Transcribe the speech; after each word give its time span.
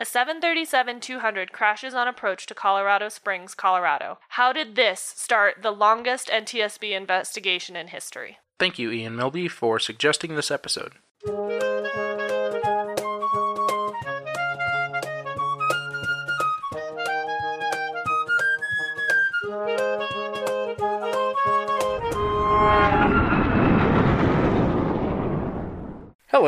A 0.00 0.04
737-200 0.04 1.50
crashes 1.50 1.92
on 1.92 2.08
approach 2.08 2.46
to 2.46 2.54
Colorado 2.54 3.10
Springs, 3.10 3.54
Colorado. 3.54 4.18
How 4.30 4.50
did 4.50 4.74
this 4.74 4.98
start 4.98 5.56
the 5.60 5.70
longest 5.70 6.28
NTSB 6.28 6.96
investigation 6.96 7.76
in 7.76 7.88
history? 7.88 8.38
Thank 8.58 8.78
you, 8.78 8.90
Ian 8.90 9.14
Milby, 9.14 9.46
for 9.46 9.78
suggesting 9.78 10.36
this 10.36 10.50
episode. 10.50 10.92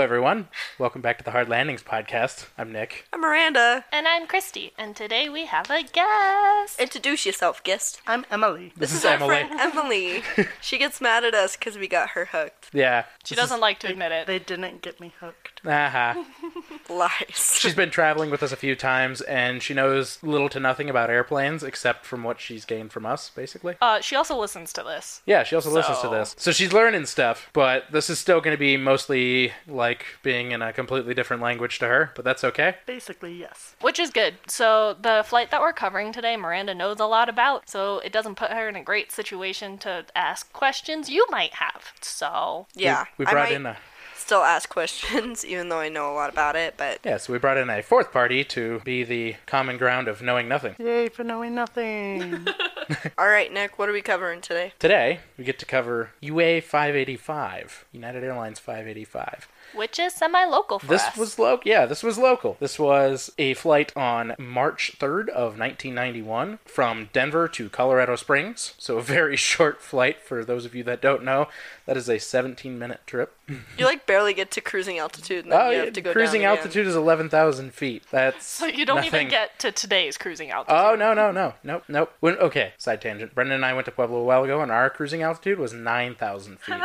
Everyone. 0.02 0.48
Welcome 0.80 1.00
back 1.00 1.18
to 1.18 1.24
the 1.24 1.30
Hard 1.30 1.48
Landings 1.48 1.84
podcast. 1.84 2.48
I'm 2.58 2.72
Nick. 2.72 3.06
I'm 3.12 3.20
Miranda. 3.20 3.84
And 3.92 4.08
I'm 4.08 4.26
Christy, 4.26 4.72
and 4.76 4.96
today 4.96 5.28
we 5.28 5.46
have 5.46 5.70
a 5.70 5.84
guest. 5.84 6.80
Introduce 6.80 7.24
yourself, 7.24 7.62
guest. 7.62 8.00
I'm 8.04 8.26
Emily. 8.28 8.72
This, 8.76 8.92
is, 8.92 9.04
our 9.04 9.12
Emily. 9.12 9.28
friend 9.28 9.60
Emily. 9.60 10.22
she 10.60 10.76
gets 10.76 11.00
mad 11.00 11.22
at 11.22 11.34
us 11.34 11.56
because 11.56 11.78
we 11.78 11.86
got 11.86 12.10
her 12.10 12.24
hooked. 12.24 12.70
Yeah. 12.72 13.04
She 13.22 13.36
doesn't 13.36 13.60
like 13.60 13.78
to 13.78 13.90
admit 13.92 14.10
it. 14.10 14.26
They 14.26 14.40
didn't 14.40 14.82
get 14.82 14.98
me 14.98 15.14
hooked. 15.20 15.51
Aha. 15.66 16.24
Lies. 16.90 17.56
She's 17.58 17.74
been 17.74 17.90
traveling 17.90 18.30
with 18.30 18.42
us 18.42 18.52
a 18.52 18.56
few 18.56 18.74
times, 18.74 19.20
and 19.22 19.62
she 19.62 19.74
knows 19.74 20.18
little 20.22 20.48
to 20.50 20.60
nothing 20.60 20.90
about 20.90 21.10
airplanes 21.10 21.62
except 21.62 22.04
from 22.04 22.24
what 22.24 22.40
she's 22.40 22.64
gained 22.64 22.92
from 22.92 23.06
us, 23.06 23.30
basically. 23.30 23.76
Uh, 23.80 24.00
she 24.00 24.16
also 24.16 24.36
listens 24.36 24.72
to 24.72 24.82
this. 24.82 25.22
Yeah, 25.24 25.44
she 25.44 25.54
also 25.54 25.70
listens 25.70 26.00
to 26.00 26.08
this. 26.08 26.34
So 26.38 26.50
she's 26.52 26.72
learning 26.72 27.06
stuff, 27.06 27.50
but 27.52 27.84
this 27.92 28.10
is 28.10 28.18
still 28.18 28.40
going 28.40 28.54
to 28.54 28.58
be 28.60 28.76
mostly 28.76 29.52
like 29.68 30.04
being 30.22 30.52
in 30.52 30.60
a 30.62 30.72
completely 30.72 31.14
different 31.14 31.42
language 31.42 31.78
to 31.78 31.86
her, 31.86 32.12
but 32.14 32.24
that's 32.24 32.44
okay. 32.44 32.76
Basically, 32.86 33.34
yes. 33.34 33.76
Which 33.80 33.98
is 33.98 34.10
good. 34.10 34.34
So, 34.46 34.96
the 35.00 35.24
flight 35.26 35.50
that 35.50 35.60
we're 35.60 35.72
covering 35.72 36.12
today, 36.12 36.36
Miranda 36.36 36.74
knows 36.74 37.00
a 37.00 37.06
lot 37.06 37.28
about, 37.28 37.68
so 37.68 37.98
it 38.00 38.12
doesn't 38.12 38.34
put 38.34 38.50
her 38.50 38.68
in 38.68 38.76
a 38.76 38.82
great 38.82 39.12
situation 39.12 39.78
to 39.78 40.04
ask 40.16 40.52
questions 40.52 41.08
you 41.08 41.26
might 41.30 41.54
have. 41.54 41.92
So, 42.00 42.66
yeah. 42.74 43.04
We, 43.16 43.24
we 43.24 43.30
brought 43.30 43.48
might 43.50 43.52
in 43.52 43.66
a 43.66 43.76
still 44.22 44.42
ask 44.42 44.68
questions, 44.68 45.44
even 45.52 45.68
though 45.68 45.80
I 45.80 45.88
know 45.88 46.10
a 46.10 46.14
lot 46.14 46.30
about 46.30 46.56
it, 46.56 46.74
but 46.76 47.00
yeah, 47.04 47.16
so 47.16 47.32
we 47.32 47.38
brought 47.38 47.58
in 47.58 47.68
a 47.68 47.82
fourth 47.82 48.12
party 48.12 48.44
to 48.44 48.80
be 48.84 49.02
the 49.04 49.36
common 49.46 49.76
ground 49.76 50.08
of 50.08 50.22
knowing 50.22 50.48
nothing. 50.48 50.76
Yay 50.78 51.08
for 51.08 51.24
knowing 51.24 51.54
nothing. 51.54 52.46
alright, 53.18 53.52
Nick, 53.52 53.78
what 53.78 53.88
are 53.88 53.92
we 53.92 54.00
covering 54.00 54.40
today? 54.40 54.72
Today, 54.78 55.20
we 55.36 55.44
get 55.44 55.58
to 55.58 55.66
cover 55.66 56.10
UA 56.20 56.62
585, 56.62 57.84
United 57.92 58.24
Airlines 58.24 58.58
585. 58.58 59.48
Which 59.74 59.98
is 59.98 60.12
semi 60.12 60.44
local 60.44 60.78
for 60.78 60.86
This 60.86 61.02
us. 61.02 61.16
was 61.16 61.38
local. 61.38 61.62
Yeah, 61.70 61.86
this 61.86 62.02
was 62.02 62.18
local. 62.18 62.56
This 62.60 62.78
was 62.78 63.32
a 63.38 63.54
flight 63.54 63.92
on 63.96 64.34
March 64.38 64.96
3rd 64.98 65.28
of 65.28 65.58
1991 65.58 66.58
from 66.64 67.08
Denver 67.12 67.48
to 67.48 67.68
Colorado 67.68 68.16
Springs. 68.16 68.74
So 68.78 68.98
a 68.98 69.02
very 69.02 69.36
short 69.52 69.80
flight 69.82 70.20
for 70.22 70.44
those 70.44 70.64
of 70.64 70.74
you 70.74 70.82
that 70.84 71.00
don't 71.02 71.24
know. 71.24 71.48
That 71.86 71.96
is 71.96 72.08
a 72.08 72.16
17-minute 72.16 73.00
trip. 73.06 73.34
You 73.76 73.84
like 73.84 74.06
barely 74.06 74.32
get 74.32 74.50
to 74.52 74.60
cruising 74.62 74.98
altitude, 74.98 75.44
and 75.44 75.52
then 75.52 75.60
Oh, 75.60 75.70
you 75.70 75.78
have 75.80 75.92
to 75.92 76.00
go 76.00 76.12
cruising 76.12 76.40
down 76.42 76.52
again. 76.52 76.58
altitude 76.64 76.86
is 76.86 76.94
11,000 76.96 77.74
feet. 77.74 78.02
That's 78.10 78.46
So, 78.62 78.66
you 78.66 78.86
don't 78.86 78.96
nothing. 78.96 79.08
even 79.14 79.28
get 79.28 79.58
to 79.58 79.72
today's 79.72 80.16
cruising 80.16 80.50
altitude. 80.50 80.78
Oh 80.78 80.94
no 80.94 81.12
no 81.12 81.30
no 81.32 81.54
nope 81.62 81.82
nope. 81.88 82.12
When, 82.20 82.36
okay, 82.38 82.72
side 82.78 83.02
tangent. 83.02 83.34
Brendan 83.34 83.56
and 83.56 83.64
I 83.64 83.74
went 83.74 83.84
to 83.86 83.90
Pueblo 83.90 84.18
a 84.20 84.24
while 84.24 84.44
ago, 84.44 84.60
and 84.62 84.70
our 84.72 84.88
cruising 84.88 85.22
altitude 85.22 85.58
was 85.58 85.72
nine 85.74 86.14
thousand 86.14 86.60
feet. 86.60 86.80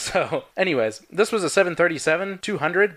So, 0.00 0.44
anyways, 0.56 1.02
this 1.10 1.30
was 1.30 1.44
a 1.44 1.48
737-200, 1.48 2.40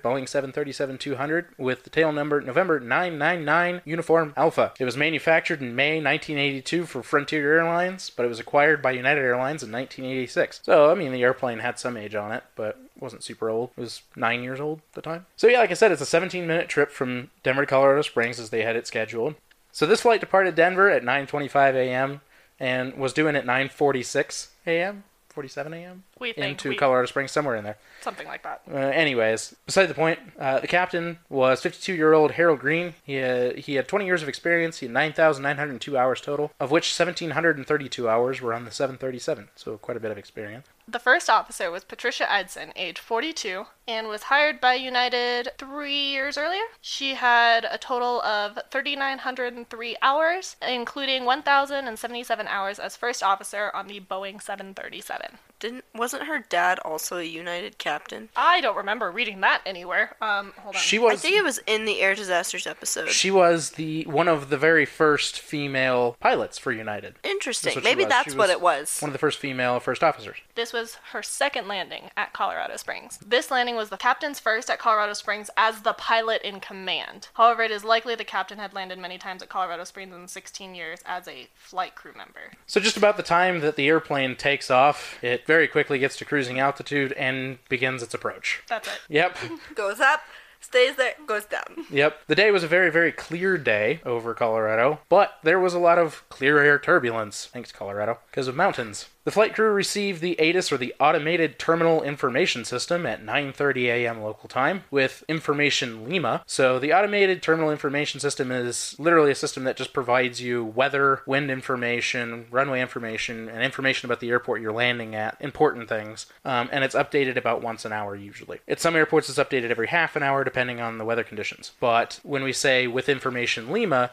Boeing 0.01 0.25
737-200, 0.25 1.45
with 1.57 1.83
the 1.83 1.89
tail 1.89 2.11
number 2.11 2.39
November 2.41 2.79
999 2.79 3.81
Uniform 3.85 4.33
Alpha. 4.37 4.73
It 4.79 4.85
was 4.85 4.97
manufactured 4.97 5.61
in 5.61 5.75
May 5.75 6.01
1982 6.01 6.85
for 6.85 7.03
Frontier 7.03 7.57
Airlines, 7.57 8.09
but 8.09 8.25
it 8.25 8.29
was 8.29 8.39
acquired 8.39 8.81
by 8.81 8.91
United 8.91 9.21
Airlines 9.21 9.63
in 9.63 9.71
1986. 9.71 10.61
So, 10.63 10.89
I 10.89 10.95
mean, 10.95 11.11
the 11.11 11.23
airplane 11.23 11.59
had 11.59 11.77
some 11.77 11.97
age 11.97 12.15
on 12.15 12.31
it, 12.31 12.43
but 12.55 12.79
wasn't 12.99 13.23
super 13.23 13.49
old. 13.49 13.71
It 13.77 13.81
was 13.81 14.01
nine 14.15 14.41
years 14.43 14.59
old 14.59 14.79
at 14.79 14.93
the 14.93 15.01
time. 15.01 15.25
So 15.35 15.47
yeah, 15.47 15.59
like 15.59 15.71
I 15.71 15.75
said, 15.75 15.91
it's 15.91 16.01
a 16.01 16.19
17-minute 16.19 16.69
trip 16.69 16.89
from 16.89 17.29
Denver 17.43 17.63
to 17.63 17.67
Colorado 17.67 18.01
Springs 18.01 18.39
as 18.39 18.49
they 18.49 18.63
had 18.63 18.75
it 18.75 18.87
scheduled. 18.87 19.35
So 19.71 19.85
this 19.85 20.01
flight 20.01 20.21
departed 20.21 20.55
Denver 20.55 20.89
at 20.89 21.03
9:25 21.03 21.73
a.m. 21.73 22.21
and 22.59 22.95
was 22.95 23.11
due 23.11 23.27
in 23.27 23.35
at 23.35 23.45
9:46 23.45 24.49
a.m. 24.67 25.03
47 25.29 25.73
a.m. 25.73 26.03
We 26.23 26.31
think 26.31 26.51
into 26.51 26.69
we- 26.69 26.75
Colorado 26.77 27.05
Springs, 27.07 27.31
somewhere 27.31 27.57
in 27.57 27.65
there. 27.65 27.77
Something 28.01 28.27
like 28.27 28.43
that. 28.43 28.61
Uh, 28.71 28.75
anyways, 28.77 29.55
beside 29.65 29.87
the 29.87 29.93
point, 29.93 30.19
uh, 30.39 30.59
the 30.59 30.67
captain 30.67 31.19
was 31.29 31.61
52-year-old 31.61 32.31
Harold 32.31 32.59
Green. 32.59 32.95
He 33.03 33.15
had, 33.15 33.59
he 33.59 33.75
had 33.75 33.87
20 33.87 34.05
years 34.05 34.23
of 34.23 34.29
experience. 34.29 34.79
He 34.79 34.85
had 34.87 34.93
9,902 34.93 35.97
hours 35.97 36.21
total, 36.21 36.51
of 36.59 36.71
which 36.71 36.97
1,732 36.97 38.09
hours 38.09 38.41
were 38.41 38.53
on 38.53 38.65
the 38.65 38.71
737. 38.71 39.49
So 39.55 39.77
quite 39.77 39.97
a 39.97 39.99
bit 39.99 40.11
of 40.11 40.17
experience. 40.17 40.67
The 40.85 40.99
first 40.99 41.29
officer 41.29 41.71
was 41.71 41.85
Patricia 41.85 42.29
Edson, 42.29 42.73
age 42.75 42.99
42, 42.99 43.65
and 43.87 44.07
was 44.09 44.23
hired 44.23 44.59
by 44.59 44.73
United 44.73 45.51
three 45.57 46.11
years 46.11 46.37
earlier. 46.37 46.63
She 46.81 47.13
had 47.13 47.65
a 47.69 47.77
total 47.77 48.21
of 48.21 48.59
3,903 48.69 49.95
hours, 50.01 50.57
including 50.67 51.23
1,077 51.23 52.47
hours 52.47 52.79
as 52.79 52.97
first 52.97 53.23
officer 53.23 53.71
on 53.73 53.87
the 53.87 54.01
Boeing 54.01 54.41
737. 54.41 55.37
Didn't 55.63 55.85
wasn't 55.95 56.23
her 56.23 56.43
dad 56.49 56.79
also 56.79 57.19
a 57.19 57.23
United 57.23 57.77
captain? 57.77 58.27
I 58.35 58.59
don't 58.59 58.75
remember 58.75 59.09
reading 59.09 59.39
that 59.41 59.61
anywhere. 59.65 60.17
Um, 60.21 60.51
hold 60.57 60.75
on. 60.75 60.81
She 60.81 60.99
was. 60.99 61.13
I 61.13 61.15
think 61.15 61.37
it 61.37 61.43
was 61.43 61.61
in 61.65 61.85
the 61.85 62.01
air 62.01 62.15
disasters 62.15 62.67
episode. 62.67 63.07
she 63.07 63.31
was 63.31 63.71
the 63.71 64.03
one 64.03 64.27
of 64.27 64.49
the 64.49 64.57
very 64.57 64.85
first 64.85 65.39
female 65.39 66.17
pilots 66.19 66.57
for 66.57 66.73
United. 66.73 67.15
Interesting. 67.23 67.75
That's 67.75 67.85
Maybe 67.85 68.03
was. 68.03 68.09
that's 68.09 68.35
what 68.35 68.49
it 68.49 68.59
was. 68.59 68.99
One 68.99 69.07
of 69.07 69.13
the 69.13 69.19
first 69.19 69.39
female 69.39 69.79
first 69.79 70.03
officers. 70.03 70.35
This 70.55 70.73
was 70.73 70.95
her 71.13 71.23
second 71.23 71.69
landing 71.69 72.09
at 72.17 72.33
Colorado 72.33 72.75
Springs. 72.75 73.17
This 73.25 73.49
landing 73.49 73.77
was 73.77 73.87
the 73.87 73.95
captain's 73.95 74.41
first 74.41 74.69
at 74.69 74.79
Colorado 74.79 75.13
Springs 75.13 75.49
as 75.55 75.83
the 75.83 75.93
pilot 75.93 76.41
in 76.41 76.59
command. 76.59 77.29
However, 77.35 77.63
it 77.63 77.71
is 77.71 77.85
likely 77.85 78.15
the 78.15 78.25
captain 78.25 78.57
had 78.57 78.73
landed 78.73 78.99
many 78.99 79.17
times 79.17 79.41
at 79.41 79.47
Colorado 79.47 79.85
Springs 79.85 80.13
in 80.13 80.23
the 80.23 80.27
16 80.27 80.75
years 80.75 80.99
as 81.05 81.25
a 81.29 81.47
flight 81.55 81.95
crew 81.95 82.11
member. 82.17 82.51
So 82.67 82.81
just 82.81 82.97
about 82.97 83.15
the 83.15 83.23
time 83.23 83.61
that 83.61 83.77
the 83.77 83.87
airplane 83.87 84.35
takes 84.35 84.69
off, 84.69 85.23
it 85.23 85.45
very 85.53 85.67
quickly 85.67 85.99
gets 85.99 86.17
to 86.17 86.25
cruising 86.25 86.59
altitude 86.59 87.11
and 87.11 87.59
begins 87.69 88.01
its 88.01 88.15
approach. 88.15 88.63
That's 88.67 88.87
it. 88.87 88.99
Yep. 89.07 89.37
Goes 89.75 89.99
up, 89.99 90.21
stays 90.59 90.95
there, 90.95 91.13
goes 91.27 91.45
down. 91.45 91.85
Yep. 91.91 92.21
The 92.25 92.33
day 92.33 92.49
was 92.49 92.63
a 92.63 92.67
very, 92.67 92.89
very 92.89 93.11
clear 93.11 93.55
day 93.59 94.01
over 94.03 94.33
Colorado, 94.33 94.99
but 95.09 95.37
there 95.43 95.59
was 95.59 95.75
a 95.75 95.79
lot 95.79 95.99
of 95.99 96.27
clear 96.29 96.57
air 96.57 96.79
turbulence, 96.79 97.45
thanks 97.53 97.71
Colorado, 97.71 98.17
because 98.31 98.47
of 98.47 98.55
mountains. 98.55 99.09
The 99.25 99.31
flight 99.31 99.53
crew 99.53 99.71
received 99.71 100.19
the 100.19 100.37
ATIS 100.37 100.69
or 100.69 100.77
the 100.77 100.93
Automated 100.99 101.57
Terminal 101.57 102.03
Information 102.03 102.65
System 102.65 103.05
at 103.05 103.23
9:30 103.23 103.85
a.m. 103.85 104.21
local 104.21 104.49
time 104.49 104.83
with 104.91 105.23
Information 105.29 106.03
Lima. 106.09 106.43
So 106.45 106.77
the 106.77 106.91
Automated 106.91 107.41
Terminal 107.41 107.71
Information 107.71 108.19
System 108.19 108.51
is 108.51 108.97
literally 108.99 109.31
a 109.31 109.35
system 109.35 109.63
that 109.63 109.77
just 109.77 109.93
provides 109.93 110.41
you 110.41 110.65
weather, 110.65 111.21
wind 111.25 111.49
information, 111.49 112.47
runway 112.51 112.81
information, 112.81 113.47
and 113.47 113.63
information 113.63 114.07
about 114.07 114.19
the 114.19 114.29
airport 114.29 114.59
you're 114.59 114.73
landing 114.73 115.15
at, 115.15 115.37
important 115.39 115.87
things. 115.87 116.25
Um, 116.43 116.67
and 116.73 116.83
it's 116.83 116.95
updated 116.95 117.37
about 117.37 117.61
once 117.61 117.85
an 117.85 117.93
hour 117.93 118.17
usually. 118.17 118.59
At 118.67 118.81
some 118.81 118.93
airports, 118.93 119.29
it's 119.29 119.39
updated 119.39 119.71
every 119.71 119.87
half 119.87 120.17
an 120.17 120.23
hour 120.23 120.43
depending 120.43 120.81
on 120.81 120.97
the 120.97 121.05
weather 121.05 121.23
conditions. 121.23 121.71
But 121.79 122.19
when 122.23 122.43
we 122.43 122.51
say 122.51 122.87
with 122.87 123.07
Information 123.07 123.71
Lima, 123.71 124.11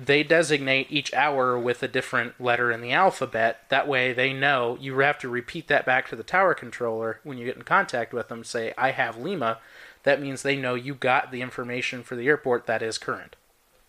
they 0.00 0.22
designate 0.22 0.86
each 0.90 1.12
hour 1.12 1.58
with 1.58 1.82
a 1.82 1.88
different 1.88 2.40
letter 2.40 2.70
in 2.70 2.80
the 2.80 2.92
alphabet. 2.92 3.64
That 3.68 3.88
way 3.88 4.12
they 4.12 4.32
know 4.32 4.78
you 4.80 4.96
have 4.98 5.18
to 5.18 5.28
repeat 5.28 5.66
that 5.68 5.84
back 5.84 6.08
to 6.08 6.16
the 6.16 6.22
tower 6.22 6.54
controller 6.54 7.18
when 7.24 7.36
you 7.36 7.44
get 7.44 7.56
in 7.56 7.62
contact 7.62 8.12
with 8.12 8.28
them. 8.28 8.44
Say, 8.44 8.72
I 8.78 8.92
have 8.92 9.16
Lima. 9.18 9.58
That 10.04 10.22
means 10.22 10.42
they 10.42 10.56
know 10.56 10.76
you 10.76 10.94
got 10.94 11.32
the 11.32 11.42
information 11.42 12.04
for 12.04 12.14
the 12.14 12.28
airport 12.28 12.66
that 12.66 12.80
is 12.80 12.96
current. 12.96 13.34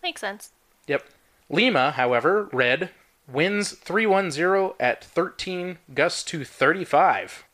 Makes 0.02 0.20
sense. 0.22 0.50
Yep. 0.88 1.04
Lima, 1.48 1.92
however, 1.92 2.48
read 2.52 2.90
winds 3.28 3.72
310 3.72 4.72
at 4.80 5.04
13, 5.04 5.78
gusts 5.94 6.24
to 6.24 6.44
35. 6.44 7.44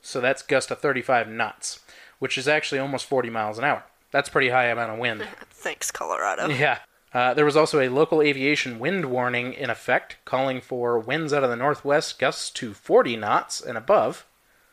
So 0.00 0.20
that's 0.22 0.42
gust 0.42 0.68
to 0.68 0.76
35 0.76 1.28
knots, 1.28 1.80
which 2.18 2.38
is 2.38 2.48
actually 2.48 2.78
almost 2.78 3.04
40 3.04 3.28
miles 3.28 3.58
an 3.58 3.64
hour. 3.64 3.84
That's 4.10 4.30
pretty 4.30 4.48
high 4.48 4.66
amount 4.66 4.92
of 4.92 4.98
wind. 4.98 5.26
Thanks, 5.50 5.90
Colorado. 5.90 6.48
Yeah. 6.48 6.78
Uh, 7.12 7.34
there 7.34 7.44
was 7.44 7.56
also 7.56 7.80
a 7.80 7.88
local 7.88 8.20
aviation 8.20 8.78
wind 8.78 9.06
warning 9.06 9.52
in 9.52 9.70
effect, 9.70 10.16
calling 10.24 10.60
for 10.60 10.98
winds 10.98 11.32
out 11.32 11.44
of 11.44 11.50
the 11.50 11.56
northwest 11.56 12.18
gusts 12.18 12.50
to 12.50 12.74
40 12.74 13.16
knots 13.16 13.60
and 13.60 13.78
above. 13.78 14.26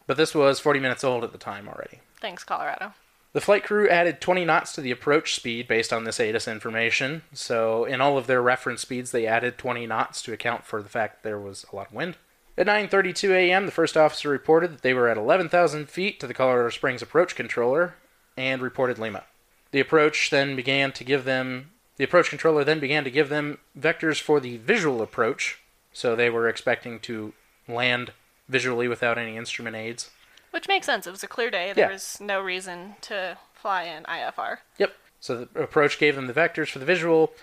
But 0.07 0.17
this 0.17 0.35
was 0.35 0.59
40 0.59 0.79
minutes 0.79 1.03
old 1.03 1.23
at 1.23 1.31
the 1.31 1.37
time 1.37 1.67
already. 1.67 1.99
Thanks, 2.19 2.43
Colorado. 2.43 2.93
The 3.33 3.41
flight 3.41 3.63
crew 3.63 3.89
added 3.89 4.21
20 4.21 4.45
knots 4.45 4.73
to 4.73 4.81
the 4.81 4.91
approach 4.91 5.33
speed 5.33 5.67
based 5.67 5.91
on 5.91 6.03
this 6.03 6.19
ATIS 6.19 6.47
information. 6.47 7.23
So, 7.33 7.83
in 7.83 7.99
all 7.99 8.17
of 8.17 8.27
their 8.27 8.41
reference 8.43 8.81
speeds, 8.81 9.11
they 9.11 9.25
added 9.25 9.57
20 9.57 9.87
knots 9.87 10.21
to 10.23 10.33
account 10.33 10.65
for 10.65 10.83
the 10.83 10.89
fact 10.89 11.23
there 11.23 11.39
was 11.39 11.65
a 11.71 11.75
lot 11.75 11.87
of 11.87 11.93
wind. 11.93 12.17
At 12.55 12.67
9:32 12.67 13.31
a.m., 13.31 13.65
the 13.65 13.71
first 13.71 13.97
officer 13.97 14.29
reported 14.29 14.71
that 14.71 14.81
they 14.83 14.93
were 14.93 15.09
at 15.09 15.17
11,000 15.17 15.89
feet 15.89 16.19
to 16.19 16.27
the 16.27 16.35
Colorado 16.35 16.69
Springs 16.69 17.01
approach 17.01 17.35
controller 17.35 17.95
and 18.37 18.61
reported 18.61 18.99
Lima. 18.99 19.23
The 19.71 19.79
approach 19.79 20.29
then 20.29 20.55
began 20.55 20.91
to 20.91 21.03
give 21.03 21.25
them 21.25 21.71
the 21.97 22.03
approach 22.03 22.29
controller 22.29 22.63
then 22.63 22.79
began 22.79 23.03
to 23.03 23.11
give 23.11 23.29
them 23.29 23.59
vectors 23.77 24.19
for 24.19 24.39
the 24.39 24.57
visual 24.57 25.01
approach, 25.01 25.59
so 25.91 26.15
they 26.15 26.29
were 26.29 26.47
expecting 26.49 26.99
to 27.01 27.33
land 27.67 28.11
visually 28.49 28.87
without 28.87 29.17
any 29.17 29.37
instrument 29.37 29.75
aids. 29.75 30.09
Which 30.51 30.67
makes 30.67 30.85
sense. 30.85 31.07
It 31.07 31.11
was 31.11 31.23
a 31.23 31.27
clear 31.27 31.49
day. 31.49 31.73
There 31.73 31.85
Yeah. 31.87 31.91
was 31.93 32.19
no 32.19 32.41
reason 32.41 32.95
to 33.01 33.37
fly 33.53 33.83
in 33.83 34.05
IFR. 34.05 34.59
Yep. 34.77 34.95
So 35.19 35.45
the 35.45 35.61
approach 35.61 35.97
gave 35.97 36.15
them 36.15 36.27
the 36.27 36.33
vectors 36.33 36.69
for 36.69 36.79
the 36.79 36.85
visual. 36.85 37.33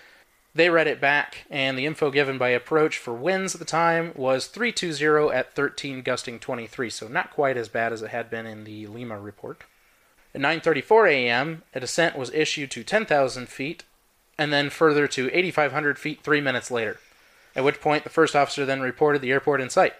They 0.53 0.69
read 0.69 0.87
it 0.87 0.99
back, 0.99 1.45
and 1.49 1.77
the 1.77 1.85
info 1.85 2.11
given 2.11 2.37
by 2.37 2.49
approach 2.49 2.97
for 2.97 3.13
winds 3.13 3.55
at 3.55 3.59
the 3.59 3.65
time 3.65 4.11
was 4.15 4.47
320 4.47 5.33
at 5.33 5.53
13, 5.53 6.01
gusting 6.01 6.39
23, 6.39 6.89
so 6.89 7.07
not 7.07 7.31
quite 7.31 7.55
as 7.57 7.69
bad 7.69 7.93
as 7.93 8.01
it 8.01 8.09
had 8.09 8.29
been 8.29 8.45
in 8.45 8.65
the 8.65 8.85
Lima 8.87 9.17
report. 9.17 9.63
At 10.35 10.41
9:34 10.41 11.07
a.m., 11.09 11.63
a 11.73 11.79
descent 11.79 12.17
was 12.17 12.33
issued 12.33 12.69
to 12.71 12.83
10,000 12.83 13.47
feet, 13.49 13.83
and 14.37 14.51
then 14.51 14.69
further 14.69 15.07
to 15.07 15.29
8,500 15.31 15.99
feet 15.99 16.23
three 16.23 16.41
minutes 16.41 16.71
later. 16.71 16.99
At 17.55 17.63
which 17.63 17.81
point, 17.81 18.03
the 18.03 18.09
first 18.09 18.35
officer 18.35 18.65
then 18.65 18.81
reported 18.81 19.21
the 19.21 19.31
airport 19.31 19.61
in 19.61 19.69
sight. 19.69 19.93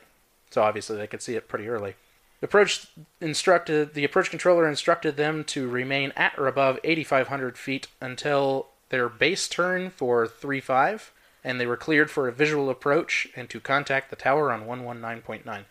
So 0.49 0.61
obviously, 0.61 0.97
they 0.97 1.07
could 1.07 1.21
see 1.21 1.35
it 1.35 1.47
pretty 1.47 1.67
early. 1.67 1.95
The 2.39 2.45
approach 2.45 2.87
instructed 3.19 3.93
the 3.93 4.03
approach 4.03 4.29
controller 4.29 4.67
instructed 4.67 5.15
them 5.15 5.43
to 5.45 5.69
remain 5.69 6.11
at 6.15 6.37
or 6.37 6.47
above 6.47 6.79
8,500 6.83 7.57
feet 7.57 7.87
until 8.01 8.67
their 8.89 9.07
base 9.07 9.47
turn 9.47 9.91
for 9.91 10.27
3-5, 10.27 11.09
and 11.43 11.59
they 11.59 11.67
were 11.67 11.77
cleared 11.77 12.09
for 12.09 12.27
a 12.27 12.31
visual 12.31 12.69
approach 12.69 13.27
and 13.35 13.49
to 13.49 13.59
contact 13.59 14.09
the 14.09 14.15
tower 14.15 14.51
on 14.51 14.65
119.9. 14.65 15.65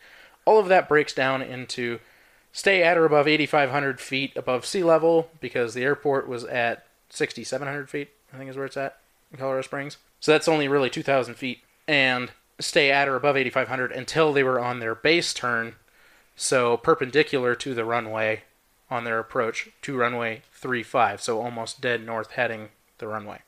All 0.45 0.59
of 0.59 0.69
that 0.69 0.89
breaks 0.89 1.13
down 1.13 1.43
into 1.43 1.99
stay 2.53 2.83
at 2.83 2.97
or 2.97 3.05
above 3.05 3.27
8,500 3.27 4.01
feet 4.01 4.37
above 4.37 4.65
sea 4.65 4.85
level 4.85 5.31
because 5.41 5.75
the 5.75 5.85
airport 5.85 6.29
was 6.29 6.45
at 6.45 6.87
6,700 7.11 7.91
feet, 7.91 8.11
I 8.33 8.39
think 8.39 8.51
is 8.51 8.57
where 8.57 8.67
it's 8.67 8.77
at 8.77 8.99
in 9.33 9.39
Colorado 9.39 9.63
Springs. 9.63 9.97
So 10.21 10.33
that's 10.33 10.49
only 10.49 10.69
really 10.69 10.91
2,000 10.91 11.35
feet. 11.35 11.61
And 11.89 12.31
stay 12.59 12.91
at 12.91 13.09
or 13.09 13.17
above 13.17 13.37
8,500 13.37 13.93
until 13.93 14.33
they 14.33 14.43
were 14.43 14.61
on 14.61 14.81
their 14.81 14.95
base 14.95 15.33
turn, 15.33 15.75
so 16.37 16.77
perpendicular 16.77 17.55
to 17.55 17.75
the 17.75 17.85
runway 17.85 18.43
on 18.91 19.05
their 19.05 19.19
approach 19.19 19.71
to 19.83 19.97
runway 19.97 20.43
35, 20.53 21.23
so 21.23 21.41
almost 21.41 21.81
dead 21.81 22.05
north 22.05 22.33
heading 22.33 22.69
the 22.99 23.07
runway. 23.07 23.41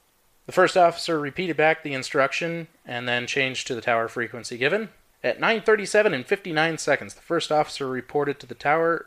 The 0.47 0.53
first 0.53 0.77
officer 0.77 1.21
repeated 1.21 1.57
back 1.57 1.83
the 1.83 1.95
instruction 1.95 2.69
and 2.85 3.09
then 3.09 3.27
changed 3.27 3.67
to 3.67 3.75
the 3.75 3.81
tower 3.81 4.09
frequency 4.09 4.57
given. 4.57 4.89
At 5.23 5.39
9:37 5.39 6.15
and 6.15 6.27
59 6.27 6.79
seconds, 6.79 7.15
the 7.15 7.23
first 7.23 7.53
officer 7.53 7.87
reported 7.87 8.41
to 8.41 8.47
the 8.47 8.55
tower 8.55 9.07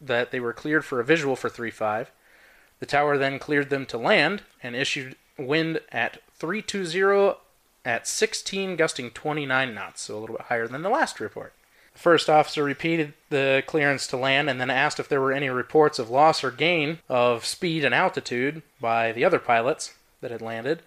that 0.00 0.32
they 0.32 0.40
were 0.40 0.52
cleared 0.52 0.84
for 0.84 0.98
a 0.98 1.04
visual 1.04 1.36
for 1.36 1.48
35. 1.48 2.10
The 2.82 2.86
tower 2.86 3.16
then 3.16 3.38
cleared 3.38 3.70
them 3.70 3.86
to 3.86 3.96
land 3.96 4.42
and 4.60 4.74
issued 4.74 5.14
wind 5.38 5.78
at 5.92 6.20
320 6.34 7.38
at 7.84 8.08
16 8.08 8.74
gusting 8.74 9.12
29 9.12 9.72
knots, 9.72 10.02
so 10.02 10.16
a 10.16 10.18
little 10.18 10.34
bit 10.36 10.46
higher 10.46 10.66
than 10.66 10.82
the 10.82 10.88
last 10.88 11.20
report. 11.20 11.52
The 11.92 12.00
first 12.00 12.28
officer 12.28 12.64
repeated 12.64 13.14
the 13.30 13.62
clearance 13.68 14.08
to 14.08 14.16
land 14.16 14.50
and 14.50 14.60
then 14.60 14.68
asked 14.68 14.98
if 14.98 15.08
there 15.08 15.20
were 15.20 15.32
any 15.32 15.48
reports 15.48 16.00
of 16.00 16.10
loss 16.10 16.42
or 16.42 16.50
gain 16.50 16.98
of 17.08 17.46
speed 17.46 17.84
and 17.84 17.94
altitude 17.94 18.62
by 18.80 19.12
the 19.12 19.24
other 19.24 19.38
pilots 19.38 19.94
that 20.20 20.32
had 20.32 20.42
landed, 20.42 20.82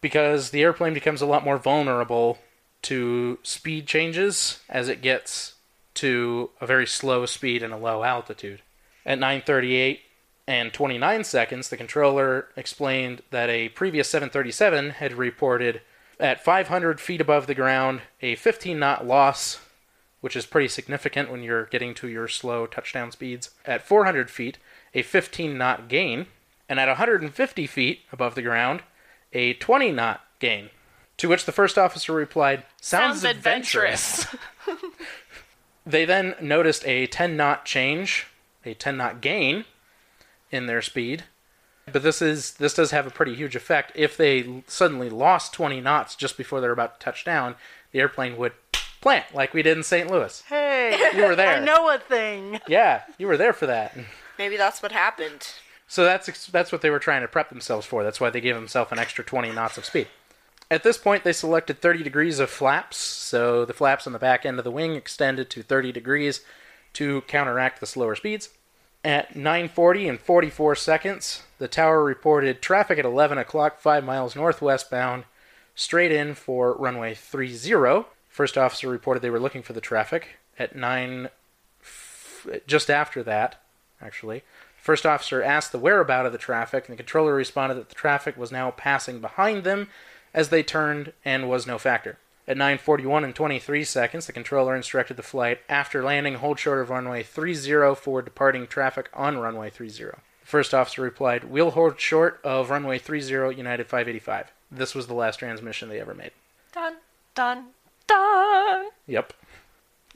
because 0.00 0.50
the 0.50 0.62
airplane 0.62 0.94
becomes 0.94 1.22
a 1.22 1.26
lot 1.26 1.44
more 1.44 1.58
vulnerable 1.58 2.38
to 2.82 3.40
speed 3.42 3.88
changes 3.88 4.60
as 4.68 4.88
it 4.88 5.02
gets 5.02 5.54
to 5.94 6.50
a 6.60 6.68
very 6.68 6.86
slow 6.86 7.26
speed 7.26 7.64
and 7.64 7.74
a 7.74 7.76
low 7.76 8.04
altitude. 8.04 8.62
At 9.04 9.18
9:38 9.18 10.02
and 10.46 10.72
29 10.72 11.24
seconds, 11.24 11.68
the 11.68 11.76
controller 11.76 12.48
explained 12.56 13.22
that 13.30 13.48
a 13.48 13.68
previous 13.70 14.08
737 14.08 14.90
had 14.90 15.12
reported 15.14 15.82
at 16.18 16.44
500 16.44 17.00
feet 17.00 17.20
above 17.20 17.46
the 17.46 17.54
ground 17.54 18.02
a 18.20 18.34
15 18.34 18.78
knot 18.78 19.06
loss, 19.06 19.60
which 20.20 20.36
is 20.36 20.46
pretty 20.46 20.68
significant 20.68 21.30
when 21.30 21.42
you're 21.42 21.66
getting 21.66 21.94
to 21.94 22.08
your 22.08 22.28
slow 22.28 22.66
touchdown 22.66 23.10
speeds. 23.12 23.50
At 23.64 23.86
400 23.86 24.30
feet, 24.30 24.58
a 24.94 25.02
15 25.02 25.56
knot 25.56 25.88
gain, 25.88 26.26
and 26.68 26.80
at 26.80 26.88
150 26.88 27.66
feet 27.66 28.00
above 28.12 28.34
the 28.34 28.42
ground, 28.42 28.82
a 29.32 29.54
20 29.54 29.92
knot 29.92 30.22
gain. 30.38 30.70
To 31.18 31.28
which 31.28 31.44
the 31.44 31.52
first 31.52 31.78
officer 31.78 32.12
replied, 32.12 32.64
Sounds, 32.80 33.22
adventurous. 33.22 34.26
They 35.84 36.04
then 36.04 36.36
noticed 36.40 36.86
a 36.86 37.06
10 37.06 37.36
knot 37.36 37.64
change, 37.64 38.26
a 38.64 38.74
10 38.74 38.96
knot 38.96 39.20
gain 39.20 39.64
in 40.52 40.66
their 40.66 40.82
speed. 40.82 41.24
But 41.90 42.04
this 42.04 42.22
is 42.22 42.52
this 42.54 42.74
does 42.74 42.92
have 42.92 43.08
a 43.08 43.10
pretty 43.10 43.34
huge 43.34 43.56
effect. 43.56 43.90
If 43.96 44.16
they 44.16 44.62
suddenly 44.68 45.10
lost 45.10 45.52
20 45.52 45.80
knots 45.80 46.14
just 46.14 46.36
before 46.36 46.60
they're 46.60 46.70
about 46.70 47.00
to 47.00 47.04
touch 47.04 47.24
down, 47.24 47.56
the 47.90 47.98
airplane 47.98 48.36
would 48.36 48.52
plant 49.00 49.34
like 49.34 49.52
we 49.52 49.62
did 49.62 49.76
in 49.76 49.82
St. 49.82 50.08
Louis. 50.08 50.42
Hey, 50.48 51.10
You 51.16 51.26
were 51.26 51.34
there. 51.34 51.56
I 51.56 51.64
know 51.64 51.90
a 51.92 51.98
thing. 51.98 52.60
Yeah, 52.68 53.02
you 53.18 53.26
were 53.26 53.36
there 53.36 53.52
for 53.52 53.66
that. 53.66 53.96
Maybe 54.38 54.56
that's 54.56 54.80
what 54.80 54.92
happened. 54.92 55.48
So 55.88 56.04
that's 56.04 56.46
that's 56.46 56.70
what 56.70 56.82
they 56.82 56.90
were 56.90 57.00
trying 57.00 57.22
to 57.22 57.28
prep 57.28 57.48
themselves 57.48 57.84
for. 57.84 58.04
That's 58.04 58.20
why 58.20 58.30
they 58.30 58.40
gave 58.40 58.54
themselves 58.54 58.92
an 58.92 58.98
extra 59.00 59.24
20 59.24 59.50
knots 59.50 59.76
of 59.76 59.84
speed. 59.84 60.06
At 60.70 60.84
this 60.84 60.96
point, 60.96 61.22
they 61.24 61.34
selected 61.34 61.82
30 61.82 62.02
degrees 62.02 62.38
of 62.38 62.48
flaps, 62.48 62.96
so 62.96 63.66
the 63.66 63.74
flaps 63.74 64.06
on 64.06 64.14
the 64.14 64.18
back 64.18 64.46
end 64.46 64.56
of 64.58 64.64
the 64.64 64.70
wing 64.70 64.94
extended 64.94 65.50
to 65.50 65.62
30 65.62 65.92
degrees 65.92 66.40
to 66.94 67.20
counteract 67.22 67.80
the 67.80 67.86
slower 67.86 68.14
speeds. 68.14 68.48
At 69.04 69.34
9:40 69.34 70.08
and 70.08 70.20
44 70.20 70.76
seconds, 70.76 71.42
the 71.58 71.68
tower 71.68 72.04
reported 72.04 72.62
traffic 72.62 72.98
at 72.98 73.04
11 73.04 73.38
o'clock, 73.38 73.80
5 73.80 74.04
miles 74.04 74.36
northwest 74.36 74.90
bound, 74.90 75.24
straight 75.74 76.12
in 76.12 76.34
for 76.34 76.74
runway 76.74 77.14
30. 77.14 78.04
First 78.28 78.56
officer 78.56 78.88
reported 78.88 79.20
they 79.20 79.30
were 79.30 79.40
looking 79.40 79.62
for 79.62 79.72
the 79.72 79.80
traffic. 79.80 80.36
At 80.58 80.76
9, 80.76 81.28
f- 81.82 82.46
just 82.66 82.90
after 82.90 83.22
that, 83.24 83.60
actually, 84.00 84.42
First 84.82 85.06
officer 85.06 85.44
asked 85.44 85.70
the 85.70 85.78
whereabout 85.78 86.26
of 86.26 86.32
the 86.32 86.38
traffic, 86.38 86.88
and 86.88 86.94
the 86.94 87.02
controller 87.02 87.34
responded 87.34 87.76
that 87.76 87.88
the 87.88 87.94
traffic 87.94 88.36
was 88.36 88.50
now 88.50 88.72
passing 88.72 89.20
behind 89.20 89.62
them 89.62 89.88
as 90.34 90.48
they 90.48 90.64
turned 90.64 91.12
and 91.24 91.48
was 91.48 91.68
no 91.68 91.78
factor. 91.78 92.18
At 92.48 92.56
9:41 92.56 93.24
and 93.24 93.34
23 93.34 93.84
seconds, 93.84 94.26
the 94.26 94.32
controller 94.32 94.74
instructed 94.74 95.16
the 95.16 95.22
flight 95.22 95.60
after 95.68 96.02
landing 96.02 96.34
hold 96.34 96.58
short 96.58 96.80
of 96.80 96.90
runway 96.90 97.22
30 97.22 97.94
for 97.94 98.20
departing 98.20 98.66
traffic 98.66 99.08
on 99.14 99.38
runway 99.38 99.70
30. 99.70 99.92
The 99.92 100.16
first 100.42 100.74
officer 100.74 101.02
replied, 101.02 101.44
"We'll 101.44 101.70
hold 101.70 102.00
short 102.00 102.40
of 102.42 102.70
runway 102.70 102.98
30 102.98 103.54
United 103.56 103.86
585." 103.86 104.50
This 104.72 104.94
was 104.94 105.06
the 105.06 105.14
last 105.14 105.36
transmission 105.36 105.88
they 105.88 106.00
ever 106.00 106.14
made. 106.14 106.32
Dun, 106.72 106.96
dun, 107.34 107.66
dun. 108.08 108.88
Yep. 109.06 109.34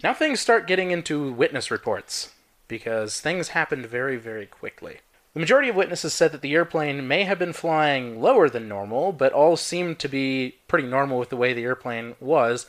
Now 0.03 0.13
things 0.13 0.41
start 0.41 0.67
getting 0.67 0.91
into 0.91 1.31
witness 1.33 1.71
reports 1.71 2.33
because 2.67 3.21
things 3.21 3.49
happened 3.49 3.87
very, 3.87 4.17
very 4.17 4.47
quickly. 4.47 4.99
The 5.37 5.41
majority 5.41 5.69
of 5.69 5.77
witnesses 5.77 6.15
said 6.15 6.33
that 6.33 6.41
the 6.41 6.55
airplane 6.55 7.07
may 7.07 7.25
have 7.25 7.39
been 7.39 7.53
flying 7.53 8.23
lower 8.23 8.49
than 8.49 8.69
normal, 8.69 9.13
but 9.13 9.35
all 9.35 9.59
seemed 9.59 9.99
to 9.99 10.09
be 10.09 10.57
pretty 10.67 10.89
normal 10.89 11.19
with 11.19 11.29
the 11.29 11.37
way 11.37 11.53
the 11.53 11.65
airplane 11.65 12.17
was 12.21 12.65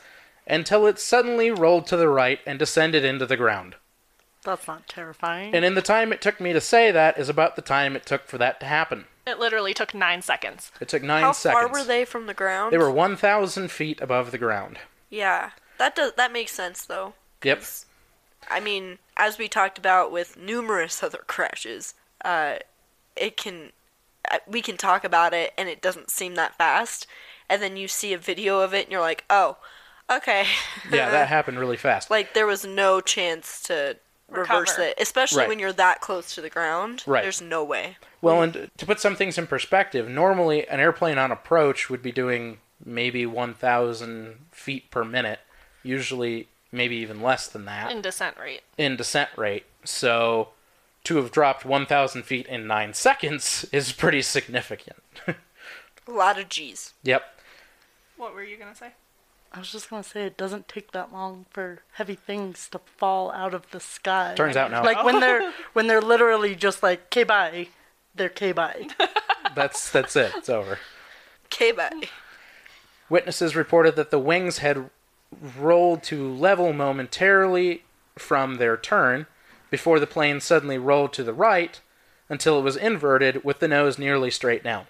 until 0.46 0.86
it 0.86 0.98
suddenly 0.98 1.50
rolled 1.50 1.86
to 1.86 1.96
the 1.96 2.10
right 2.10 2.40
and 2.44 2.58
descended 2.58 3.06
into 3.06 3.24
the 3.24 3.38
ground. 3.38 3.76
That's 4.44 4.68
not 4.68 4.86
terrifying. 4.86 5.54
And 5.54 5.64
in 5.64 5.76
the 5.76 5.80
time 5.80 6.12
it 6.12 6.20
took 6.20 6.42
me 6.42 6.52
to 6.52 6.60
say 6.60 6.90
that 6.90 7.16
is 7.16 7.30
about 7.30 7.56
the 7.56 7.62
time 7.62 7.96
it 7.96 8.04
took 8.04 8.26
for 8.26 8.36
that 8.36 8.60
to 8.60 8.66
happen. 8.66 9.06
It 9.26 9.38
literally 9.38 9.72
took 9.72 9.94
nine 9.94 10.20
seconds. 10.20 10.70
It 10.78 10.88
took 10.88 11.02
nine 11.02 11.22
How 11.22 11.32
seconds. 11.32 11.70
far 11.70 11.72
were 11.72 11.84
they 11.86 12.04
from 12.04 12.26
the 12.26 12.34
ground? 12.34 12.74
They 12.74 12.76
were 12.76 12.90
1,000 12.90 13.70
feet 13.70 13.98
above 14.02 14.30
the 14.30 14.36
ground. 14.36 14.76
Yeah, 15.08 15.52
that 15.78 15.96
does 15.96 16.12
that 16.18 16.34
makes 16.34 16.52
sense 16.52 16.84
though. 16.84 17.14
Yep. 17.42 17.64
I 18.50 18.60
mean, 18.60 18.98
as 19.16 19.38
we 19.38 19.48
talked 19.48 19.78
about 19.78 20.12
with 20.12 20.36
numerous 20.36 21.02
other 21.02 21.22
crashes, 21.26 21.94
uh, 22.24 22.56
it 23.16 23.36
can 23.36 23.70
uh, 24.30 24.38
we 24.46 24.60
can 24.62 24.76
talk 24.76 25.04
about 25.04 25.32
it 25.34 25.52
and 25.58 25.68
it 25.68 25.80
doesn't 25.80 26.10
seem 26.10 26.34
that 26.36 26.56
fast, 26.56 27.06
and 27.48 27.62
then 27.62 27.76
you 27.76 27.88
see 27.88 28.12
a 28.12 28.18
video 28.18 28.60
of 28.60 28.74
it 28.74 28.84
and 28.86 28.92
you're 28.92 29.00
like, 29.00 29.24
oh, 29.30 29.56
okay. 30.10 30.44
Yeah, 30.92 31.10
that 31.10 31.28
happened 31.28 31.58
really 31.58 31.76
fast. 31.76 32.10
like 32.10 32.34
there 32.34 32.46
was 32.46 32.64
no 32.64 33.00
chance 33.00 33.62
to 33.64 33.96
reverse 34.30 34.78
it, 34.78 34.94
especially 35.00 35.38
Right. 35.40 35.48
when 35.48 35.58
you're 35.58 35.72
that 35.72 36.00
close 36.02 36.34
to 36.34 36.40
the 36.42 36.50
ground. 36.50 37.02
Right. 37.06 37.22
There's 37.22 37.40
no 37.40 37.64
way. 37.64 37.96
Well, 38.20 38.42
and 38.42 38.70
to 38.76 38.84
put 38.86 39.00
some 39.00 39.16
things 39.16 39.38
in 39.38 39.46
perspective, 39.46 40.08
normally 40.08 40.66
an 40.68 40.80
airplane 40.80 41.16
on 41.18 41.30
approach 41.32 41.88
would 41.88 42.02
be 42.02 42.12
doing 42.12 42.58
maybe 42.84 43.24
1,000 43.26 44.46
feet 44.52 44.90
per 44.90 45.04
minute, 45.04 45.40
usually 45.82 46.48
maybe 46.70 46.96
even 46.96 47.22
less 47.22 47.48
than 47.48 47.64
that 47.64 47.90
In 47.90 48.02
descent 48.02 48.36
rate. 48.38 48.60
in 48.76 48.96
descent 48.96 49.30
rate. 49.36 49.64
So 49.84 50.48
to 51.08 51.16
have 51.16 51.30
dropped 51.32 51.64
1,000 51.64 52.22
feet 52.24 52.46
in 52.48 52.66
9 52.66 52.92
seconds 52.92 53.64
is 53.72 53.92
pretty 53.92 54.20
significant. 54.20 54.98
A 55.26 56.10
lot 56.10 56.38
of 56.38 56.50
G's. 56.50 56.92
yep. 57.02 57.22
What 58.18 58.34
were 58.34 58.44
you 58.44 58.58
gonna 58.58 58.74
say? 58.74 58.90
I 59.50 59.58
was 59.58 59.72
just 59.72 59.88
gonna 59.88 60.02
say 60.02 60.24
it 60.24 60.36
doesn't 60.36 60.68
take 60.68 60.92
that 60.92 61.10
long 61.10 61.46
for 61.50 61.80
heavy 61.92 62.14
things 62.14 62.68
to 62.72 62.80
fall 62.98 63.30
out 63.30 63.54
of 63.54 63.70
the 63.70 63.80
sky. 63.80 64.34
Turns 64.36 64.56
out 64.56 64.70
no. 64.70 64.82
Like 64.82 65.02
when 65.02 65.20
they're 65.20 65.52
when 65.72 65.86
they're 65.86 66.02
literally 66.02 66.54
just 66.54 66.82
like, 66.82 67.08
k 67.08 67.22
bye, 67.22 67.68
They're 68.14 68.28
k 68.28 68.52
bye. 68.52 68.88
That's 69.54 69.90
that's 69.90 70.14
it. 70.14 70.32
It's 70.36 70.50
over. 70.50 70.78
K 71.48 71.72
bye. 71.72 72.08
Witnesses 73.08 73.56
reported 73.56 73.96
that 73.96 74.10
the 74.10 74.18
wings 74.18 74.58
had 74.58 74.90
rolled 75.56 76.02
to 76.04 76.28
level 76.28 76.74
momentarily 76.74 77.84
from 78.18 78.56
their 78.56 78.76
turn 78.76 79.26
before 79.70 80.00
the 80.00 80.06
plane 80.06 80.40
suddenly 80.40 80.78
rolled 80.78 81.12
to 81.12 81.24
the 81.24 81.32
right 81.32 81.80
until 82.28 82.58
it 82.58 82.62
was 82.62 82.76
inverted 82.76 83.44
with 83.44 83.58
the 83.58 83.68
nose 83.68 83.98
nearly 83.98 84.30
straight 84.30 84.62
down. 84.62 84.86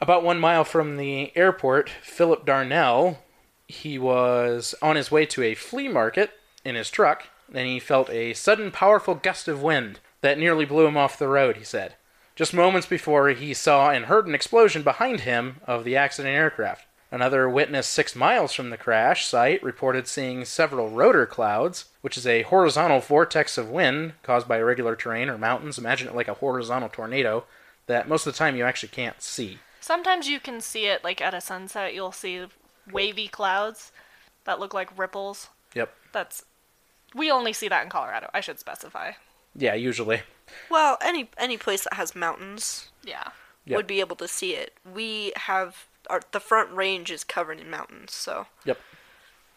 About 0.00 0.22
one 0.22 0.38
mile 0.38 0.64
from 0.64 0.96
the 0.96 1.34
airport, 1.36 1.88
Philip 2.02 2.44
Darnell, 2.44 3.22
he 3.66 3.98
was 3.98 4.74
on 4.82 4.96
his 4.96 5.10
way 5.10 5.26
to 5.26 5.42
a 5.42 5.54
flea 5.54 5.88
market 5.88 6.32
in 6.64 6.74
his 6.74 6.90
truck, 6.90 7.24
and 7.52 7.66
he 7.66 7.80
felt 7.80 8.10
a 8.10 8.34
sudden 8.34 8.70
powerful 8.70 9.14
gust 9.14 9.48
of 9.48 9.62
wind 9.62 10.00
that 10.20 10.38
nearly 10.38 10.64
blew 10.64 10.86
him 10.86 10.96
off 10.96 11.18
the 11.18 11.28
road, 11.28 11.56
he 11.56 11.64
said. 11.64 11.94
Just 12.34 12.52
moments 12.52 12.86
before, 12.86 13.30
he 13.30 13.54
saw 13.54 13.90
and 13.90 14.04
heard 14.04 14.26
an 14.26 14.34
explosion 14.34 14.82
behind 14.82 15.20
him 15.20 15.56
of 15.66 15.84
the 15.84 15.96
accident 15.96 16.34
aircraft. 16.34 16.86
Another 17.16 17.48
witness 17.48 17.86
six 17.86 18.14
miles 18.14 18.52
from 18.52 18.68
the 18.68 18.76
crash 18.76 19.24
site 19.24 19.62
reported 19.62 20.06
seeing 20.06 20.44
several 20.44 20.90
rotor 20.90 21.24
clouds, 21.24 21.86
which 22.02 22.18
is 22.18 22.26
a 22.26 22.42
horizontal 22.42 23.00
vortex 23.00 23.56
of 23.56 23.70
wind 23.70 24.12
caused 24.22 24.46
by 24.46 24.58
irregular 24.58 24.94
terrain 24.94 25.30
or 25.30 25.38
mountains. 25.38 25.78
Imagine 25.78 26.08
it 26.08 26.14
like 26.14 26.28
a 26.28 26.34
horizontal 26.34 26.90
tornado 26.90 27.44
that 27.86 28.06
most 28.06 28.26
of 28.26 28.34
the 28.34 28.36
time 28.38 28.54
you 28.54 28.64
actually 28.66 28.90
can't 28.90 29.22
see. 29.22 29.60
Sometimes 29.80 30.28
you 30.28 30.38
can 30.38 30.60
see 30.60 30.88
it 30.88 31.02
like 31.02 31.22
at 31.22 31.32
a 31.32 31.40
sunset. 31.40 31.94
You'll 31.94 32.12
see 32.12 32.44
wavy 32.92 33.28
clouds 33.28 33.92
that 34.44 34.60
look 34.60 34.74
like 34.74 34.90
ripples. 34.98 35.48
Yep. 35.74 35.94
That's 36.12 36.44
we 37.14 37.30
only 37.30 37.54
see 37.54 37.68
that 37.68 37.82
in 37.82 37.88
Colorado. 37.88 38.28
I 38.34 38.42
should 38.42 38.58
specify. 38.58 39.12
Yeah, 39.54 39.72
usually. 39.72 40.20
Well, 40.70 40.98
any 41.00 41.30
any 41.38 41.56
place 41.56 41.84
that 41.84 41.94
has 41.94 42.14
mountains 42.14 42.90
Yeah. 43.02 43.28
Yep. 43.64 43.76
would 43.78 43.86
be 43.86 44.00
able 44.00 44.16
to 44.16 44.28
see 44.28 44.52
it. 44.54 44.74
We 44.84 45.32
have 45.36 45.86
our 46.08 46.20
the 46.32 46.40
front 46.40 46.72
range 46.72 47.10
is 47.10 47.24
covered 47.24 47.60
in 47.60 47.70
mountains, 47.70 48.12
so 48.12 48.46
Yep. 48.64 48.78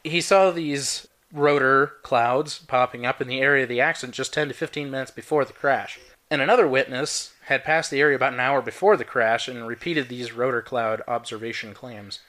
He 0.04 0.22
saw 0.22 0.52
these 0.52 1.08
rotor 1.32 1.94
clouds 2.04 2.60
popping 2.60 3.06
up 3.06 3.22
in 3.22 3.28
the 3.28 3.42
area 3.42 3.64
of 3.64 3.70
the 3.70 3.82
accident 3.82 4.16
just 4.16 4.34
10 4.34 4.48
to 4.48 4.54
15 4.54 4.90
minutes 4.90 5.12
before 5.12 5.46
the 5.46 5.54
crash. 5.54 6.00
And 6.32 6.42
another 6.42 6.68
witness 6.68 7.34
had 7.46 7.64
passed 7.64 7.92
the 7.92 8.00
area 8.00 8.16
about 8.16 8.34
an 8.34 8.40
hour 8.40 8.62
before 8.62 8.98
the 8.98 9.04
crash 9.04 9.48
and 9.48 9.68
repeated 9.68 10.08
these 10.08 10.32
rotor 10.32 10.62
cloud 10.62 11.02
observation 11.08 11.74
claims. 11.74 12.20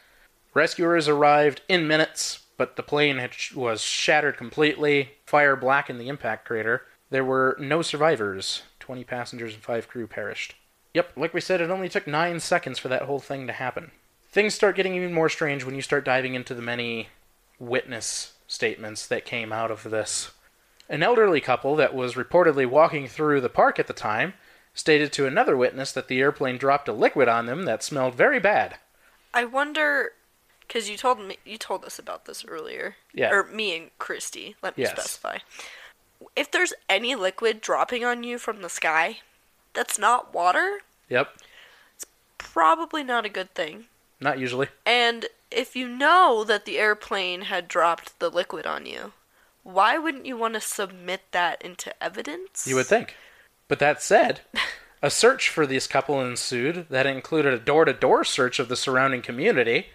Rescuers 0.54 1.06
arrived 1.06 1.60
in 1.68 1.86
minutes, 1.86 2.40
but 2.56 2.76
the 2.76 2.82
plane 2.82 3.18
had, 3.18 3.32
was 3.54 3.82
shattered 3.82 4.36
completely. 4.36 5.12
Fire 5.26 5.54
blackened 5.54 6.00
the 6.00 6.08
impact 6.08 6.46
crater. 6.46 6.82
There 7.10 7.24
were 7.24 7.56
no 7.60 7.82
survivors. 7.82 8.62
20 8.80 9.04
passengers 9.04 9.54
and 9.54 9.62
5 9.62 9.88
crew 9.88 10.06
perished. 10.06 10.54
Yep, 10.94 11.12
like 11.16 11.34
we 11.34 11.40
said, 11.40 11.60
it 11.60 11.70
only 11.70 11.88
took 11.88 12.06
9 12.06 12.40
seconds 12.40 12.78
for 12.78 12.88
that 12.88 13.02
whole 13.02 13.20
thing 13.20 13.46
to 13.46 13.52
happen. 13.52 13.92
Things 14.32 14.54
start 14.54 14.76
getting 14.76 14.94
even 14.94 15.12
more 15.12 15.28
strange 15.28 15.64
when 15.64 15.74
you 15.74 15.82
start 15.82 16.04
diving 16.04 16.34
into 16.34 16.54
the 16.54 16.62
many 16.62 17.08
witness 17.58 18.34
statements 18.46 19.06
that 19.06 19.24
came 19.24 19.52
out 19.52 19.70
of 19.70 19.84
this. 19.84 20.30
An 20.88 21.02
elderly 21.02 21.40
couple 21.40 21.76
that 21.76 21.94
was 21.94 22.14
reportedly 22.14 22.66
walking 22.66 23.06
through 23.06 23.40
the 23.40 23.48
park 23.48 23.78
at 23.78 23.86
the 23.86 23.92
time 23.92 24.34
stated 24.74 25.12
to 25.12 25.26
another 25.26 25.56
witness 25.56 25.92
that 25.92 26.08
the 26.08 26.20
airplane 26.20 26.58
dropped 26.58 26.88
a 26.88 26.92
liquid 26.92 27.28
on 27.28 27.46
them 27.46 27.64
that 27.64 27.82
smelled 27.82 28.14
very 28.14 28.38
bad. 28.40 28.76
I 29.34 29.44
wonder 29.44 30.12
because 30.60 30.88
you 30.88 30.96
told 30.96 31.20
me 31.20 31.36
you 31.44 31.58
told 31.58 31.84
us 31.84 31.98
about 31.98 32.26
this 32.26 32.44
earlier. 32.44 32.96
Yeah. 33.12 33.30
Or 33.30 33.44
me 33.44 33.76
and 33.76 33.90
Christy. 33.98 34.54
Let 34.62 34.76
me 34.76 34.84
Yes. 34.84 34.92
specify. 34.92 35.38
If 36.36 36.50
there's 36.50 36.72
any 36.88 37.14
liquid 37.16 37.60
dropping 37.60 38.04
on 38.04 38.22
you 38.22 38.38
from 38.38 38.62
the 38.62 38.68
sky, 38.68 39.20
that's 39.72 39.98
not 39.98 40.32
water. 40.32 40.82
Yep, 41.08 41.34
It's 41.96 42.06
Probably 42.38 43.02
not 43.02 43.24
a 43.24 43.28
good 43.28 43.52
thing. 43.54 43.86
Not 44.20 44.38
usually. 44.38 44.68
And 44.86 45.26
if 45.50 45.74
you 45.74 45.88
know 45.88 46.44
that 46.44 46.64
the 46.64 46.78
airplane 46.78 47.42
had 47.42 47.68
dropped 47.68 48.18
the 48.18 48.28
liquid 48.28 48.66
on 48.66 48.86
you, 48.86 49.12
why 49.62 49.98
wouldn't 49.98 50.26
you 50.26 50.36
want 50.36 50.54
to 50.54 50.60
submit 50.60 51.22
that 51.32 51.60
into 51.62 51.92
evidence? 52.02 52.66
You 52.66 52.76
would 52.76 52.86
think. 52.86 53.16
But 53.68 53.78
that 53.78 54.02
said, 54.02 54.40
a 55.02 55.10
search 55.10 55.48
for 55.48 55.66
this 55.66 55.86
couple 55.86 56.20
ensued 56.20 56.86
that 56.90 57.06
included 57.06 57.54
a 57.54 57.58
door 57.58 57.84
to 57.84 57.92
door 57.92 58.24
search 58.24 58.58
of 58.58 58.68
the 58.68 58.76
surrounding 58.76 59.22
community, 59.22 59.86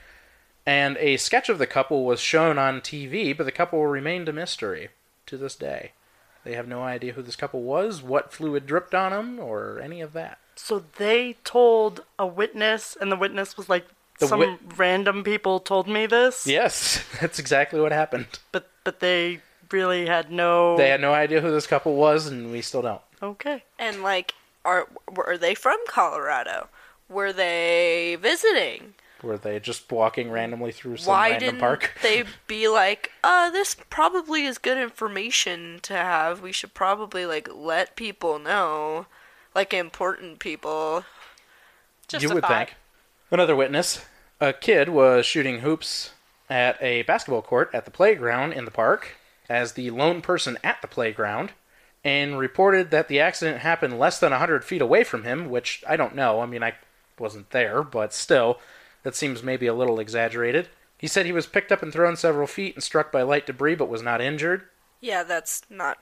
and 0.66 0.98
a 0.98 1.18
sketch 1.18 1.50
of 1.50 1.60
the 1.60 1.68
couple 1.68 2.06
was 2.06 2.20
shown 2.20 2.58
on 2.58 2.82
TV, 2.82 3.36
but 3.36 3.46
the 3.46 3.52
couple 3.52 3.86
remained 3.86 4.28
a 4.30 4.34
mystery 4.34 4.90
to 5.28 5.38
this 5.38 5.56
day. 5.56 5.92
They 6.44 6.54
have 6.54 6.68
no 6.68 6.84
idea 6.84 7.14
who 7.14 7.24
this 7.24 7.36
couple 7.36 7.64
was, 7.64 8.04
what 8.04 8.32
fluid 8.32 8.66
dripped 8.66 8.94
on 8.94 9.12
them, 9.12 9.40
or 9.40 9.80
any 9.80 10.02
of 10.02 10.14
that. 10.14 10.38
So 10.56 10.86
they 10.98 11.38
told 11.44 12.04
a 12.18 12.26
witness, 12.26 12.96
and 13.00 13.12
the 13.12 13.18
witness 13.18 13.58
was 13.58 13.68
like, 13.68 13.88
The 14.20 14.28
some 14.28 14.40
wit- 14.40 14.60
random 14.78 15.24
people 15.24 15.60
told 15.60 15.88
me 15.88 16.06
this. 16.06 16.48
Yes, 16.48 17.04
that's 17.22 17.40
exactly 17.40 17.80
what 17.82 17.92
happened. 17.92 18.28
But 18.52 18.70
but 18.84 19.00
they 19.00 19.42
really 19.72 20.06
had 20.06 20.32
no. 20.32 20.78
They 20.78 20.90
had 20.90 21.02
no 21.02 21.14
idea 21.14 21.42
who 21.42 21.52
this 21.52 21.68
couple 21.68 21.96
was, 21.96 22.28
and 22.28 22.52
we 22.52 22.62
still 22.62 22.82
don't. 22.82 23.02
Okay. 23.22 23.64
And 23.78 24.04
like, 24.04 24.34
are 24.64 24.88
were 25.14 25.38
they 25.38 25.56
from 25.56 25.78
Colorado? 25.88 26.70
Were 27.10 27.34
they 27.34 28.18
visiting? 28.20 28.96
Were 29.22 29.38
they 29.38 29.60
just 29.60 29.92
walking 29.92 30.30
randomly 30.30 30.72
through 30.72 30.98
some 30.98 31.12
Why 31.12 31.30
random 31.32 31.48
didn't 31.48 31.60
park? 31.60 31.94
They'd 32.04 32.28
be 32.48 32.68
like, 32.68 33.12
uh, 33.24 33.50
this 33.50 33.76
probably 33.90 34.46
is 34.46 34.58
good 34.58 34.78
information 34.78 35.80
to 35.84 35.94
have. 35.94 36.42
We 36.42 36.52
should 36.52 36.74
probably 36.74 37.26
like 37.26 37.50
let 37.54 37.96
people 37.96 38.40
know, 38.40 39.08
like 39.56 39.74
important 39.74 40.40
people. 40.40 41.06
Just 42.08 42.24
you 42.24 42.30
a 42.32 42.36
would 42.36 42.44
thought. 42.44 42.68
think. 42.68 42.76
Another 43.36 43.54
witness. 43.54 44.06
A 44.40 44.54
kid 44.54 44.88
was 44.88 45.26
shooting 45.26 45.60
hoops 45.60 46.12
at 46.50 46.82
a 46.82 47.02
basketball 47.02 47.42
court 47.42 47.70
at 47.74 47.84
the 47.84 47.92
playground 47.92 48.54
in 48.54 48.64
the 48.64 48.72
park 48.72 49.18
as 49.50 49.74
the 49.74 49.92
lone 49.92 50.22
person 50.22 50.58
at 50.64 50.82
the 50.82 50.88
playground 50.88 51.52
and 52.02 52.40
reported 52.40 52.92
that 52.92 53.10
the 53.10 53.20
accident 53.20 53.60
happened 53.60 54.00
less 54.00 54.22
than 54.22 54.32
100 54.32 54.64
feet 54.64 54.82
away 54.82 55.04
from 55.04 55.26
him, 55.26 55.50
which 55.50 55.84
I 55.86 55.98
don't 55.98 56.16
know. 56.16 56.40
I 56.40 56.46
mean, 56.46 56.64
I 56.64 56.76
wasn't 57.20 57.50
there, 57.50 57.84
but 57.84 58.14
still, 58.14 58.62
that 59.04 59.18
seems 59.18 59.44
maybe 59.44 59.68
a 59.68 59.74
little 59.74 60.00
exaggerated. 60.00 60.70
He 60.98 61.08
said 61.08 61.26
he 61.26 61.34
was 61.34 61.46
picked 61.46 61.74
up 61.74 61.84
and 61.84 61.92
thrown 61.92 62.16
several 62.16 62.48
feet 62.48 62.76
and 62.76 62.84
struck 62.86 63.12
by 63.12 63.24
light 63.24 63.46
debris 63.48 63.76
but 63.76 63.90
was 63.90 64.02
not 64.02 64.22
injured. 64.22 64.62
Yeah, 65.02 65.24
that's 65.24 65.64
not. 65.70 65.98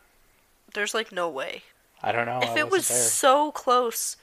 There's 0.76 0.94
like 0.94 1.12
no 1.12 1.30
way. 1.30 1.64
I 2.00 2.12
don't 2.12 2.28
know. 2.28 2.42
if 2.44 2.50
I 2.50 2.60
it 2.60 2.70
was 2.70 2.88
there. 2.88 2.98
so 3.00 3.52
close, 3.52 4.18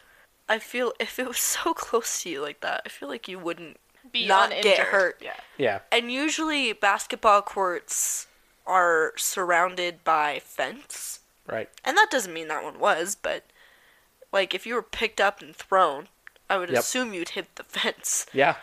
I 0.50 0.58
feel 0.58 0.92
if 1.00 1.18
it 1.18 1.26
was 1.26 1.38
so 1.38 1.72
close 1.72 2.22
to 2.22 2.28
you 2.30 2.42
like 2.42 2.60
that, 2.60 2.82
I 2.84 2.88
feel 2.90 3.08
like 3.08 3.28
you 3.28 3.38
wouldn't 3.38 3.78
Be 4.12 4.26
not 4.26 4.50
uninjured. 4.50 4.76
get 4.76 4.86
hurt. 4.88 5.22
Yeah. 5.22 5.36
Yeah. 5.56 5.78
And 5.90 6.12
usually 6.12 6.72
basketball 6.74 7.40
courts 7.42 8.26
are 8.66 9.12
surrounded 9.16 10.04
by 10.04 10.40
fence. 10.44 11.20
Right. 11.46 11.68
And 11.84 11.96
that 11.96 12.08
doesn't 12.10 12.32
mean 12.34 12.48
that 12.48 12.62
one 12.62 12.78
was, 12.78 13.14
but 13.14 13.44
like 14.32 14.54
if 14.54 14.66
you 14.66 14.74
were 14.74 14.82
picked 14.82 15.20
up 15.20 15.40
and 15.40 15.56
thrown, 15.56 16.08
I 16.48 16.58
would 16.58 16.68
Yep. 16.70 16.78
assume 16.80 17.14
you'd 17.14 17.30
hit 17.30 17.54
the 17.56 17.64
fence. 17.78 18.26
Yeah. 18.32 18.56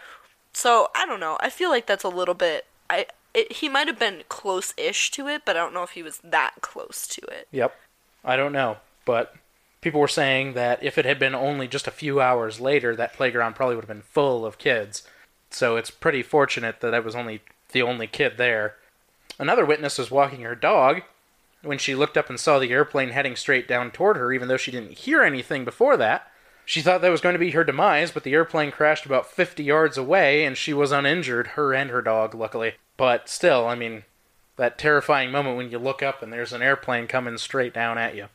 So 0.53 0.89
I 0.96 1.06
don't 1.06 1.20
know. 1.20 1.38
I 1.39 1.50
feel 1.50 1.70
like 1.70 1.86
that's 1.88 2.03
a 2.03 2.10
little 2.10 2.34
bit. 2.36 2.65
I 2.89 3.08
it, 3.34 3.51
he 3.51 3.70
might 3.70 3.88
have 3.88 4.00
been 4.00 4.24
close-ish 4.29 5.12
to 5.12 5.27
it, 5.27 5.44
but 5.46 5.56
I 5.56 5.60
don't 5.60 5.74
know 5.74 5.84
if 5.84 5.91
he 5.91 6.01
was 6.01 6.20
that 6.24 6.56
close 6.62 7.06
to 7.08 7.22
it. 7.27 7.48
Yep. 7.51 7.75
I 8.25 8.36
don't 8.36 8.51
know, 8.53 8.77
but 9.06 9.36
people 9.81 10.01
were 10.01 10.07
saying 10.07 10.53
that 10.53 10.84
if 10.84 10.98
it 10.98 11.05
had 11.05 11.19
been 11.19 11.36
only 11.36 11.67
just 11.67 11.88
a 11.88 11.91
few 11.91 12.19
hours 12.19 12.60
later, 12.60 12.96
that 12.96 13.13
playground 13.13 13.55
probably 13.55 13.75
would 13.75 13.86
have 13.86 13.96
been 13.96 14.01
full 14.01 14.46
of 14.46 14.57
kids. 14.57 15.03
So 15.50 15.77
it's 15.77 15.91
pretty 15.91 16.24
fortunate 16.24 16.81
that 16.81 16.93
I 16.93 17.00
was 17.00 17.15
only 17.15 17.41
the 17.72 17.81
only 17.81 18.07
kid 18.07 18.34
there. 18.38 18.75
Another 19.39 19.65
witness 19.65 19.98
was 19.98 20.12
walking 20.12 20.41
her 20.41 20.55
dog 20.55 21.01
when 21.62 21.77
she 21.77 21.96
looked 21.96 22.17
up 22.17 22.29
and 22.29 22.39
saw 22.39 22.60
the 22.60 22.72
airplane 22.72 23.10
heading 23.10 23.36
straight 23.36 23.67
down 23.67 23.91
toward 23.91 24.17
her, 24.17 24.31
even 24.34 24.48
though 24.48 24.57
she 24.57 24.72
didn't 24.72 25.00
hear 25.00 25.22
anything 25.22 25.65
before 25.65 25.98
that. 25.98 26.31
She 26.65 26.81
thought 26.81 27.01
that 27.01 27.12
was 27.12 27.22
going 27.22 27.34
to 27.34 27.39
be 27.39 27.51
her 27.51 27.63
demise, 27.63 28.12
but 28.12 28.24
the 28.24 28.34
airplane 28.34 28.72
crashed 28.72 29.05
about 29.05 29.31
50 29.31 29.63
yards 29.63 29.98
away 29.98 30.43
and 30.43 30.57
she 30.57 30.74
was 30.74 30.91
uninjured, 30.91 31.48
her 31.48 31.74
and 31.74 31.89
her 31.89 32.01
dog, 32.01 32.36
luckily. 32.36 32.74
But 32.98 33.29
still, 33.29 33.67
I 33.67 33.75
mean, 33.75 34.03
that 34.57 34.77
terrifying 34.77 35.31
moment 35.31 35.55
when 35.55 35.72
you 35.72 35.79
look 35.79 36.03
up 36.03 36.22
and 36.22 36.34
there's 36.34 36.51
an 36.51 36.62
airplane 36.62 37.07
coming 37.07 37.38
straight 37.38 37.74
down 37.74 37.98
at 37.98 38.15
you. 38.15 38.27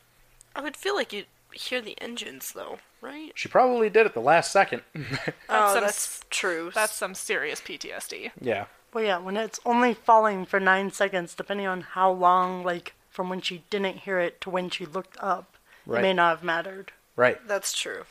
I 0.56 0.62
would 0.62 0.76
feel 0.76 0.94
like 0.94 1.12
you'd 1.12 1.26
hear 1.54 1.80
the 1.80 2.00
engines 2.00 2.52
though, 2.52 2.78
right? 3.00 3.32
She 3.34 3.48
probably 3.48 3.90
did 3.90 4.06
at 4.06 4.14
the 4.14 4.20
last 4.20 4.52
second. 4.52 4.82
oh, 5.48 5.74
some 5.74 5.82
that's 5.84 6.20
true. 6.30 6.70
That's 6.74 6.94
some 6.94 7.14
serious 7.14 7.60
PTSD. 7.60 8.30
yeah. 8.40 8.66
Well, 8.94 9.04
yeah, 9.04 9.18
when 9.18 9.38
it's 9.38 9.58
only 9.64 9.94
falling 9.94 10.44
for 10.44 10.60
nine 10.60 10.90
seconds, 10.90 11.34
depending 11.34 11.66
on 11.66 11.80
how 11.80 12.10
long, 12.12 12.62
like 12.62 12.94
from 13.08 13.30
when 13.30 13.40
she 13.40 13.64
didn't 13.70 13.98
hear 14.00 14.18
it 14.18 14.40
to 14.42 14.50
when 14.50 14.68
she 14.68 14.84
looked 14.84 15.16
up, 15.20 15.56
Right. 15.86 16.00
it 16.00 16.02
may 16.02 16.12
not 16.12 16.36
have 16.36 16.44
mattered. 16.44 16.92
Right. 17.16 17.38
that's 17.48 17.72
true. 17.78 18.04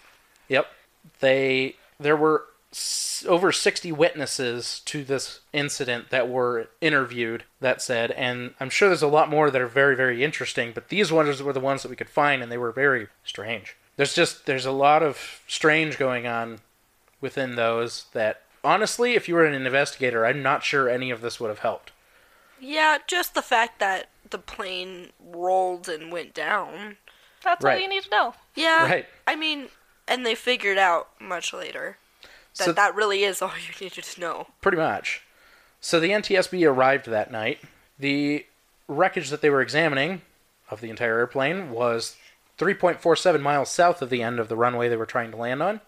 Yep. 0.47 0.67
They 1.19 1.75
there 1.99 2.17
were 2.17 2.45
s- 2.45 2.50
over 3.27 3.51
60 3.51 3.91
witnesses 3.91 4.81
to 4.85 5.03
this 5.03 5.41
incident 5.53 6.09
that 6.09 6.29
were 6.29 6.69
interviewed 6.79 7.43
that 7.59 7.81
said 7.81 8.11
and 8.11 8.53
I'm 8.59 8.69
sure 8.69 8.87
there's 8.87 9.01
a 9.01 9.07
lot 9.07 9.29
more 9.29 9.51
that 9.51 9.61
are 9.61 9.67
very 9.67 9.95
very 9.95 10.23
interesting, 10.23 10.71
but 10.73 10.89
these 10.89 11.11
ones 11.11 11.41
were 11.43 11.53
the 11.53 11.59
ones 11.59 11.83
that 11.83 11.89
we 11.89 11.95
could 11.95 12.09
find 12.09 12.41
and 12.41 12.51
they 12.51 12.57
were 12.57 12.71
very 12.71 13.07
strange. 13.23 13.75
There's 13.97 14.15
just 14.15 14.45
there's 14.45 14.65
a 14.65 14.71
lot 14.71 15.03
of 15.03 15.41
strange 15.47 15.97
going 15.97 16.25
on 16.25 16.59
within 17.19 17.55
those 17.55 18.05
that 18.13 18.41
honestly, 18.63 19.13
if 19.13 19.27
you 19.27 19.35
were 19.35 19.45
an 19.45 19.53
investigator, 19.53 20.25
I'm 20.25 20.41
not 20.41 20.63
sure 20.63 20.89
any 20.89 21.11
of 21.11 21.21
this 21.21 21.39
would 21.39 21.49
have 21.49 21.59
helped. 21.59 21.91
Yeah, 22.59 22.99
just 23.07 23.33
the 23.33 23.41
fact 23.41 23.79
that 23.79 24.09
the 24.29 24.37
plane 24.37 25.09
rolled 25.19 25.89
and 25.89 26.11
went 26.11 26.33
down. 26.33 26.97
That's 27.43 27.65
all 27.65 27.77
you 27.77 27.89
need 27.89 28.03
to 28.03 28.09
know. 28.09 28.33
Yeah. 28.55 28.85
Right. 28.85 29.05
I 29.25 29.35
mean, 29.35 29.69
and 30.07 30.25
they 30.25 30.35
figured 30.35 30.77
out 30.77 31.09
much 31.19 31.53
later 31.53 31.97
that 32.57 32.65
So- 32.65 32.71
that 32.73 32.95
really 32.95 33.23
is 33.23 33.41
all 33.41 33.51
you 33.67 33.73
needed 33.85 34.03
to 34.03 34.19
know. 34.21 34.47
Pretty 34.61 34.77
much. 34.77 35.21
So 35.79 35.99
the 35.99 36.11
NTSB 36.11 36.67
arrived 36.67 37.07
that 37.07 37.31
night. 37.31 37.59
The 37.97 38.45
wreckage 38.87 39.29
that 39.29 39.41
they 39.41 39.49
were 39.49 39.61
examining 39.61 40.21
of 40.69 40.81
the 40.81 40.89
entire 40.89 41.17
airplane 41.19 41.71
was 41.71 42.15
3.47 42.59 43.41
miles 43.41 43.69
south 43.69 44.01
of 44.01 44.09
the 44.09 44.21
end 44.21 44.39
of 44.39 44.47
the 44.47 44.55
runway 44.55 44.87
they 44.89 44.95
were 44.97 45.05
trying 45.05 45.31
to 45.31 45.37
land 45.37 45.61
on. 45.63 45.81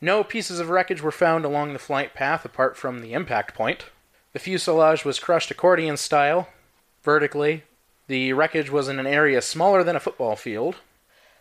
No 0.00 0.22
pieces 0.24 0.60
of 0.60 0.70
wreckage 0.70 1.02
were 1.02 1.10
found 1.10 1.44
along 1.44 1.72
the 1.72 1.78
flight 1.78 2.14
path 2.14 2.44
apart 2.44 2.76
from 2.76 3.00
the 3.00 3.12
impact 3.12 3.54
point. 3.54 3.86
The 4.32 4.38
fuselage 4.38 5.04
was 5.04 5.18
crushed 5.18 5.50
accordion 5.50 5.96
style, 5.96 6.48
vertically. 7.02 7.64
The 8.06 8.32
wreckage 8.32 8.70
was 8.70 8.88
in 8.88 8.98
an 8.98 9.06
area 9.06 9.42
smaller 9.42 9.82
than 9.84 9.96
a 9.96 10.00
football 10.00 10.36
field, 10.36 10.76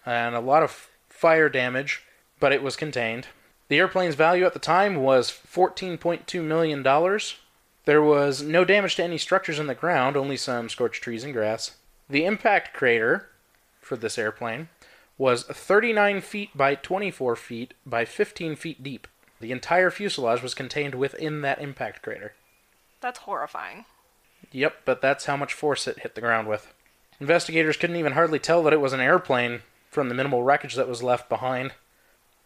and 0.05 0.36
a 0.36 0.39
lot 0.39 0.63
of 0.63 0.89
fire 1.09 1.50
damage, 1.50 2.03
but 2.39 2.51
it 2.51 2.63
was 2.63 2.75
contained. 2.75 3.27
The 3.70 3.78
airplane's 3.78 4.16
value 4.16 4.46
at 4.46 4.54
the 4.54 4.60
time 4.60 4.98
was 4.98 5.32
$14.2 5.32 6.44
million. 6.44 6.84
There 7.86 8.02
was 8.02 8.42
no 8.42 8.66
damage 8.66 8.96
to 8.96 9.04
any 9.04 9.18
structures 9.18 9.60
in 9.60 9.68
the 9.68 9.76
ground, 9.76 10.18
only 10.18 10.38
some 10.38 10.70
scorched 10.70 11.04
trees 11.04 11.24
and 11.24 11.34
grass. 11.34 11.76
The 12.10 12.26
impact 12.26 12.74
crater 12.74 13.30
for 13.80 13.96
this 13.96 14.18
airplane 14.18 14.70
was 15.18 15.44
39 15.44 16.22
feet 16.22 16.50
by 16.56 16.76
24 16.76 17.36
feet 17.36 17.74
by 17.86 18.06
15 18.06 18.56
feet 18.56 18.82
deep. 18.82 19.08
The 19.40 19.52
entire 19.52 19.92
fuselage 19.92 20.42
was 20.42 20.54
contained 20.54 20.96
within 20.96 21.42
that 21.42 21.62
impact 21.62 22.02
crater. 22.02 22.34
That's 23.02 23.20
horrifying. 23.20 23.86
Yep, 24.52 24.82
but 24.86 25.02
that's 25.02 25.26
how 25.26 25.38
much 25.38 25.54
force 25.54 25.88
it 25.88 26.00
hit 26.00 26.16
the 26.16 26.22
ground 26.22 26.48
with. 26.48 26.74
Investigators 27.20 27.78
couldn't 27.78 27.98
even 27.98 28.14
hardly 28.14 28.40
tell 28.40 28.64
that 28.64 28.74
it 28.74 28.82
was 28.82 28.94
an 28.94 29.00
airplane 29.00 29.62
from 29.92 30.10
the 30.10 30.16
minimal 30.16 30.44
wreckage 30.44 30.76
that 30.76 30.88
was 30.88 31.04
left 31.04 31.30
behind. 31.30 31.74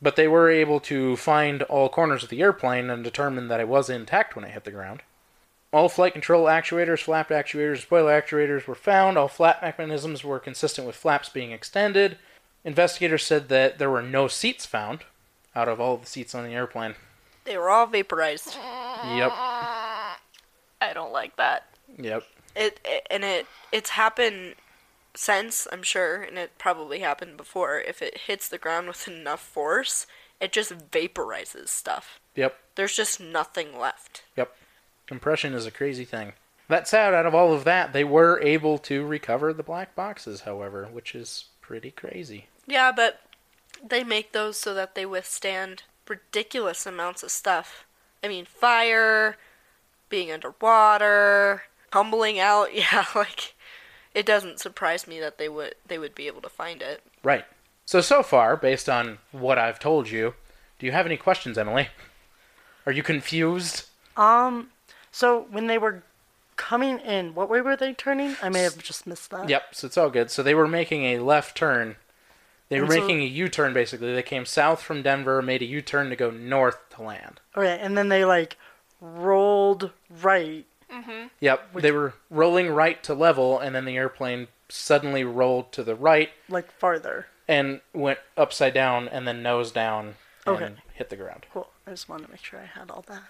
But 0.03 0.17
they 0.17 0.27
were 0.27 0.49
able 0.49 0.81
to 0.81 1.15
find 1.15 1.63
all 1.63 1.87
corners 1.87 2.23
of 2.23 2.29
the 2.29 2.41
airplane 2.41 2.89
and 2.89 3.05
determine 3.05 3.47
that 3.47 3.61
it 3.61 3.69
was 3.69 3.89
intact 3.89 4.35
when 4.35 4.43
it 4.43 4.51
hit 4.51 4.65
the 4.65 4.71
ground. 4.71 5.01
All 5.71 5.87
flight 5.87 6.11
control 6.11 6.45
actuators, 6.45 6.99
flap 6.99 7.29
actuators, 7.29 7.81
spoiler 7.81 8.21
actuators 8.21 8.67
were 8.67 8.75
found. 8.75 9.17
All 9.17 9.29
flap 9.29 9.61
mechanisms 9.61 10.23
were 10.23 10.39
consistent 10.39 10.85
with 10.85 10.97
flaps 10.97 11.29
being 11.29 11.51
extended. 11.51 12.17
Investigators 12.65 13.23
said 13.23 13.47
that 13.47 13.79
there 13.79 13.89
were 13.89 14.01
no 14.01 14.27
seats 14.27 14.65
found 14.65 14.99
out 15.55 15.69
of 15.69 15.79
all 15.79 15.95
the 15.95 16.05
seats 16.05 16.35
on 16.35 16.43
the 16.43 16.53
airplane. 16.53 16.95
They 17.45 17.57
were 17.57 17.69
all 17.69 17.87
vaporized. 17.87 18.55
Yep. 18.55 19.31
I 19.31 20.17
don't 20.93 21.13
like 21.13 21.37
that. 21.37 21.67
Yep. 21.97 22.23
It, 22.55 22.79
it 22.83 23.07
and 23.09 23.23
it 23.23 23.47
it's 23.71 23.89
happened 23.89 24.55
since 25.15 25.67
I'm 25.71 25.83
sure, 25.83 26.21
and 26.21 26.37
it 26.37 26.57
probably 26.57 26.99
happened 26.99 27.37
before. 27.37 27.79
If 27.79 28.01
it 28.01 28.19
hits 28.27 28.47
the 28.47 28.57
ground 28.57 28.87
with 28.87 29.07
enough 29.07 29.41
force, 29.41 30.07
it 30.39 30.51
just 30.51 30.91
vaporizes 30.91 31.69
stuff. 31.69 32.19
Yep. 32.35 32.57
There's 32.75 32.95
just 32.95 33.19
nothing 33.19 33.77
left. 33.77 34.23
Yep. 34.35 34.55
Compression 35.07 35.53
is 35.53 35.65
a 35.65 35.71
crazy 35.71 36.05
thing. 36.05 36.33
That 36.67 36.87
said, 36.87 37.13
out 37.13 37.25
of 37.25 37.35
all 37.35 37.53
of 37.53 37.65
that, 37.65 37.93
they 37.93 38.03
were 38.03 38.41
able 38.41 38.77
to 38.79 39.05
recover 39.05 39.53
the 39.53 39.63
black 39.63 39.95
boxes, 39.95 40.41
however, 40.41 40.87
which 40.91 41.13
is 41.13 41.45
pretty 41.61 41.91
crazy. 41.91 42.47
Yeah, 42.65 42.91
but 42.91 43.21
they 43.85 44.03
make 44.03 44.31
those 44.31 44.57
so 44.57 44.73
that 44.73 44.95
they 44.95 45.05
withstand 45.05 45.83
ridiculous 46.07 46.85
amounts 46.85 47.21
of 47.23 47.31
stuff. 47.31 47.85
I 48.23 48.27
mean, 48.27 48.45
fire, 48.45 49.37
being 50.09 50.31
underwater, 50.31 51.63
tumbling 51.91 52.39
out. 52.39 52.69
Yeah, 52.73 53.05
like 53.13 53.52
it 54.13 54.25
doesn't 54.25 54.59
surprise 54.59 55.07
me 55.07 55.19
that 55.19 55.37
they 55.37 55.49
would 55.49 55.75
they 55.87 55.97
would 55.97 56.15
be 56.15 56.27
able 56.27 56.41
to 56.41 56.49
find 56.49 56.81
it. 56.81 57.01
Right. 57.23 57.45
So, 57.85 57.99
so 57.99 58.23
far, 58.23 58.55
based 58.55 58.87
on 58.87 59.17
what 59.31 59.57
I've 59.57 59.79
told 59.79 60.09
you, 60.09 60.35
do 60.79 60.85
you 60.85 60.93
have 60.93 61.05
any 61.05 61.17
questions, 61.17 61.57
Emily? 61.57 61.89
Are 62.85 62.91
you 62.93 63.03
confused? 63.03 63.87
Um, 64.15 64.69
so 65.11 65.47
when 65.51 65.67
they 65.67 65.77
were 65.77 66.03
coming 66.55 66.99
in, 66.99 67.35
what 67.35 67.49
way 67.49 67.59
were 67.61 67.75
they 67.75 67.93
turning? 67.93 68.35
I 68.41 68.47
may 68.49 68.61
have 68.61 68.77
just 68.77 69.05
missed 69.05 69.31
that. 69.31 69.49
Yep, 69.49 69.75
so 69.75 69.87
it's 69.87 69.97
all 69.97 70.09
good. 70.09 70.31
So 70.31 70.41
they 70.43 70.55
were 70.55 70.67
making 70.67 71.03
a 71.05 71.19
left 71.19 71.57
turn. 71.57 71.97
They 72.69 72.77
were 72.79 72.85
And 72.85 72.93
so- 72.93 72.99
making 73.01 73.21
a 73.21 73.25
U 73.25 73.49
turn, 73.49 73.73
basically. 73.73 74.13
They 74.13 74.23
came 74.23 74.45
south 74.45 74.81
from 74.81 75.01
Denver, 75.01 75.41
made 75.41 75.61
a 75.61 75.65
U 75.65 75.81
turn 75.81 76.09
to 76.09 76.15
go 76.15 76.31
north 76.31 76.77
to 76.91 77.01
land. 77.01 77.41
Okay, 77.57 77.77
and 77.81 77.97
then 77.97 78.07
they 78.09 78.23
like 78.23 78.55
rolled 79.01 79.91
right. 80.09 80.65
Mm-hmm. 80.93 81.27
Yep, 81.39 81.73
they 81.75 81.91
were 81.91 82.13
rolling 82.29 82.69
right 82.69 83.01
to 83.03 83.13
level, 83.13 83.59
and 83.59 83.73
then 83.75 83.85
the 83.85 83.97
airplane 83.97 84.47
suddenly 84.69 85.23
rolled 85.23 85.71
to 85.73 85.83
the 85.83 85.95
right 85.95 86.29
like 86.49 86.71
farther. 86.71 87.27
and 87.47 87.81
went 87.93 88.19
upside 88.37 88.73
down 88.73 89.07
and 89.07 89.27
then 89.27 89.41
nose 89.43 89.71
down 89.71 90.15
and 90.45 90.55
Okay. 90.55 90.73
hit 90.93 91.09
the 91.09 91.15
ground. 91.15 91.45
Cool. 91.53 91.69
I 91.87 91.91
just 91.91 92.07
wanted 92.09 92.25
to 92.25 92.31
make 92.31 92.43
sure 92.43 92.59
I 92.59 92.65
had 92.65 92.89
all 92.91 93.03
that. 93.07 93.23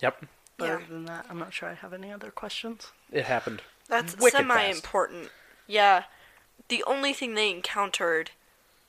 Yep, 0.00 0.24
But 0.58 0.64
Yeah. 0.66 0.74
other 0.76 0.84
than 0.88 1.04
that, 1.06 1.26
I'm 1.30 1.38
not 1.38 1.52
sure 1.54 1.68
I 1.68 1.74
have 1.74 1.92
any 1.92 2.12
other 2.12 2.30
questions. 2.30 2.92
it 3.10 3.24
happened. 3.26 3.62
That's 3.88 4.16
Wicked 4.16 4.36
semi 4.38 4.62
important. 4.64 5.30
Yeah. 5.66 6.04
The 6.68 6.82
only 6.84 7.12
thing 7.12 7.34
they 7.34 7.50
encountered 7.50 8.30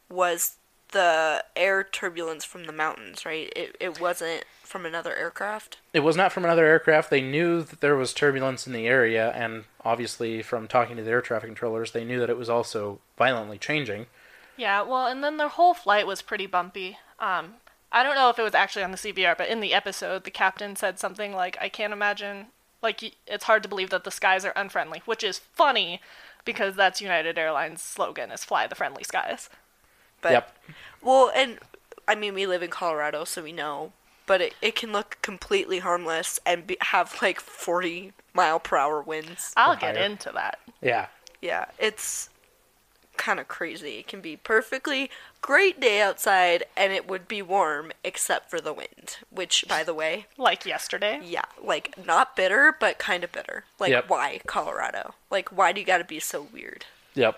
was 0.09 0.57
the 0.91 1.43
air 1.55 1.83
turbulence 1.83 2.45
from 2.45 2.65
the 2.65 2.71
mountains, 2.71 3.25
right? 3.25 3.51
It 3.55 3.75
it 3.79 3.99
wasn't 3.99 4.45
from 4.73 4.85
another 4.87 5.15
aircraft. 5.15 5.77
It 5.93 5.99
was 5.99 6.17
not 6.17 6.31
from 6.31 6.43
another 6.43 6.65
aircraft. 6.65 7.11
They 7.11 7.21
knew 7.21 7.61
that 7.61 7.79
there 7.79 7.95
was 7.95 8.11
turbulence 8.11 8.65
in 8.65 8.73
the 8.73 8.87
area, 8.87 9.31
and 9.33 9.65
obviously, 9.85 10.41
from 10.41 10.67
talking 10.67 10.97
to 10.97 11.03
the 11.03 11.11
air 11.11 11.21
traffic 11.21 11.47
controllers, 11.47 11.91
they 11.91 12.03
knew 12.03 12.19
that 12.19 12.29
it 12.31 12.37
was 12.37 12.49
also 12.49 12.99
violently 13.15 13.59
changing. 13.59 14.07
Yeah, 14.57 14.81
well, 14.81 15.05
and 15.05 15.23
then 15.23 15.37
their 15.37 15.47
whole 15.47 15.75
flight 15.75 16.07
was 16.07 16.23
pretty 16.23 16.47
bumpy. 16.47 16.97
Um, 17.19 17.53
I 17.91 18.01
don't 18.01 18.15
know 18.15 18.31
if 18.31 18.39
it 18.39 18.43
was 18.43 18.55
actually 18.55 18.83
on 18.83 18.89
the 18.89 18.97
CVR, 18.97 19.37
but 19.37 19.47
in 19.47 19.59
the 19.59 19.75
episode, 19.75 20.23
the 20.23 20.31
captain 20.31 20.75
said 20.75 20.97
something 20.97 21.33
like, 21.35 21.55
"I 21.61 21.69
can't 21.69 21.93
imagine, 21.93 22.47
like, 22.81 23.03
it's 23.27 23.43
hard 23.43 23.61
to 23.61 23.69
believe 23.69 23.91
that 23.91 24.05
the 24.05 24.11
skies 24.11 24.43
are 24.43 24.53
unfriendly," 24.55 25.03
which 25.05 25.23
is 25.23 25.37
funny 25.37 26.01
because 26.45 26.75
that's 26.75 26.99
United 26.99 27.37
Airlines' 27.37 27.83
slogan 27.83 28.31
is 28.31 28.43
"Fly 28.43 28.65
the 28.65 28.73
friendly 28.73 29.03
skies." 29.03 29.51
But 30.19 30.31
Yep. 30.31 30.57
well, 31.03 31.31
and 31.35 31.59
I 32.07 32.15
mean 32.15 32.33
we 32.33 32.47
live 32.47 32.63
in 32.63 32.71
Colorado, 32.71 33.23
so 33.23 33.43
we 33.43 33.51
know. 33.51 33.93
But 34.25 34.41
it, 34.41 34.55
it 34.61 34.75
can 34.75 34.91
look 34.91 35.17
completely 35.21 35.79
harmless 35.79 36.39
and 36.45 36.65
be, 36.65 36.77
have 36.81 37.17
like 37.21 37.39
40 37.39 38.13
mile 38.33 38.59
per 38.59 38.77
hour 38.77 39.01
winds. 39.01 39.53
I'll 39.57 39.75
get 39.75 39.95
higher. 39.97 40.05
into 40.05 40.31
that. 40.33 40.59
Yeah. 40.81 41.07
Yeah, 41.41 41.65
it's 41.77 42.29
kind 43.17 43.39
of 43.39 43.47
crazy. 43.47 43.99
It 43.99 44.07
can 44.07 44.21
be 44.21 44.37
perfectly 44.37 45.09
great 45.41 45.79
day 45.79 46.01
outside 46.01 46.63
and 46.75 46.91
it 46.93 47.07
would 47.07 47.27
be 47.27 47.41
warm 47.41 47.91
except 48.03 48.49
for 48.49 48.59
the 48.61 48.73
wind, 48.73 49.17
which 49.29 49.65
by 49.67 49.83
the 49.83 49.93
way, 49.93 50.25
Like 50.37 50.65
yesterday. 50.65 51.19
yeah, 51.23 51.43
like 51.61 51.93
not 52.05 52.35
bitter 52.35 52.75
but 52.79 52.97
kind 52.97 53.23
of 53.23 53.31
bitter. 53.31 53.65
Like 53.77 53.91
Yep. 53.91 54.09
why 54.09 54.39
Colorado? 54.47 55.13
Like 55.29 55.49
why 55.49 55.73
do 55.73 55.79
you 55.81 55.85
got 55.85 55.97
to 55.99 56.03
be 56.05 56.19
so 56.19 56.47
weird? 56.51 56.85
Yep. 57.13 57.37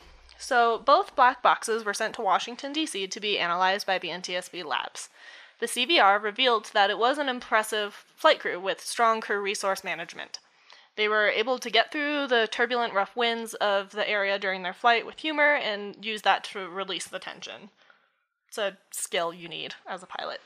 So 0.41 0.79
both 0.79 1.15
black 1.15 1.43
boxes 1.43 1.85
were 1.85 1.93
sent 1.93 2.15
to 2.15 2.23
Washington, 2.23 2.73
D.C. 2.73 3.05
to 3.05 3.19
be 3.19 3.37
analyzed 3.37 3.85
by 3.85 3.99
the 3.99 4.09
NTSB 4.09 4.65
labs. 4.65 5.09
The 5.59 5.67
CVR 5.67 6.21
revealed 6.21 6.71
that 6.73 6.89
it 6.89 6.97
was 6.97 7.19
an 7.19 7.29
impressive 7.29 7.93
flight 8.15 8.39
crew 8.39 8.59
with 8.59 8.81
strong 8.81 9.21
crew 9.21 9.39
resource 9.39 9.83
management. 9.83 10.39
They 10.95 11.07
were 11.07 11.29
able 11.29 11.59
to 11.59 11.69
get 11.69 11.91
through 11.91 12.25
the 12.25 12.49
turbulent, 12.51 12.95
rough 12.95 13.15
winds 13.15 13.53
of 13.53 13.91
the 13.91 14.09
area 14.09 14.39
during 14.39 14.63
their 14.63 14.73
flight 14.73 15.05
with 15.05 15.19
humor 15.19 15.53
and 15.53 16.03
use 16.03 16.23
that 16.23 16.43
to 16.45 16.67
release 16.67 17.07
the 17.07 17.19
tension. 17.19 17.69
It's 18.47 18.57
a 18.57 18.79
skill 18.89 19.35
you 19.35 19.47
need 19.47 19.75
as 19.87 20.01
a 20.01 20.07
pilot. 20.07 20.41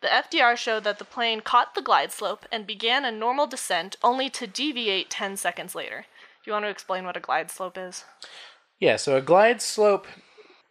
The 0.00 0.08
FDR 0.08 0.56
showed 0.56 0.84
that 0.84 1.00
the 1.00 1.04
plane 1.04 1.40
caught 1.40 1.74
the 1.74 1.82
glide 1.82 2.12
slope 2.12 2.46
and 2.52 2.68
began 2.68 3.04
a 3.04 3.10
normal 3.10 3.48
descent 3.48 3.96
only 4.00 4.30
to 4.30 4.46
deviate 4.46 5.10
10 5.10 5.36
seconds 5.36 5.74
later. 5.74 6.06
Do 6.44 6.50
you 6.50 6.52
want 6.52 6.66
to 6.66 6.70
explain 6.70 7.04
what 7.04 7.16
a 7.16 7.20
glide 7.20 7.50
slope 7.50 7.76
is? 7.76 8.04
Yeah, 8.80 8.96
so 8.96 9.16
a 9.16 9.20
glide 9.22 9.62
slope 9.62 10.06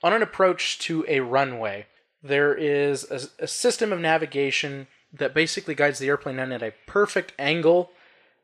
On 0.03 0.13
an 0.13 0.21
approach 0.21 0.79
to 0.79 1.05
a 1.07 1.21
runway, 1.21 1.87
there 2.21 2.53
is 2.53 3.09
a, 3.09 3.43
a 3.43 3.47
system 3.47 3.93
of 3.93 3.99
navigation 3.99 4.87
that 5.13 5.33
basically 5.33 5.75
guides 5.75 5.99
the 5.99 6.07
airplane 6.07 6.39
in 6.39 6.51
at 6.51 6.61
a 6.61 6.73
perfect 6.87 7.33
angle 7.39 7.91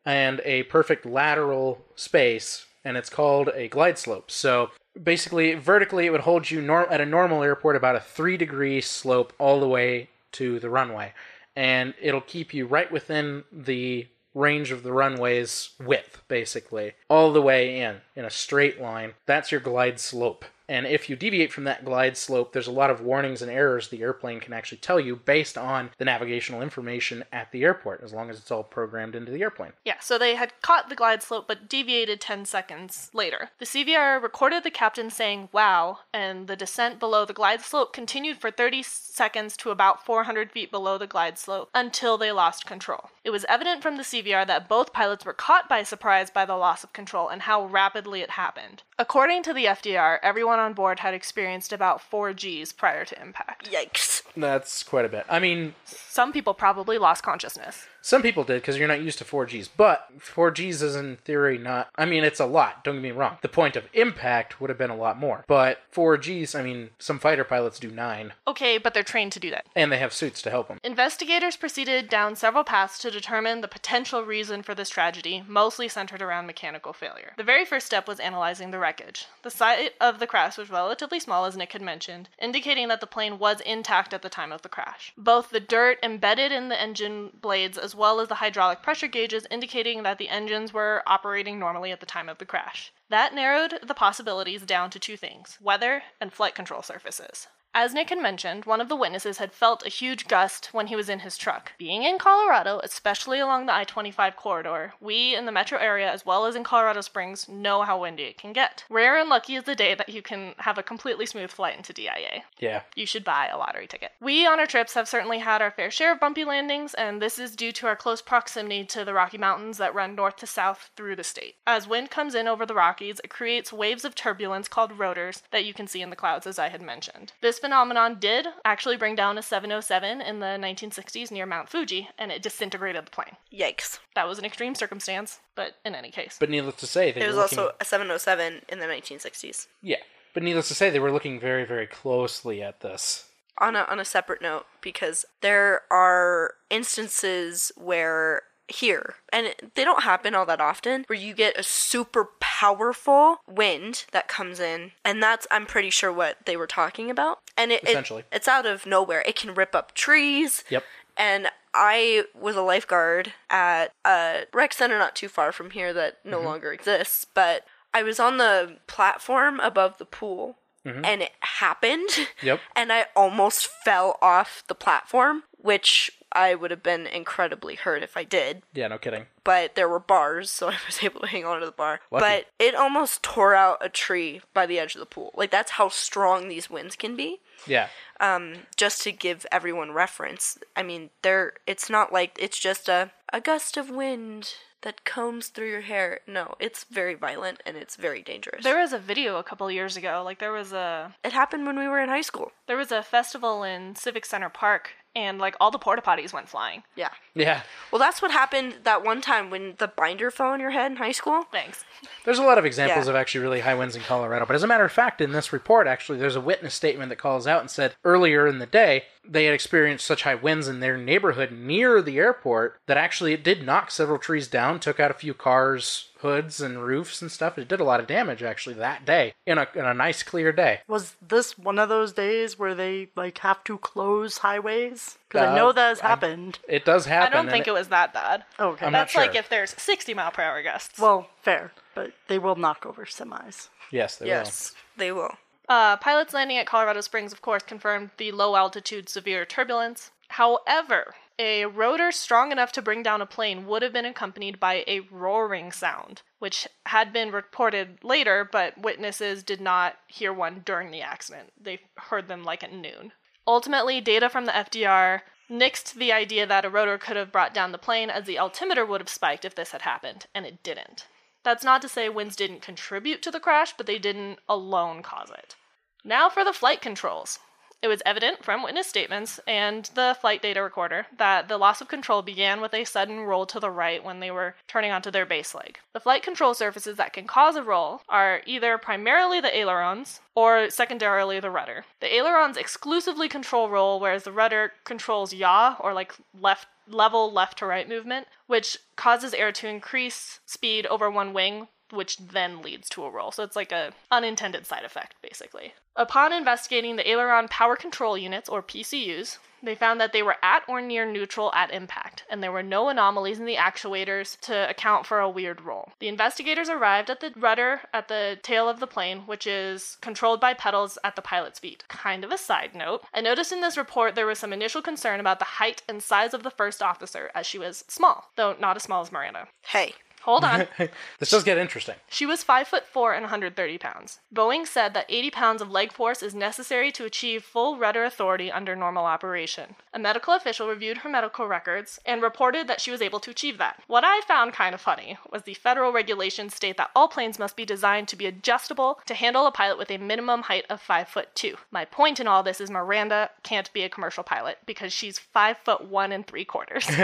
and 0.05 0.39
a 0.45 0.63
perfect 0.63 1.05
lateral 1.05 1.83
space, 1.95 2.65
and 2.85 2.95
it's 2.95 3.09
called 3.09 3.49
a 3.53 3.67
glide 3.67 3.97
slope. 3.97 4.31
So 4.31 4.69
basically, 5.01 5.53
vertically, 5.55 6.05
it 6.05 6.11
would 6.11 6.21
hold 6.21 6.49
you 6.49 6.61
norm- 6.61 6.87
at 6.89 7.01
a 7.01 7.05
normal 7.05 7.43
airport 7.43 7.75
about 7.75 7.97
a 7.97 7.99
three 7.99 8.37
degree 8.37 8.79
slope 8.79 9.33
all 9.37 9.59
the 9.59 9.67
way 9.67 10.09
to 10.33 10.59
the 10.59 10.69
runway, 10.69 11.13
and 11.57 11.93
it'll 12.01 12.21
keep 12.21 12.53
you 12.53 12.65
right 12.65 12.89
within 12.89 13.43
the 13.51 14.07
range 14.39 14.71
of 14.71 14.83
the 14.83 14.93
runway's 14.93 15.71
width, 15.79 16.21
basically, 16.27 16.93
all 17.09 17.31
the 17.33 17.41
way 17.41 17.79
in 17.79 17.97
in 18.15 18.25
a 18.25 18.29
straight 18.29 18.81
line. 18.81 19.13
That's 19.25 19.51
your 19.51 19.61
glide 19.61 19.99
slope. 19.99 20.45
And 20.69 20.85
if 20.85 21.09
you 21.09 21.15
deviate 21.15 21.51
from 21.51 21.63
that 21.63 21.83
glide 21.83 22.15
slope, 22.15 22.53
there's 22.53 22.67
a 22.67 22.71
lot 22.71 22.91
of 22.91 23.01
warnings 23.01 23.41
and 23.41 23.49
errors 23.49 23.87
the 23.87 24.03
airplane 24.03 24.39
can 24.39 24.53
actually 24.53 24.77
tell 24.77 24.99
you 24.99 25.15
based 25.15 25.57
on 25.57 25.89
the 25.97 26.05
navigational 26.05 26.61
information 26.61 27.25
at 27.33 27.51
the 27.51 27.63
airport, 27.63 28.03
as 28.03 28.13
long 28.13 28.29
as 28.29 28.37
it's 28.37 28.51
all 28.51 28.61
programmed 28.61 29.15
into 29.15 29.31
the 29.31 29.41
airplane. 29.41 29.71
Yeah, 29.83 29.97
so 29.99 30.19
they 30.19 30.35
had 30.35 30.53
caught 30.61 30.87
the 30.87 30.95
glide 30.95 31.23
slope 31.23 31.45
but 31.47 31.67
deviated 31.67 32.21
10 32.21 32.45
seconds 32.45 33.09
later. 33.15 33.49
The 33.57 33.65
CVR 33.65 34.21
recorded 34.21 34.63
the 34.63 34.69
captain 34.69 35.09
saying, 35.09 35.49
wow, 35.51 35.99
and 36.13 36.47
the 36.47 36.55
descent 36.55 36.99
below 36.99 37.25
the 37.25 37.33
glide 37.33 37.61
slope 37.61 37.91
continued 37.91 38.37
for 38.37 38.51
30 38.51 38.83
seconds 38.83 39.57
to 39.57 39.71
about 39.71 40.05
400 40.05 40.51
feet 40.51 40.69
below 40.69 40.99
the 40.99 41.07
glide 41.07 41.39
slope 41.39 41.69
until 41.73 42.15
they 42.15 42.31
lost 42.31 42.67
control. 42.67 43.09
It 43.29 43.31
was 43.31 43.45
evident 43.47 43.83
from 43.83 43.97
the 43.97 44.01
CVR 44.01 44.47
that 44.47 44.67
both 44.67 44.91
pilots 44.91 45.23
were 45.23 45.33
caught 45.33 45.69
by 45.69 45.83
surprise 45.83 46.31
by 46.31 46.45
the 46.45 46.55
loss 46.55 46.83
of 46.83 46.93
control 46.93 47.29
and 47.29 47.43
how 47.43 47.63
rapidly 47.67 48.21
it 48.21 48.31
happened. 48.31 48.81
According 48.97 49.43
to 49.43 49.53
the 49.53 49.65
FDR, 49.65 50.17
everyone 50.23 50.57
on 50.57 50.73
board 50.73 51.01
had 51.01 51.13
experienced 51.13 51.71
about 51.71 52.01
4 52.01 52.33
Gs 52.33 52.73
prior 52.73 53.05
to 53.05 53.21
impact. 53.21 53.69
Yikes. 53.71 54.23
That's 54.35 54.81
quite 54.81 55.05
a 55.05 55.09
bit. 55.09 55.27
I 55.29 55.37
mean, 55.37 55.75
Some 55.85 56.33
people 56.33 56.55
probably 56.55 56.97
lost 56.97 57.21
consciousness. 57.21 57.85
Some 58.01 58.21
people 58.21 58.43
did 58.43 58.61
because 58.61 58.77
you're 58.77 58.87
not 58.87 59.01
used 59.01 59.17
to 59.19 59.25
4Gs, 59.25 59.69
but 59.77 60.07
4Gs 60.19 60.81
is 60.81 60.95
in 60.95 61.17
theory 61.17 61.57
not. 61.57 61.89
I 61.95 62.05
mean, 62.05 62.23
it's 62.23 62.39
a 62.39 62.45
lot, 62.45 62.83
don't 62.83 62.95
get 62.95 63.03
me 63.03 63.11
wrong. 63.11 63.37
The 63.41 63.49
point 63.49 63.75
of 63.75 63.87
impact 63.93 64.59
would 64.59 64.69
have 64.69 64.77
been 64.77 64.89
a 64.89 64.95
lot 64.95 65.19
more. 65.19 65.43
But 65.47 65.79
4Gs, 65.93 66.57
I 66.57 66.63
mean, 66.63 66.89
some 66.99 67.19
fighter 67.19 67.43
pilots 67.43 67.79
do 67.79 67.91
9, 67.91 68.33
Okay, 68.47 68.77
but 68.77 68.93
they're 68.93 69.03
trained 69.03 69.31
to 69.33 69.39
do 69.39 69.49
that. 69.51 69.65
and 69.75 69.91
they 69.91 69.97
have 69.97 70.13
suits 70.13 70.41
to 70.43 70.49
help 70.49 70.67
them. 70.67 70.79
Investigators 70.83 71.55
proceeded 71.55 72.09
down 72.09 72.35
several 72.35 72.63
paths 72.63 72.99
to 72.99 73.11
determine 73.11 73.61
the 73.61 73.67
potential 73.67 74.23
reason 74.23 74.61
for 74.63 74.73
this 74.75 74.89
tragedy, 74.89 75.43
mostly 75.47 75.87
centered 75.87 76.21
around 76.21 76.45
mechanical 76.45 76.93
failure. 76.93 77.33
The 77.37 77.43
very 77.43 77.65
first 77.65 77.85
step 77.85 78.07
was 78.07 78.19
analyzing 78.19 78.71
the 78.71 78.79
wreckage. 78.79 79.25
The 79.43 79.51
site 79.51 79.93
of 80.01 80.19
the 80.19 80.27
crash 80.27 80.57
was 80.57 80.69
relatively 80.69 81.19
small, 81.19 81.45
as 81.45 81.57
Nick 81.57 81.73
had 81.73 81.81
mentioned, 81.81 82.29
indicating 82.41 82.87
that 82.87 83.01
the 83.01 83.07
plane 83.07 83.39
was 83.39 83.61
intact 83.61 84.13
at 84.13 84.21
the 84.21 84.29
time 84.29 84.51
of 84.51 84.61
the 84.61 84.69
crash. 84.69 85.13
Both 85.17 85.49
the 85.49 85.59
dirt 85.59 85.97
embedded 86.03 86.51
in 86.51 86.69
the 86.69 86.81
engine 86.81 87.31
blades 87.41 87.77
as 87.89 87.95
well 87.95 88.19
as 88.19 88.27
the 88.27 88.35
hydraulic 88.35 88.83
pressure 88.83 89.07
gauges 89.07 89.47
indicating 89.49 90.03
that 90.03 90.19
the 90.19 90.29
engines 90.29 90.71
were 90.71 91.01
operating 91.07 91.57
normally 91.57 91.91
at 91.91 91.99
the 91.99 92.05
time 92.05 92.29
of 92.29 92.37
the 92.37 92.45
crash. 92.45 92.93
That 93.09 93.33
narrowed 93.33 93.79
the 93.81 93.95
possibilities 93.95 94.61
down 94.61 94.91
to 94.91 94.99
two 94.99 95.17
things 95.17 95.57
weather 95.59 96.03
and 96.21 96.31
flight 96.31 96.53
control 96.53 96.83
surfaces. 96.83 97.47
As 97.73 97.93
Nick 97.93 98.09
had 98.09 98.19
mentioned, 98.19 98.65
one 98.65 98.81
of 98.81 98.89
the 98.89 98.95
witnesses 98.95 99.37
had 99.37 99.53
felt 99.53 99.85
a 99.85 99.89
huge 99.89 100.27
gust 100.27 100.73
when 100.73 100.87
he 100.87 100.95
was 100.95 101.07
in 101.07 101.19
his 101.19 101.37
truck. 101.37 101.73
Being 101.77 102.03
in 102.03 102.17
Colorado, 102.17 102.81
especially 102.83 103.39
along 103.39 103.67
the 103.67 103.75
I 103.75 103.83
25 103.83 104.35
corridor, 104.35 104.93
we 104.99 105.35
in 105.35 105.45
the 105.45 105.51
metro 105.51 105.77
area 105.77 106.11
as 106.11 106.25
well 106.25 106.45
as 106.45 106.55
in 106.55 106.63
Colorado 106.63 107.01
Springs 107.01 107.47
know 107.47 107.83
how 107.83 108.01
windy 108.01 108.23
it 108.23 108.39
can 108.39 108.53
get. 108.53 108.85
Rare 108.89 109.19
and 109.19 109.29
lucky 109.29 109.55
is 109.55 109.65
the 109.65 109.75
day 109.75 109.93
that 109.93 110.09
you 110.09 110.23
can 110.23 110.55
have 110.57 110.79
a 110.79 110.83
completely 110.83 111.27
smooth 111.27 111.51
flight 111.51 111.77
into 111.77 111.93
DIA. 111.93 112.43
Yeah. 112.57 112.81
You 112.95 113.05
should 113.05 113.23
buy 113.23 113.47
a 113.47 113.57
lottery 113.57 113.85
ticket. 113.85 114.11
We 114.19 114.47
on 114.47 114.59
our 114.59 114.65
trips 114.65 114.95
have 114.95 115.07
certainly 115.07 115.37
had 115.37 115.61
our 115.61 115.71
fair 115.71 115.91
share 115.91 116.13
of 116.13 116.19
bumpy 116.19 116.43
landings, 116.43 116.95
and 116.95 117.21
this 117.21 117.37
is 117.37 117.55
due 117.55 117.71
to 117.73 117.87
our 117.87 117.95
close 117.95 118.21
proximity 118.21 118.83
to 118.85 119.05
the 119.05 119.13
Rocky 119.13 119.37
Mountains 119.37 119.77
that 119.77 119.93
run 119.93 120.15
north 120.15 120.37
to 120.37 120.47
south 120.47 120.89
through 120.95 121.15
the 121.15 121.23
state. 121.23 121.55
As 121.67 121.87
wind 121.87 122.09
comes 122.09 122.33
in 122.33 122.47
over 122.47 122.65
the 122.65 122.73
Rockies, 122.73 123.21
it 123.23 123.29
creates 123.29 123.71
waves 123.71 124.03
of 124.03 124.15
turbulence 124.15 124.67
called 124.67 124.97
rotors 124.97 125.43
that 125.51 125.65
you 125.65 125.73
can 125.75 125.85
see 125.85 126.01
in 126.01 126.09
the 126.09 126.15
clouds, 126.15 126.47
as 126.47 126.57
I 126.57 126.69
had 126.69 126.81
mentioned. 126.81 127.33
This 127.41 127.58
phenomenon 127.59 128.17
did 128.19 128.47
actually 128.65 128.97
bring 128.97 129.15
down 129.15 129.37
a 129.37 129.41
707 129.41 130.21
in 130.21 130.39
the 130.39 130.45
1960s 130.59 131.31
near 131.31 131.45
Mount 131.45 131.69
Fuji, 131.69 132.09
and 132.17 132.31
it 132.31 132.41
disintegrated 132.41 133.05
the 133.05 133.11
plane. 133.11 133.35
Yikes. 133.53 133.99
That 134.15 134.27
was 134.27 134.39
an 134.39 134.45
extreme 134.45 134.73
circumstance, 134.75 135.39
but 135.55 135.75
in 135.85 135.93
any 135.95 136.09
case. 136.09 136.37
But 136.39 136.49
needless 136.49 136.75
to 136.77 136.87
say, 136.87 137.11
they 137.11 137.21
It 137.21 137.27
was 137.27 137.35
were 137.35 137.41
looking, 137.43 137.59
also 137.59 137.75
a 137.79 137.85
707 137.85 138.61
in 138.69 138.79
the 138.79 138.85
1960s. 138.87 139.67
yeah. 139.81 139.97
But 140.33 140.43
needless 140.43 140.67
to 140.67 140.75
say, 140.75 140.89
they 140.89 140.99
were 140.99 141.11
looking 141.11 141.39
very, 141.39 141.65
very 141.65 141.87
closely 141.87 142.61
at 142.61 142.81
this. 142.81 143.25
on 143.57 143.75
a 143.75 143.83
on 143.89 143.99
a 143.99 144.05
separate 144.05 144.41
note 144.41 144.65
because 144.79 145.25
there 145.41 145.81
are 145.91 146.53
instances 146.69 147.71
where 147.75 148.43
here. 148.71 149.15
And 149.31 149.53
they 149.75 149.83
don't 149.83 150.03
happen 150.03 150.35
all 150.35 150.45
that 150.45 150.61
often 150.61 151.03
where 151.07 151.19
you 151.19 151.33
get 151.33 151.57
a 151.57 151.63
super 151.63 152.29
powerful 152.39 153.41
wind 153.47 154.05
that 154.11 154.27
comes 154.27 154.59
in 154.59 154.91
and 155.05 155.21
that's 155.21 155.47
i'm 155.51 155.65
pretty 155.65 155.89
sure 155.89 156.11
what 156.11 156.37
they 156.45 156.57
were 156.57 156.67
talking 156.67 157.09
about. 157.09 157.39
And 157.57 157.71
it, 157.71 157.83
it- 157.87 158.25
it's 158.31 158.47
out 158.47 158.65
of 158.65 158.85
nowhere. 158.85 159.23
It 159.25 159.35
can 159.35 159.53
rip 159.53 159.75
up 159.75 159.93
trees. 159.93 160.63
Yep. 160.69 160.83
and 161.17 161.47
I 161.73 162.23
was 162.33 162.55
a 162.55 162.61
lifeguard 162.61 163.33
at 163.49 163.93
a 164.03 164.45
rec 164.53 164.73
center 164.73 164.97
not 164.97 165.15
too 165.15 165.27
far 165.27 165.51
from 165.51 165.69
here 165.71 165.93
that 165.93 166.17
no 166.23 166.37
mm-hmm. 166.37 166.47
longer 166.47 166.73
exists, 166.73 167.25
but 167.31 167.65
I 167.93 168.03
was 168.03 168.19
on 168.19 168.37
the 168.37 168.77
platform 168.87 169.59
above 169.59 169.97
the 169.97 170.05
pool 170.05 170.57
mm-hmm. 170.85 171.05
and 171.05 171.21
it 171.21 171.31
happened. 171.41 172.09
Yep. 172.41 172.59
And 172.75 172.91
I 172.91 173.05
almost 173.15 173.67
fell 173.67 174.17
off 174.21 174.63
the 174.67 174.75
platform, 174.75 175.43
which 175.57 176.11
I 176.31 176.55
would 176.55 176.71
have 176.71 176.83
been 176.83 177.07
incredibly 177.07 177.75
hurt 177.75 178.03
if 178.03 178.15
I 178.15 178.23
did. 178.23 178.61
Yeah, 178.73 178.87
no 178.87 178.97
kidding. 178.97 179.25
But 179.43 179.75
there 179.75 179.89
were 179.89 179.99
bars, 179.99 180.49
so 180.51 180.67
I 180.69 180.77
was 180.85 181.03
able 181.03 181.21
to 181.21 181.27
hang 181.27 181.45
on 181.45 181.59
to 181.59 181.65
the 181.65 181.71
bar. 181.71 181.99
Lucky. 182.11 182.25
But 182.25 182.45
it 182.63 182.75
almost 182.75 183.23
tore 183.23 183.55
out 183.55 183.77
a 183.81 183.89
tree 183.89 184.41
by 184.53 184.65
the 184.65 184.79
edge 184.79 184.95
of 184.95 184.99
the 184.99 185.05
pool. 185.05 185.31
Like, 185.35 185.51
that's 185.51 185.71
how 185.71 185.89
strong 185.89 186.47
these 186.47 186.69
winds 186.69 186.95
can 186.95 187.15
be 187.15 187.39
Yeah. 187.67 187.87
Um, 188.19 188.53
just 188.75 189.01
to 189.03 189.11
give 189.11 189.45
everyone 189.51 189.91
reference. 189.91 190.57
I 190.75 190.83
mean, 190.83 191.09
there 191.21 191.53
it's 191.65 191.89
not 191.89 192.11
like 192.11 192.37
it's 192.39 192.59
just 192.59 192.89
a 192.89 193.11
a 193.31 193.39
gust 193.39 193.77
of 193.77 193.89
wind 193.89 194.55
that 194.81 195.03
combs 195.05 195.47
through 195.47 195.69
your 195.69 195.81
hair. 195.81 196.21
No, 196.27 196.55
it's 196.59 196.85
very 196.85 197.13
violent 197.15 197.61
and 197.65 197.75
it's 197.77 197.95
very 197.95 198.21
dangerous. 198.21 198.63
There 198.63 198.79
was 198.79 198.93
a 198.93 198.97
video 198.97 199.37
a 199.37 199.43
couple 199.43 199.69
years 199.71 199.97
ago, 199.97 200.21
like 200.25 200.39
there 200.39 200.51
was 200.51 200.71
a 200.73 201.15
it 201.23 201.33
happened 201.33 201.65
when 201.65 201.77
we 201.77 201.87
were 201.87 201.99
in 201.99 202.09
high 202.09 202.21
school. 202.21 202.51
there 202.67 202.77
was 202.77 202.91
a 202.91 203.03
festival 203.03 203.63
in 203.63 203.95
Civic 203.95 204.25
Center 204.25 204.49
Park 204.49 204.91
and 205.15 205.39
like 205.39 205.55
all 205.59 205.71
the 205.71 205.79
porta 205.79 206.01
potties 206.01 206.31
went 206.33 206.47
flying. 206.49 206.83
Yeah. 206.95 207.09
Yeah. 207.33 207.61
Well, 207.91 207.99
that's 207.99 208.21
what 208.21 208.31
happened 208.31 208.75
that 208.83 209.03
one 209.03 209.21
time 209.21 209.49
when 209.49 209.75
the 209.77 209.87
binder 209.87 210.29
fell 210.31 210.47
on 210.49 210.59
your 210.59 210.69
head 210.71 210.91
in 210.91 210.97
high 210.97 211.11
school. 211.11 211.43
Thanks. 211.51 211.83
There's 212.25 212.39
a 212.39 212.43
lot 212.43 212.57
of 212.57 212.65
examples 212.65 213.05
Yeah. 213.05 213.11
of 213.11 213.15
actually 213.15 213.41
really 213.41 213.61
high 213.61 213.75
winds 213.75 213.95
in 213.95 214.01
Colorado. 214.03 214.45
But 214.45 214.55
as 214.55 214.63
a 214.63 214.67
matter 214.67 214.85
of 214.85 214.91
fact, 214.91 215.21
in 215.21 215.31
this 215.31 215.51
report, 215.51 215.87
actually, 215.87 216.19
there's 216.19 216.35
a 216.35 216.41
witness 216.41 216.73
statement 216.73 217.09
that 217.09 217.15
calls 217.17 217.47
out 217.47 217.61
and 217.61 217.69
said 217.71 217.95
earlier 218.03 218.47
in 218.47 218.59
the 218.59 218.65
day 218.65 219.03
they 219.31 219.45
had 219.45 219.53
experienced 219.53 220.05
such 220.05 220.23
high 220.23 220.35
winds 220.35 220.67
in 220.67 220.79
their 220.79 220.97
neighborhood 220.97 221.51
near 221.51 222.01
the 222.01 222.17
airport 222.17 222.79
that 222.87 222.97
actually 222.97 223.33
it 223.33 223.43
did 223.43 223.63
knock 223.65 223.91
several 223.91 224.17
trees 224.17 224.47
down, 224.47 224.79
took 224.79 224.99
out 224.99 225.11
a 225.11 225.13
few 225.15 225.33
cars' 225.33 226.09
hoods 226.21 226.59
and 226.59 226.83
roofs 226.83 227.21
and 227.21 227.31
stuff. 227.31 227.57
It 227.57 227.67
did 227.67 227.79
a 227.79 227.83
lot 227.83 227.99
of 227.99 228.07
damage 228.07 228.41
actually 228.43 228.75
that 228.75 229.05
day 229.05 229.33
in 229.45 229.57
a 229.57 229.67
in 229.75 229.85
a 229.85 229.93
nice 229.93 230.23
clear 230.23 230.51
day. 230.51 230.81
Was 230.87 231.15
this 231.25 231.57
one 231.57 231.79
of 231.79 231.89
those 231.89 232.11
days 232.13 232.57
where 232.59 232.75
they 232.75 233.09
like 233.15 233.37
have 233.39 233.63
to 233.65 233.77
close 233.77 234.39
highways? 234.39 235.17
Because 235.27 235.47
Uh, 235.47 235.51
I 235.51 235.55
know 235.55 235.71
that 235.71 235.87
has 235.89 236.01
I- 236.01 236.07
happened. 236.07 236.59
It 236.67 236.83
does 236.85 237.05
happen. 237.05 237.31
I 237.31 237.35
don't 237.41 237.49
think 237.51 237.67
it 237.67 237.73
was 237.73 237.89
that 237.89 238.13
bad. 238.13 238.43
okay. 238.59 238.85
I'm 238.85 238.91
not 238.91 238.99
That's 239.07 239.15
like 239.15 239.35
if 239.35 239.47
there's 239.49 239.75
60 239.81 240.13
mile 240.13 240.31
per 240.31 240.41
hour 240.41 240.61
gusts. 240.63 240.99
well, 240.99 241.29
fair, 241.41 241.71
but 241.95 242.11
they 242.27 242.39
will 242.39 242.55
knock 242.55 242.85
over 242.85 243.05
semis. 243.05 243.69
Yes, 243.91 244.17
they 244.17 244.25
will. 244.25 244.29
Yes, 244.31 244.73
they 244.97 245.11
will. 245.11 245.35
Uh, 245.69 245.95
pilots 245.97 246.33
landing 246.33 246.57
at 246.57 246.65
Colorado 246.65 246.99
Springs, 246.99 247.31
of 247.31 247.43
course, 247.43 247.61
confirmed 247.61 248.09
the 248.17 248.31
low 248.31 248.55
altitude 248.55 249.07
severe 249.07 249.45
turbulence. 249.45 250.09
However, 250.29 251.13
a 251.37 251.65
rotor 251.65 252.11
strong 252.11 252.51
enough 252.51 252.71
to 252.73 252.81
bring 252.81 253.03
down 253.03 253.21
a 253.21 253.27
plane 253.27 253.67
would 253.67 253.83
have 253.83 253.93
been 253.93 254.05
accompanied 254.05 254.59
by 254.59 254.83
a 254.87 255.01
roaring 255.11 255.71
sound, 255.71 256.23
which 256.39 256.67
had 256.87 257.13
been 257.13 257.31
reported 257.31 257.99
later, 258.03 258.47
but 258.51 258.79
witnesses 258.79 259.43
did 259.43 259.61
not 259.61 259.97
hear 260.07 260.33
one 260.33 260.63
during 260.65 260.89
the 260.89 261.01
accident. 261.01 261.53
They 261.61 261.81
heard 261.97 262.27
them 262.27 262.43
like 262.43 262.63
at 262.63 262.73
noon. 262.73 263.13
Ultimately, 263.47 264.01
data 264.01 264.27
from 264.27 264.45
the 264.45 264.51
FDR 264.51 265.21
nixed 265.49 265.93
the 265.93 266.11
idea 266.11 266.45
that 266.47 266.65
a 266.65 266.69
rotor 266.69 266.97
could 266.97 267.15
have 267.15 267.31
brought 267.31 267.53
down 267.53 267.71
the 267.71 267.77
plane 267.77 268.09
as 268.09 268.25
the 268.25 268.39
altimeter 268.39 268.85
would 268.85 269.01
have 269.01 269.09
spiked 269.09 269.45
if 269.45 269.55
this 269.55 269.71
had 269.71 269.83
happened, 269.83 270.25
and 270.33 270.45
it 270.45 270.63
didn't. 270.63 271.05
That's 271.43 271.63
not 271.63 271.81
to 271.81 271.89
say 271.89 272.09
winds 272.09 272.35
didn't 272.35 272.61
contribute 272.61 273.21
to 273.23 273.31
the 273.31 273.39
crash, 273.39 273.73
but 273.75 273.85
they 273.85 273.99
didn't 273.99 274.39
alone 274.47 275.01
cause 275.01 275.29
it. 275.29 275.55
Now 276.03 276.29
for 276.29 276.43
the 276.43 276.53
flight 276.53 276.81
controls. 276.81 277.39
It 277.81 277.87
was 277.87 278.01
evident 278.05 278.43
from 278.43 278.61
witness 278.61 278.87
statements 278.87 279.39
and 279.47 279.85
the 279.95 280.17
flight 280.19 280.41
data 280.41 280.61
recorder 280.61 281.07
that 281.17 281.47
the 281.47 281.57
loss 281.57 281.79
of 281.79 281.87
control 281.87 282.21
began 282.21 282.59
with 282.59 282.73
a 282.73 282.83
sudden 282.83 283.21
roll 283.21 283.45
to 283.45 283.59
the 283.59 283.71
right 283.71 284.03
when 284.03 284.19
they 284.19 284.31
were 284.31 284.55
turning 284.67 284.91
onto 284.91 285.09
their 285.09 285.25
base 285.25 285.55
leg. 285.55 285.79
The 285.93 286.01
flight 286.01 286.21
control 286.21 286.53
surfaces 286.53 286.97
that 286.97 287.13
can 287.13 287.25
cause 287.25 287.55
a 287.55 287.63
roll 287.63 288.01
are 288.09 288.41
either 288.45 288.77
primarily 288.77 289.39
the 289.39 289.55
ailerons 289.55 290.19
or 290.35 290.69
secondarily 290.69 291.39
the 291.39 291.51
rudder. 291.51 291.85
The 292.01 292.13
ailerons 292.13 292.57
exclusively 292.57 293.29
control 293.29 293.69
roll, 293.69 294.01
whereas 294.01 294.23
the 294.23 294.33
rudder 294.33 294.73
controls 294.83 295.33
yaw 295.33 295.77
or 295.79 295.93
like 295.93 296.13
left 296.37 296.67
level 296.89 297.31
left 297.31 297.59
to 297.59 297.65
right 297.65 297.87
movement, 297.87 298.27
which 298.47 298.77
causes 298.95 299.33
air 299.33 299.51
to 299.51 299.67
increase 299.67 300.39
speed 300.45 300.85
over 300.87 301.09
one 301.09 301.33
wing 301.33 301.67
which 301.91 302.17
then 302.17 302.61
leads 302.61 302.89
to 302.89 303.03
a 303.03 303.09
roll. 303.09 303.31
So 303.31 303.43
it's 303.43 303.55
like 303.55 303.71
a 303.71 303.93
unintended 304.11 304.65
side 304.65 304.83
effect, 304.83 305.15
basically. 305.21 305.73
Upon 305.95 306.31
investigating 306.31 306.95
the 306.95 307.09
aileron 307.09 307.47
power 307.47 307.75
control 307.75 308.17
units, 308.17 308.47
or 308.47 308.63
PCUs, 308.63 309.37
they 309.61 309.75
found 309.75 309.99
that 309.99 310.13
they 310.13 310.23
were 310.23 310.37
at 310.41 310.63
or 310.67 310.81
near 310.81 311.05
neutral 311.05 311.51
at 311.53 311.71
impact, 311.71 312.23
and 312.29 312.41
there 312.41 312.51
were 312.51 312.63
no 312.63 312.89
anomalies 312.89 313.39
in 313.39 313.45
the 313.45 313.55
actuators 313.55 314.39
to 314.41 314.69
account 314.69 315.05
for 315.05 315.19
a 315.19 315.29
weird 315.29 315.61
roll. 315.61 315.91
The 315.99 316.07
investigators 316.07 316.69
arrived 316.69 317.09
at 317.09 317.19
the 317.19 317.33
rudder 317.35 317.81
at 317.93 318.07
the 318.07 318.39
tail 318.41 318.69
of 318.69 318.79
the 318.79 318.87
plane, 318.87 319.21
which 319.25 319.45
is 319.45 319.97
controlled 320.01 320.39
by 320.39 320.53
pedals 320.53 320.97
at 321.03 321.15
the 321.15 321.21
pilot's 321.21 321.59
feet. 321.59 321.83
Kind 321.89 322.23
of 322.23 322.31
a 322.31 322.37
side 322.37 322.73
note. 322.73 323.03
I 323.13 323.21
noticed 323.21 323.51
in 323.51 323.61
this 323.61 323.77
report 323.77 324.15
there 324.15 324.25
was 324.25 324.39
some 324.39 324.53
initial 324.53 324.81
concern 324.81 325.19
about 325.19 325.39
the 325.39 325.45
height 325.45 325.81
and 325.89 326.01
size 326.01 326.33
of 326.33 326.43
the 326.43 326.51
first 326.51 326.81
officer, 326.81 327.29
as 327.35 327.45
she 327.45 327.57
was 327.57 327.83
small, 327.87 328.31
though 328.35 328.55
not 328.59 328.77
as 328.77 328.83
small 328.83 329.01
as 329.01 329.11
Miranda. 329.11 329.47
Hey, 329.63 329.95
Hold 330.29 330.43
on. 330.43 330.67
This 331.17 331.31
does 331.31 331.43
get 331.43 331.57
interesting. 331.57 331.95
She 332.07 332.25
was 332.25 332.43
5 332.43 332.67
foot 332.67 332.85
4 332.85 333.13
and 333.13 333.23
130 333.23 333.77
pounds. 333.77 334.19
Boeing 334.33 334.65
said 334.65 334.93
that 334.93 335.07
80 335.09 335.31
pounds 335.31 335.61
of 335.61 335.71
leg 335.71 335.91
force 335.91 336.21
is 336.21 336.35
necessary 336.35 336.91
to 336.93 337.03
achieve 337.03 337.43
full 337.43 337.77
rudder 337.77 338.03
authority 338.03 338.51
under 338.51 338.75
normal 338.75 339.05
operation. 339.05 339.75
A 339.93 339.99
medical 339.99 340.33
official 340.33 340.69
reviewed 340.69 340.99
her 340.99 341.09
medical 341.09 341.47
records 341.47 341.99
and 342.05 342.21
reported 342.21 342.67
that 342.67 342.79
she 342.79 342.91
was 342.91 343.01
able 343.01 343.19
to 343.21 343.31
achieve 343.31 343.57
that. 343.57 343.81
What 343.87 344.03
I 344.05 344.21
found 344.21 344.53
kind 344.53 344.75
of 344.75 344.81
funny 344.81 345.17
was 345.31 345.43
the 345.43 345.55
federal 345.55 345.91
regulations 345.91 346.53
state 346.55 346.77
that 346.77 346.91
all 346.95 347.07
planes 347.07 347.39
must 347.39 347.55
be 347.55 347.65
designed 347.65 348.07
to 348.09 348.15
be 348.15 348.27
adjustable 348.27 348.99
to 349.07 349.15
handle 349.15 349.47
a 349.47 349.51
pilot 349.51 349.79
with 349.79 349.89
a 349.89 349.97
minimum 349.97 350.43
height 350.43 350.65
of 350.69 350.79
5 350.79 351.09
foot 351.09 351.35
2. 351.35 351.57
My 351.71 351.85
point 351.85 352.19
in 352.19 352.27
all 352.27 352.43
this 352.43 352.61
is 352.61 352.69
Miranda 352.69 353.31
can't 353.43 353.73
be 353.73 353.81
a 353.81 353.89
commercial 353.89 354.23
pilot 354.23 354.59
because 354.67 354.93
she's 354.93 355.17
5 355.17 355.57
foot 355.57 355.85
1 355.85 356.11
and 356.11 356.25
3 356.25 356.45
quarters. 356.45 356.87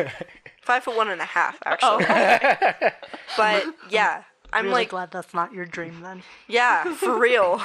five 0.66 0.84
foot 0.84 0.96
one 0.98 1.10
and 1.10 1.22
a 1.22 1.26
half, 1.26 1.58
oh. 1.82 2.00
actually. 2.02 2.90
but 3.38 3.66
yeah, 3.90 4.24
I'm 4.52 4.66
really 4.66 4.74
like, 4.82 4.90
glad 4.90 5.12
that's 5.12 5.34
not 5.34 5.54
your 5.54 5.66
dream 5.66 6.02
then. 6.02 6.24
yeah, 6.48 6.94
for 6.96 7.18
real. 7.20 7.62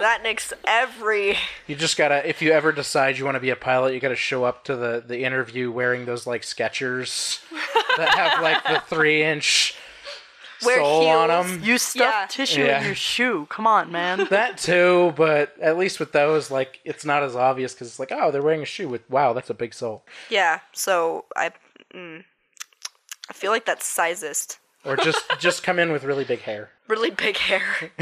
that 0.00 0.22
makes 0.22 0.52
every. 0.66 1.36
You 1.66 1.76
just 1.76 1.96
gotta, 1.96 2.28
if 2.28 2.40
you 2.42 2.52
ever 2.52 2.72
decide 2.72 3.18
you 3.18 3.24
want 3.24 3.36
to 3.36 3.40
be 3.40 3.50
a 3.50 3.56
pilot, 3.56 3.94
you 3.94 4.00
gotta 4.00 4.16
show 4.16 4.44
up 4.44 4.64
to 4.64 4.76
the, 4.76 5.02
the 5.06 5.24
interview 5.24 5.70
wearing 5.70 6.04
those 6.04 6.26
like 6.26 6.42
Skechers 6.42 7.40
that 7.96 8.14
have 8.16 8.42
like 8.42 8.62
the 8.64 8.82
three 8.94 9.22
inch 9.22 9.74
Wear 10.64 10.78
sole 10.78 11.06
on 11.08 11.28
them. 11.28 11.60
You 11.62 11.76
stuffed 11.76 12.00
Yeah. 12.00 12.26
tissue 12.30 12.62
Yeah. 12.64 12.80
in 12.80 12.86
your 12.86 12.94
shoe. 12.94 13.46
Come 13.50 13.66
on, 13.66 13.92
man. 13.92 14.26
That 14.30 14.56
too, 14.56 15.12
but 15.14 15.54
at 15.60 15.76
least 15.76 16.00
with 16.00 16.12
those, 16.12 16.50
like 16.50 16.80
it's 16.82 17.04
not 17.04 17.22
as 17.22 17.36
obvious 17.36 17.74
because 17.74 17.88
it's 17.88 17.98
like, 17.98 18.10
oh, 18.10 18.30
they're 18.30 18.40
wearing 18.42 18.62
a 18.62 18.66
shoe 18.66 18.88
with 18.88 19.02
wow, 19.10 19.34
that's 19.34 19.50
a 19.50 19.54
big 19.54 19.74
sole. 19.74 20.02
Yeah, 20.30 20.60
so 20.72 21.26
I. 21.36 21.52
Mm, 21.94 22.24
I 23.28 23.32
feel 23.32 23.50
like 23.50 23.64
that's 23.66 23.86
sizest. 23.86 24.58
Or 24.84 24.96
just 24.96 25.24
just 25.40 25.62
come 25.62 25.78
in 25.78 25.90
with 25.92 26.04
really 26.04 26.24
big 26.24 26.40
hair. 26.40 26.70
Really 26.88 27.10
big 27.10 27.36
hair. 27.36 27.62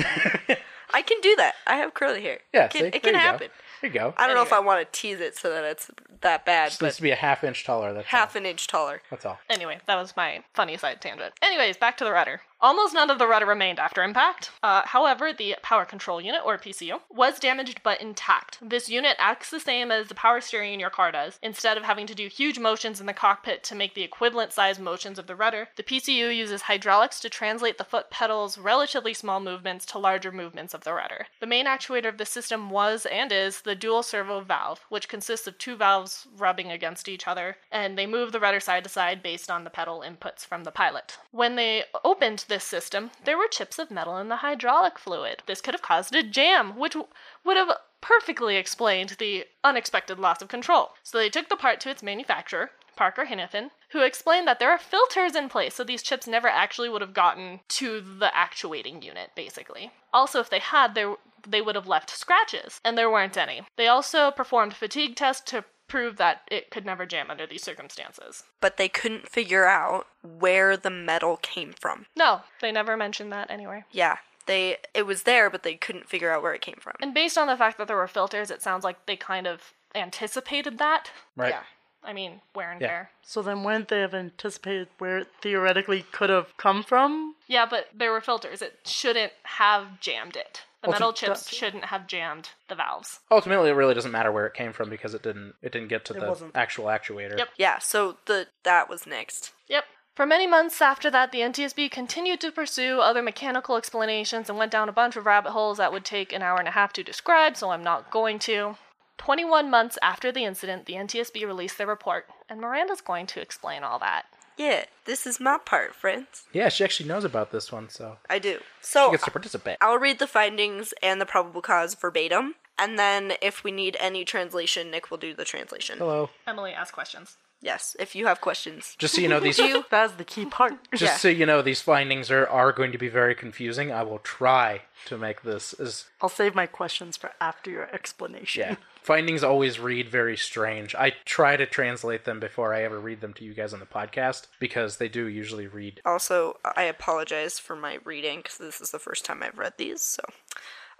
I 0.92 1.02
can 1.02 1.20
do 1.22 1.34
that. 1.36 1.54
I 1.66 1.76
have 1.76 1.94
curly 1.94 2.22
hair. 2.22 2.38
Yeah, 2.52 2.66
it 2.66 2.70
can, 2.70 2.80
see? 2.82 2.86
it 2.88 2.90
There 2.92 3.00
can 3.00 3.08
you 3.08 3.12
go. 3.14 3.18
happen. 3.18 3.48
There 3.80 3.90
you 3.90 3.98
go. 3.98 4.14
I 4.16 4.26
don't 4.26 4.36
know 4.36 4.42
if 4.42 4.52
I 4.52 4.60
want 4.60 4.80
to 4.92 5.00
tease 5.00 5.18
it 5.20 5.36
so 5.36 5.50
that 5.50 5.64
it's 5.64 5.90
that 6.20 6.44
bad, 6.44 6.68
Just 6.70 6.82
needs 6.82 6.96
to 6.96 7.02
be 7.02 7.10
a 7.10 7.16
half 7.16 7.42
inch 7.42 7.64
taller. 7.64 7.92
That's 7.92 8.06
half 8.06 8.36
all. 8.36 8.40
an 8.40 8.46
inch 8.46 8.66
taller. 8.66 9.02
That's 9.10 9.24
all. 9.26 9.38
Anyway, 9.50 9.80
that 9.86 9.96
was 9.96 10.14
my 10.16 10.44
funny 10.54 10.76
side 10.76 11.00
tangent. 11.00 11.34
Anyways, 11.42 11.76
back 11.78 11.96
to 11.98 12.04
the 12.04 12.12
rudder. 12.12 12.42
Almost 12.64 12.94
none 12.94 13.10
of 13.10 13.18
the 13.18 13.26
rudder 13.26 13.44
remained 13.44 13.78
after 13.78 14.02
impact. 14.02 14.50
Uh, 14.62 14.80
however, 14.86 15.34
the 15.34 15.54
power 15.60 15.84
control 15.84 16.18
unit, 16.18 16.40
or 16.46 16.56
PCU, 16.56 16.98
was 17.10 17.38
damaged 17.38 17.82
but 17.82 18.00
intact. 18.00 18.56
This 18.62 18.88
unit 18.88 19.16
acts 19.18 19.50
the 19.50 19.60
same 19.60 19.90
as 19.90 20.08
the 20.08 20.14
power 20.14 20.40
steering 20.40 20.72
in 20.72 20.80
your 20.80 20.88
car 20.88 21.12
does. 21.12 21.38
Instead 21.42 21.76
of 21.76 21.82
having 21.82 22.06
to 22.06 22.14
do 22.14 22.26
huge 22.26 22.58
motions 22.58 23.00
in 23.00 23.06
the 23.06 23.12
cockpit 23.12 23.62
to 23.64 23.74
make 23.74 23.92
the 23.92 24.02
equivalent 24.02 24.54
size 24.54 24.78
motions 24.78 25.18
of 25.18 25.26
the 25.26 25.36
rudder, 25.36 25.68
the 25.76 25.82
PCU 25.82 26.34
uses 26.34 26.62
hydraulics 26.62 27.20
to 27.20 27.28
translate 27.28 27.76
the 27.76 27.84
foot 27.84 28.08
pedal's 28.08 28.56
relatively 28.56 29.12
small 29.12 29.40
movements 29.40 29.84
to 29.84 29.98
larger 29.98 30.32
movements 30.32 30.72
of 30.72 30.84
the 30.84 30.94
rudder. 30.94 31.26
The 31.40 31.46
main 31.46 31.66
actuator 31.66 32.08
of 32.08 32.16
the 32.16 32.24
system 32.24 32.70
was 32.70 33.04
and 33.12 33.30
is 33.30 33.60
the 33.60 33.74
dual 33.74 34.02
servo 34.02 34.40
valve, 34.40 34.86
which 34.88 35.10
consists 35.10 35.46
of 35.46 35.58
two 35.58 35.76
valves 35.76 36.26
rubbing 36.34 36.70
against 36.70 37.10
each 37.10 37.28
other, 37.28 37.58
and 37.70 37.98
they 37.98 38.06
move 38.06 38.32
the 38.32 38.40
rudder 38.40 38.60
side 38.60 38.84
to 38.84 38.88
side 38.88 39.22
based 39.22 39.50
on 39.50 39.64
the 39.64 39.70
pedal 39.70 40.02
inputs 40.02 40.46
from 40.46 40.64
the 40.64 40.70
pilot. 40.70 41.18
When 41.30 41.56
they 41.56 41.84
opened 42.02 42.46
this 42.54 42.62
system, 42.62 43.10
there 43.24 43.36
were 43.36 43.48
chips 43.48 43.80
of 43.80 43.90
metal 43.90 44.16
in 44.16 44.28
the 44.28 44.36
hydraulic 44.36 44.96
fluid. 44.96 45.42
This 45.46 45.60
could 45.60 45.74
have 45.74 45.82
caused 45.82 46.14
a 46.14 46.22
jam, 46.22 46.78
which 46.78 46.92
w- 46.92 47.12
would 47.44 47.56
have 47.56 47.76
perfectly 48.00 48.54
explained 48.56 49.16
the 49.18 49.46
unexpected 49.64 50.20
loss 50.20 50.40
of 50.40 50.46
control. 50.46 50.90
So 51.02 51.18
they 51.18 51.28
took 51.28 51.48
the 51.48 51.56
part 51.56 51.80
to 51.80 51.90
its 51.90 52.00
manufacturer, 52.00 52.70
Parker 52.94 53.26
Hannifin, 53.26 53.70
who 53.90 54.02
explained 54.02 54.46
that 54.46 54.60
there 54.60 54.70
are 54.70 54.78
filters 54.78 55.34
in 55.34 55.48
place 55.48 55.74
so 55.74 55.82
these 55.82 56.00
chips 56.02 56.28
never 56.28 56.46
actually 56.46 56.88
would 56.88 57.00
have 57.00 57.12
gotten 57.12 57.58
to 57.70 58.00
the 58.00 58.30
actuating 58.36 59.02
unit, 59.02 59.30
basically. 59.34 59.90
Also, 60.12 60.38
if 60.38 60.48
they 60.48 60.60
had, 60.60 60.94
they, 60.94 61.12
they 61.48 61.60
would 61.60 61.74
have 61.74 61.88
left 61.88 62.08
scratches, 62.10 62.80
and 62.84 62.96
there 62.96 63.10
weren't 63.10 63.36
any. 63.36 63.62
They 63.76 63.88
also 63.88 64.30
performed 64.30 64.74
fatigue 64.74 65.16
tests 65.16 65.50
to 65.50 65.64
prove 65.88 66.16
that 66.16 66.42
it 66.50 66.70
could 66.70 66.84
never 66.86 67.06
jam 67.06 67.30
under 67.30 67.46
these 67.46 67.62
circumstances. 67.62 68.44
But 68.60 68.76
they 68.76 68.88
couldn't 68.88 69.28
figure 69.28 69.66
out 69.66 70.06
where 70.22 70.76
the 70.76 70.90
metal 70.90 71.36
came 71.36 71.72
from. 71.78 72.06
No, 72.16 72.40
they 72.60 72.72
never 72.72 72.96
mentioned 72.96 73.32
that 73.32 73.50
anywhere. 73.50 73.86
Yeah, 73.90 74.18
they 74.46 74.78
it 74.94 75.06
was 75.06 75.22
there, 75.24 75.50
but 75.50 75.62
they 75.62 75.74
couldn't 75.74 76.08
figure 76.08 76.30
out 76.30 76.42
where 76.42 76.54
it 76.54 76.60
came 76.60 76.78
from. 76.80 76.94
And 77.00 77.14
based 77.14 77.36
on 77.38 77.46
the 77.46 77.56
fact 77.56 77.78
that 77.78 77.88
there 77.88 77.96
were 77.96 78.08
filters, 78.08 78.50
it 78.50 78.62
sounds 78.62 78.84
like 78.84 79.06
they 79.06 79.16
kind 79.16 79.46
of 79.46 79.72
anticipated 79.94 80.78
that. 80.78 81.10
Right. 81.36 81.50
Yeah. 81.50 81.62
I 82.02 82.12
mean, 82.12 82.42
wear 82.54 82.70
and 82.70 82.80
Yeah. 82.80 82.88
tear. 82.88 83.10
So 83.22 83.40
then 83.40 83.64
wouldn't 83.64 83.88
they 83.88 84.00
have 84.00 84.12
anticipated 84.14 84.88
where 84.98 85.18
it 85.18 85.28
theoretically 85.40 86.02
could 86.02 86.28
have 86.28 86.54
come 86.58 86.82
from? 86.82 87.36
Yeah, 87.46 87.64
but 87.64 87.88
there 87.94 88.12
were 88.12 88.20
filters. 88.20 88.60
It 88.60 88.80
shouldn't 88.84 89.32
have 89.44 90.00
jammed 90.00 90.36
it. 90.36 90.64
The 90.84 90.90
Well, 90.90 90.98
to- 90.98 91.04
metal 91.04 91.12
chips 91.14 91.46
to- 91.48 91.54
shouldn't 91.54 91.86
have 91.86 92.06
jammed 92.06 92.50
the 92.68 92.74
valves. 92.74 93.20
Ultimately, 93.30 93.70
it 93.70 93.74
really 93.74 93.94
doesn't 93.94 94.12
matter 94.12 94.30
where 94.30 94.46
it 94.46 94.54
came 94.54 94.72
from 94.72 94.90
because 94.90 95.14
it 95.14 95.22
didn't 95.22 95.54
it 95.62 95.72
didn't 95.72 95.88
get 95.88 96.04
to 96.06 96.14
It 96.14 96.20
the 96.20 96.28
wasn't. 96.28 96.54
actual 96.54 96.86
actuator. 96.86 97.38
Yep. 97.38 97.48
Yeah, 97.56 97.78
so 97.78 98.18
the 98.26 98.48
that 98.64 98.88
was 98.88 99.06
next. 99.06 99.52
Yep. 99.68 99.84
For 100.14 100.26
many 100.26 100.46
months 100.46 100.80
after 100.80 101.10
that, 101.10 101.32
the 101.32 101.40
NTSB 101.42 101.88
continued 101.90 102.40
to 102.42 102.52
pursue 102.52 103.00
other 103.00 103.20
mechanical 103.22 103.76
explanations 103.76 104.48
and 104.48 104.56
went 104.56 104.70
down 104.70 104.88
a 104.88 104.92
bunch 104.92 105.16
of 105.16 105.26
rabbit 105.26 105.50
holes 105.50 105.78
that 105.78 105.90
would 105.90 106.04
take 106.04 106.32
an 106.32 106.40
hour 106.42 106.58
and 106.58 106.68
a 106.68 106.72
half 106.72 106.92
to 106.92 107.02
describe, 107.02 107.56
so 107.56 107.70
I'm 107.70 107.82
not 107.82 108.10
going 108.12 108.38
to. 108.40 108.76
21 109.16 109.70
months 109.70 109.98
after 110.02 110.30
the 110.30 110.44
incident, 110.44 110.86
the 110.86 110.94
NTSB 110.94 111.44
released 111.46 111.78
their 111.78 111.86
report, 111.86 112.26
and 112.48 112.60
Miranda's 112.60 113.00
going 113.00 113.26
to 113.28 113.40
explain 113.40 113.82
all 113.82 113.98
that. 114.00 114.26
Yeah, 114.56 114.84
this 115.04 115.26
is 115.26 115.40
my 115.40 115.58
part, 115.58 115.94
friends. 115.94 116.44
Yeah, 116.52 116.68
she 116.68 116.84
actually 116.84 117.08
knows 117.08 117.24
about 117.24 117.50
this 117.50 117.72
one, 117.72 117.88
so 117.88 118.18
I 118.30 118.38
do. 118.38 118.58
So 118.58 118.60
she 118.60 118.92
So 118.92 119.10
gets 119.12 119.24
to 119.24 119.30
participate. 119.30 119.76
I'll 119.80 119.98
read 119.98 120.18
the 120.18 120.26
findings 120.26 120.94
and 121.02 121.20
the 121.20 121.26
probable 121.26 121.60
cause 121.62 121.94
verbatim, 121.94 122.54
and 122.78 122.98
then 122.98 123.32
if 123.42 123.64
we 123.64 123.72
need 123.72 123.96
any 124.00 124.24
translation, 124.24 124.90
Nick 124.90 125.10
will 125.10 125.18
do 125.18 125.34
the 125.34 125.44
translation. 125.44 125.98
Hello. 125.98 126.30
Emily, 126.46 126.72
ask 126.72 126.94
questions. 126.94 127.36
Yes, 127.60 127.96
if 127.98 128.14
you 128.14 128.26
have 128.26 128.40
questions. 128.42 128.94
Just 128.98 129.14
so 129.14 129.22
you 129.22 129.28
know, 129.28 129.40
these 129.46 129.58
That's 129.90 130.12
the 130.14 130.24
key 130.24 130.44
part. 130.44 130.74
just 130.92 131.02
Yeah. 131.02 131.16
so 131.16 131.28
you 131.28 131.46
know, 131.46 131.62
these 131.62 131.80
findings 131.80 132.30
are 132.30 132.46
are 132.48 132.72
going 132.72 132.92
to 132.92 132.98
be 132.98 133.08
very 133.08 133.34
confusing. 133.34 133.90
I 133.90 134.02
will 134.02 134.18
try 134.18 134.82
to 135.06 135.16
make 135.16 135.42
this 135.42 135.72
as 135.72 136.04
I'll 136.20 136.28
save 136.28 136.54
my 136.54 136.66
questions 136.66 137.16
for 137.16 137.32
after 137.40 137.70
your 137.70 137.88
explanation. 137.94 138.60
yeah. 138.60 138.76
Findings 139.04 139.44
always 139.44 139.78
read 139.78 140.08
very 140.08 140.34
strange. 140.34 140.94
I 140.94 141.12
try 141.26 141.58
to 141.58 141.66
translate 141.66 142.24
them 142.24 142.40
before 142.40 142.72
I 142.72 142.84
ever 142.84 142.98
read 142.98 143.20
them 143.20 143.34
to 143.34 143.44
you 143.44 143.52
guys 143.52 143.74
on 143.74 143.80
the 143.80 143.84
podcast 143.84 144.46
because 144.58 144.96
they 144.96 145.10
do 145.10 145.26
usually 145.26 145.66
read. 145.66 146.00
Also, 146.06 146.56
I 146.74 146.84
apologize 146.84 147.58
for 147.58 147.76
my 147.76 147.98
reading 148.02 148.38
because 148.38 148.56
this 148.56 148.80
is 148.80 148.92
the 148.92 148.98
first 148.98 149.26
time 149.26 149.42
I've 149.42 149.58
read 149.58 149.74
these. 149.76 150.00
So, 150.00 150.22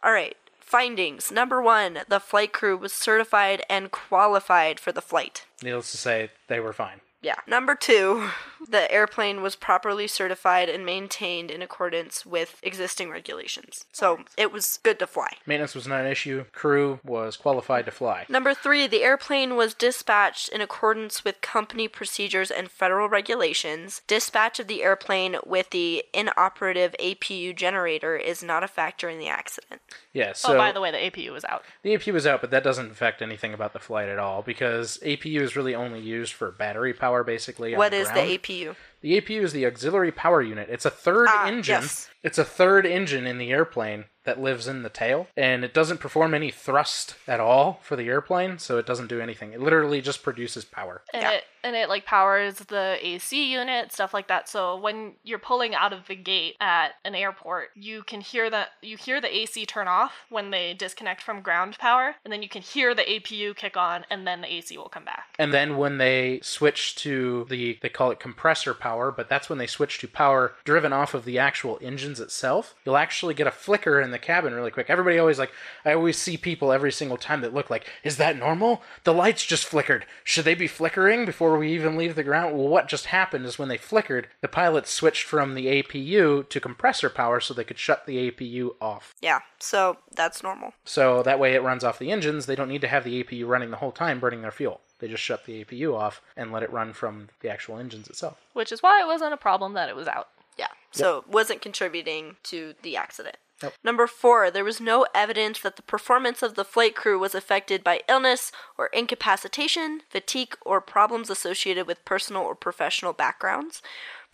all 0.02 0.12
right. 0.12 0.36
Findings. 0.60 1.32
Number 1.32 1.62
one, 1.62 2.00
the 2.06 2.20
flight 2.20 2.52
crew 2.52 2.76
was 2.76 2.92
certified 2.92 3.62
and 3.70 3.90
qualified 3.90 4.80
for 4.80 4.92
the 4.92 5.00
flight. 5.00 5.46
Needless 5.62 5.90
to 5.92 5.96
say, 5.96 6.30
they 6.48 6.60
were 6.60 6.74
fine. 6.74 7.00
Yeah. 7.22 7.36
Number 7.46 7.74
two, 7.74 8.28
The 8.68 8.90
airplane 8.90 9.42
was 9.42 9.56
properly 9.56 10.06
certified 10.06 10.68
and 10.68 10.84
maintained 10.84 11.50
in 11.50 11.62
accordance 11.62 12.24
with 12.24 12.58
existing 12.62 13.10
regulations. 13.10 13.84
So 13.92 14.20
it 14.36 14.52
was 14.52 14.78
good 14.82 14.98
to 15.00 15.06
fly. 15.06 15.36
Maintenance 15.46 15.74
was 15.74 15.86
not 15.86 16.00
an 16.00 16.10
issue. 16.10 16.44
Crew 16.52 17.00
was 17.04 17.36
qualified 17.36 17.84
to 17.86 17.90
fly. 17.90 18.26
Number 18.28 18.54
three, 18.54 18.86
the 18.86 19.02
airplane 19.02 19.56
was 19.56 19.74
dispatched 19.74 20.48
in 20.48 20.60
accordance 20.60 21.24
with 21.24 21.40
company 21.40 21.88
procedures 21.88 22.50
and 22.50 22.70
federal 22.70 23.08
regulations. 23.08 24.02
Dispatch 24.06 24.58
of 24.58 24.66
the 24.66 24.82
airplane 24.82 25.36
with 25.44 25.70
the 25.70 26.04
inoperative 26.12 26.94
APU 27.00 27.54
generator 27.54 28.16
is 28.16 28.42
not 28.42 28.62
a 28.62 28.68
factor 28.68 29.08
in 29.08 29.18
the 29.18 29.28
accident. 29.28 29.80
Yeah, 30.12 30.32
so 30.32 30.54
oh, 30.54 30.56
by 30.56 30.72
the 30.72 30.80
way, 30.80 30.90
the 30.90 30.98
APU 30.98 31.32
was 31.32 31.44
out. 31.44 31.64
the 31.82 31.90
APU 31.90 32.12
was 32.12 32.26
out, 32.26 32.40
but 32.40 32.50
that 32.50 32.64
doesn't 32.64 32.90
affect 32.90 33.20
anything 33.20 33.52
about 33.52 33.72
the 33.72 33.78
flight 33.78 34.08
at 34.08 34.18
all 34.18 34.42
because 34.42 34.98
APU 35.02 35.40
is 35.40 35.56
really 35.56 35.74
only 35.74 36.00
used 36.00 36.32
for 36.32 36.50
battery 36.50 36.92
power, 36.92 37.24
basically. 37.24 37.74
on 37.74 37.90
the 37.90 37.96
is 37.96 38.08
ground. 38.08 38.30
the 38.30 38.38
APU? 38.38 38.53
you. 38.54 38.74
The 39.04 39.20
APU 39.20 39.42
is 39.42 39.52
the 39.52 39.66
auxiliary 39.66 40.12
power 40.12 40.40
unit. 40.40 40.70
It's 40.70 40.86
a 40.86 40.90
third 40.90 41.28
Ah, 41.30 41.46
engine. 41.46 41.82
yes. 41.82 42.08
It's 42.22 42.38
a 42.38 42.44
third 42.44 42.86
engine 42.86 43.26
in 43.26 43.36
the 43.36 43.50
airplane 43.50 44.06
that 44.24 44.40
lives 44.40 44.66
in 44.66 44.82
the 44.82 44.88
tail, 44.88 45.26
and 45.36 45.62
it 45.62 45.74
doesn't 45.74 45.98
perform 45.98 46.32
any 46.32 46.50
thrust 46.50 47.16
at 47.28 47.38
all 47.38 47.80
for 47.82 47.96
the 47.96 48.08
airplane, 48.08 48.58
so 48.58 48.78
it 48.78 48.86
doesn't 48.86 49.08
do 49.08 49.20
anything. 49.20 49.52
It 49.52 49.60
literally 49.60 50.00
just 50.00 50.22
produces 50.22 50.64
power. 50.64 51.02
And 51.12 51.22
Yeah. 51.22 51.30
it 51.32 51.44
and 51.62 51.76
it 51.76 51.88
like 51.88 52.04
powers 52.04 52.56
the 52.56 52.98
AC 53.00 53.50
unit, 53.52 53.90
stuff 53.90 54.12
like 54.14 54.28
that. 54.28 54.48
So 54.50 54.76
when 54.76 55.14
you're 55.22 55.38
pulling 55.38 55.74
out 55.74 55.92
of 55.94 56.06
the 56.08 56.14
gate 56.14 56.56
at 56.60 56.92
an 57.06 57.14
airport, 57.14 57.70
you 57.74 58.02
can 58.02 58.20
hear 58.22 58.48
the 58.48 58.68
you 58.80 58.96
hear 58.96 59.20
the 59.20 59.34
AC 59.34 59.66
turn 59.66 59.86
off 59.88 60.24
when 60.30 60.50
they 60.50 60.72
disconnect 60.72 61.20
from 61.22 61.42
ground 61.42 61.76
power, 61.78 62.14
and 62.24 62.32
then 62.32 62.42
you 62.42 62.48
can 62.48 62.62
hear 62.62 62.94
the 62.94 63.02
APU 63.10 63.54
kick 63.54 63.76
on, 63.76 64.06
and 64.08 64.26
then 64.26 64.40
the 64.40 64.50
AC 64.50 64.76
will 64.78 64.88
come 64.88 65.04
back. 65.04 65.34
And 65.38 65.52
then 65.52 65.76
when 65.76 65.98
they 65.98 66.40
switch 66.42 66.96
to 66.96 67.46
the, 67.50 67.78
they 67.82 67.90
call 67.90 68.10
it 68.10 68.18
compressor 68.20 68.72
power, 68.72 68.93
but 68.94 69.28
that's 69.28 69.48
when 69.48 69.58
they 69.58 69.66
switch 69.66 69.98
to 69.98 70.08
power 70.08 70.54
driven 70.64 70.92
off 70.92 71.14
of 71.14 71.24
the 71.24 71.38
actual 71.38 71.78
engines 71.82 72.20
itself. 72.20 72.74
You'll 72.84 72.96
actually 72.96 73.34
get 73.34 73.46
a 73.46 73.52
flicker 73.52 74.00
in 74.00 74.10
the 74.10 74.18
cabin 74.18 74.54
really 74.54 74.70
quick. 74.70 74.90
Everybody 74.90 75.18
always 75.18 75.38
like, 75.38 75.52
I 75.84 75.94
always 75.94 76.18
see 76.18 76.36
people 76.36 76.72
every 76.72 76.92
single 76.92 77.16
time 77.16 77.40
that 77.40 77.54
look 77.54 77.70
like, 77.70 77.86
is 78.02 78.16
that 78.16 78.38
normal? 78.38 78.82
The 79.04 79.14
lights 79.14 79.44
just 79.44 79.64
flickered. 79.66 80.06
Should 80.22 80.44
they 80.44 80.54
be 80.54 80.66
flickering 80.66 81.24
before 81.24 81.56
we 81.58 81.72
even 81.72 81.96
leave 81.96 82.14
the 82.14 82.22
ground? 82.22 82.56
Well, 82.56 82.68
what 82.68 82.88
just 82.88 83.06
happened 83.06 83.46
is 83.46 83.58
when 83.58 83.68
they 83.68 83.78
flickered, 83.78 84.28
the 84.40 84.48
pilots 84.48 84.90
switched 84.90 85.24
from 85.24 85.54
the 85.54 85.66
APU 85.66 86.48
to 86.48 86.60
compressor 86.60 87.10
power 87.10 87.40
so 87.40 87.54
they 87.54 87.64
could 87.64 87.78
shut 87.78 88.06
the 88.06 88.30
APU 88.30 88.70
off. 88.80 89.14
Yeah, 89.20 89.40
so 89.58 89.98
that's 90.14 90.42
normal. 90.42 90.72
So 90.84 91.22
that 91.22 91.38
way 91.38 91.54
it 91.54 91.62
runs 91.62 91.84
off 91.84 91.98
the 91.98 92.12
engines. 92.12 92.46
They 92.46 92.56
don't 92.56 92.68
need 92.68 92.80
to 92.82 92.88
have 92.88 93.04
the 93.04 93.22
APU 93.22 93.46
running 93.46 93.70
the 93.70 93.78
whole 93.78 93.92
time 93.92 94.20
burning 94.20 94.42
their 94.42 94.50
fuel. 94.50 94.80
They 94.98 95.08
just 95.08 95.22
shut 95.22 95.44
the 95.44 95.64
APU 95.64 95.94
off 95.94 96.22
and 96.36 96.52
let 96.52 96.62
it 96.62 96.72
run 96.72 96.92
from 96.92 97.28
the 97.40 97.50
actual 97.50 97.78
engines 97.78 98.08
itself. 98.08 98.40
Which 98.52 98.72
is 98.72 98.82
why 98.82 99.00
it 99.02 99.06
wasn't 99.06 99.34
a 99.34 99.38
problem 99.38 99.74
that 99.74 99.88
it 99.88 99.96
was 99.96 100.08
out. 100.08 100.28
Yeah, 100.56 100.68
so 100.92 101.18
it 101.18 101.28
wasn't 101.28 101.62
contributing 101.62 102.36
to 102.44 102.74
the 102.82 102.96
accident. 102.96 103.36
Nope. 103.62 103.74
Number 103.82 104.06
four, 104.06 104.50
there 104.50 104.64
was 104.64 104.80
no 104.80 105.06
evidence 105.14 105.60
that 105.60 105.76
the 105.76 105.82
performance 105.82 106.42
of 106.42 106.54
the 106.54 106.64
flight 106.64 106.94
crew 106.94 107.18
was 107.18 107.34
affected 107.34 107.84
by 107.84 108.02
illness 108.08 108.50
or 108.76 108.86
incapacitation, 108.88 110.00
fatigue, 110.10 110.56
or 110.62 110.80
problems 110.80 111.30
associated 111.30 111.86
with 111.86 112.04
personal 112.04 112.42
or 112.42 112.54
professional 112.54 113.12
backgrounds. 113.12 113.80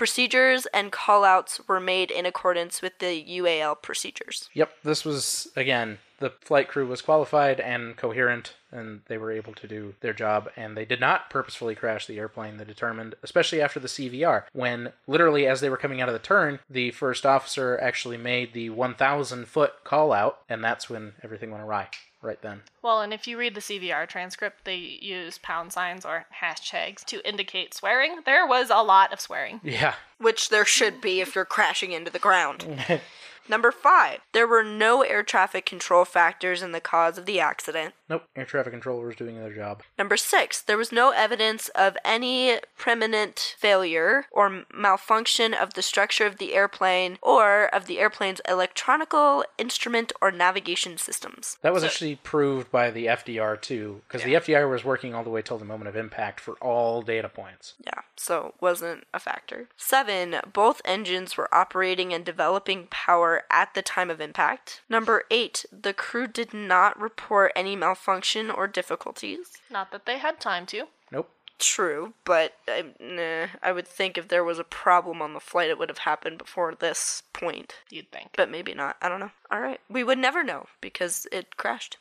Procedures 0.01 0.65
and 0.73 0.91
callouts 0.91 1.61
were 1.69 1.79
made 1.79 2.11
in 2.11 2.25
accordance 2.25 2.81
with 2.81 3.01
the 3.01 3.23
UAL 3.23 3.83
procedures. 3.83 4.49
Yep, 4.55 4.73
this 4.83 5.05
was 5.05 5.49
again 5.55 5.99
the 6.21 6.33
flight 6.41 6.69
crew 6.69 6.87
was 6.87 7.03
qualified 7.03 7.61
and 7.61 7.99
coherent, 7.99 8.55
and 8.73 9.03
they 9.09 9.19
were 9.19 9.31
able 9.31 9.53
to 9.53 9.69
do 9.69 9.95
their 10.01 10.15
job. 10.15 10.49
And 10.57 10.75
they 10.75 10.87
did 10.87 11.01
not 11.01 11.29
purposefully 11.29 11.75
crash 11.75 12.07
the 12.07 12.19
airplane. 12.19 12.57
They 12.57 12.65
determined, 12.65 13.15
especially 13.23 13.61
after 13.61 13.79
the 13.79 13.89
CVR, 13.89 14.45
when 14.55 14.95
literally 15.07 15.47
as 15.47 15.61
they 15.61 15.69
were 15.69 15.77
coming 15.77 16.01
out 16.01 16.09
of 16.09 16.15
the 16.15 16.19
turn, 16.19 16.61
the 16.71 16.93
first 16.93 17.27
officer 17.27 17.79
actually 17.83 18.17
made 18.17 18.55
the 18.55 18.71
1,000 18.71 19.49
foot 19.49 19.85
call 19.85 20.15
out, 20.15 20.39
and 20.49 20.65
that's 20.65 20.89
when 20.89 21.13
everything 21.23 21.51
went 21.51 21.63
awry. 21.63 21.89
Right 22.23 22.41
then. 22.43 22.63
Well, 22.83 23.01
and 23.01 23.15
if 23.15 23.27
you 23.27 23.39
read 23.39 23.55
the 23.55 23.61
CVR 23.63 24.07
transcript, 24.07 24.65
they 24.65 24.77
use 24.77 25.39
pound 25.39 25.73
signs 25.73 26.05
or 26.05 26.27
hashtags 26.43 27.03
to 27.07 27.27
indicate 27.27 27.73
swearing. 27.73 28.21
There 28.27 28.47
was 28.47 28.69
a 28.69 28.83
lot 28.83 29.13
of 29.13 29.21
swearing. 29.21 29.61
Yeah, 29.63 29.95
which 30.19 30.51
there 30.51 30.67
should 30.67 31.01
be 31.01 31.21
if 31.21 31.35
you're 31.35 31.47
crashing 31.47 31.93
into 31.93 32.11
the 32.11 32.19
ground. 32.19 32.67
Number 33.49 33.73
five, 33.73 34.21
there 34.33 34.47
were 34.47 34.63
no 34.63 35.03
air 35.03 35.23
traffic 35.23 35.67
control 35.67 36.05
factors 36.05 36.63
in 36.63 36.73
the 36.73 36.81
cause 36.81 37.19
of 37.19 37.27
the 37.27 37.41
accident. 37.41 37.95
nope. 38.09 38.25
Air 38.37 38.45
traffic 38.45 38.73
controller 38.73 39.07
was 39.07 39.17
doing 39.17 39.39
their 39.39 39.53
job. 39.53 39.83
Number 39.99 40.17
six, 40.17 40.61
there 40.61 40.77
was 40.77 40.93
no 40.93 41.11
evidence 41.11 41.69
of 41.71 41.97
any 42.05 42.59
permanent 42.79 43.55
failure 43.59 44.27
or 44.31 44.65
malfunction 44.73 45.55
of 45.55 45.75
the 45.75 45.83
structure 45.83 46.27
of 46.27 46.39
the 46.39 46.55
airplane 46.55 47.19
or 47.23 47.67
of 47.75 47.87
the 47.87 47.99
airplane's 47.99 48.41
electronical 48.49 49.45
instrument 49.59 50.13
or 50.21 50.31
navigation 50.31 50.97
systems. 50.99 51.59
That 51.63 51.73
was 51.73 51.85
actually 51.85 52.17
proved 52.17 52.71
by 52.71 52.91
the 52.91 53.07
FDR 53.07 53.61
too, 53.61 54.03
because 54.07 54.23
the 54.25 54.35
FDR 54.35 54.69
was 54.69 54.85
working 54.85 55.15
all 55.15 55.25
the 55.25 55.31
way 55.31 55.43
till 55.43 55.59
the 55.59 55.65
moment 55.65 55.89
of 55.89 55.97
impact 55.97 56.41
for 56.41 56.55
all 56.55 57.03
data 57.03 57.29
points. 57.29 57.75
Yeah, 57.85 58.01
so 58.17 58.55
wasn't 58.61 59.05
a 59.13 59.19
factor. 59.19 59.69
Seven, 59.77 60.37
both 60.53 60.81
engines 60.85 61.37
were 61.37 61.53
operating 61.55 62.13
and 62.13 62.25
developing 62.25 62.89
power 62.91 63.30
at 63.51 63.75
the 63.75 63.83
time 63.83 64.11
of 64.11 64.21
impact. 64.21 64.83
Number 64.89 65.25
eight, 65.31 65.65
the 65.73 65.93
crew 65.93 66.27
did 66.27 66.53
not 66.53 67.01
report 67.01 67.53
any 67.55 67.77
malfunction 67.77 68.51
or 68.51 68.67
difficulties. 68.67 69.59
Not 69.71 69.91
that 69.93 70.07
they 70.07 70.19
had 70.19 70.41
time 70.41 70.67
to. 70.67 70.89
Nope. 71.11 71.31
True, 71.59 72.15
but 72.25 72.55
I, 72.67 72.87
nah, 72.99 73.49
I 73.63 73.73
would 73.73 73.87
think 73.87 74.17
if 74.17 74.29
there 74.29 74.43
was 74.43 74.59
a 74.59 74.65
problem 74.65 75.21
on 75.21 75.35
the 75.35 75.41
flight, 75.41 75.69
it 75.69 75.79
would 75.79 75.91
have 75.91 75.99
happened 75.99 76.39
before 76.39 76.75
this 76.75 77.23
point. 77.35 77.75
You'd 77.91 78.11
think. 78.11 78.31
But 78.35 78.51
maybe 78.51 78.73
not. 78.73 78.97
I 79.03 79.11
don't 79.11 79.21
know. 79.21 79.33
All 79.51 79.61
right. 79.61 79.81
We 79.89 80.03
would 80.03 80.19
never 80.19 80.43
know 80.43 80.69
because 80.81 81.27
it 81.31 81.59
crashed. 81.59 81.99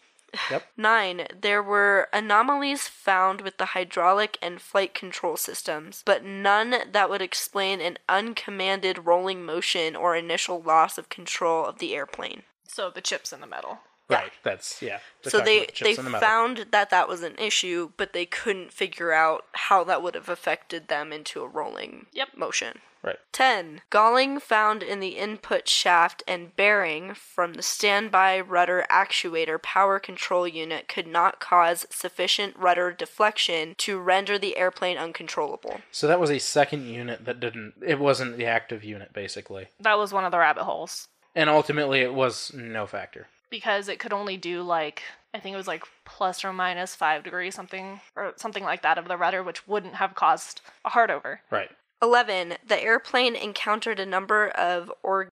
Yep. 0.49 0.67
Nine, 0.77 1.27
there 1.39 1.63
were 1.63 2.07
anomalies 2.13 2.87
found 2.87 3.41
with 3.41 3.57
the 3.57 3.67
hydraulic 3.67 4.37
and 4.41 4.61
flight 4.61 4.93
control 4.93 5.37
systems, 5.37 6.03
but 6.05 6.23
none 6.23 6.75
that 6.91 7.09
would 7.09 7.21
explain 7.21 7.81
an 7.81 7.97
uncommanded 8.07 9.05
rolling 9.05 9.43
motion 9.43 9.95
or 9.95 10.15
initial 10.15 10.61
loss 10.61 10.97
of 10.97 11.09
control 11.09 11.65
of 11.65 11.79
the 11.79 11.95
airplane. 11.95 12.43
So 12.67 12.89
the 12.89 13.01
chips 13.01 13.33
in 13.33 13.41
the 13.41 13.47
metal. 13.47 13.79
Right. 14.09 14.31
That's 14.43 14.81
yeah. 14.81 14.99
So 15.21 15.39
they 15.39 15.63
about 15.65 15.75
they 15.81 15.93
the 15.93 16.03
found 16.19 16.65
that 16.71 16.89
that 16.89 17.07
was 17.07 17.21
an 17.21 17.35
issue, 17.37 17.91
but 17.95 18.13
they 18.13 18.25
couldn't 18.25 18.73
figure 18.73 19.11
out 19.11 19.45
how 19.53 19.83
that 19.83 20.01
would 20.01 20.15
have 20.15 20.29
affected 20.29 20.87
them 20.87 21.13
into 21.13 21.41
a 21.41 21.47
rolling 21.47 22.07
Yep. 22.13 22.29
motion. 22.35 22.79
Right. 23.01 23.17
10. 23.31 23.81
Galling 23.89 24.39
found 24.39 24.83
in 24.83 24.99
the 24.99 25.17
input 25.17 25.67
shaft 25.69 26.21
and 26.27 26.55
bearing 26.55 27.13
from 27.13 27.53
the 27.53 27.61
standby 27.61 28.39
rudder 28.41 28.85
actuator 28.91 29.61
power 29.61 29.99
control 29.99 30.47
unit 30.47 30.87
could 30.89 31.07
not 31.07 31.39
cause 31.39 31.85
sufficient 31.89 32.55
rudder 32.57 32.91
deflection 32.91 33.75
to 33.77 33.99
render 33.99 34.37
the 34.37 34.57
airplane 34.57 34.97
uncontrollable. 34.97 35.79
So 35.91 36.07
that 36.07 36.19
was 36.19 36.29
a 36.29 36.39
second 36.39 36.87
unit 36.87 37.23
that 37.25 37.39
didn't. 37.39 37.75
It 37.85 37.99
wasn't 37.99 38.37
the 38.37 38.45
active 38.45 38.83
unit, 38.83 39.13
basically. 39.13 39.67
That 39.79 39.97
was 39.97 40.11
one 40.11 40.25
of 40.25 40.31
the 40.31 40.39
rabbit 40.39 40.63
holes. 40.63 41.07
And 41.35 41.49
ultimately, 41.49 42.01
it 42.01 42.13
was 42.13 42.51
no 42.53 42.85
factor. 42.85 43.27
because 43.49 43.87
it 43.87 43.99
could 43.99 44.13
only 44.13 44.35
do 44.37 44.61
like 44.61 45.03
I 45.33 45.39
think 45.39 45.53
it 45.53 45.57
was 45.57 45.67
like 45.67 45.83
plus 46.05 46.43
or 46.43 46.51
minus 46.51 46.95
five 46.95 47.23
degrees 47.23 47.53
something 47.55 48.01
or 48.15 48.33
something 48.35 48.63
like 48.63 48.81
that 48.81 48.97
of 48.97 49.07
the 49.07 49.17
rudder, 49.17 49.43
which 49.43 49.67
wouldn't 49.67 49.95
have 49.95 50.15
caused 50.15 50.61
a 50.83 50.89
hard 50.89 51.11
over. 51.11 51.41
Right. 51.51 51.69
11. 52.01 52.55
The 52.65 52.81
airplane 52.81 53.35
encountered 53.35 53.99
a 53.99 54.05
number 54.05 54.47
of 54.49 54.91
org- 55.03 55.31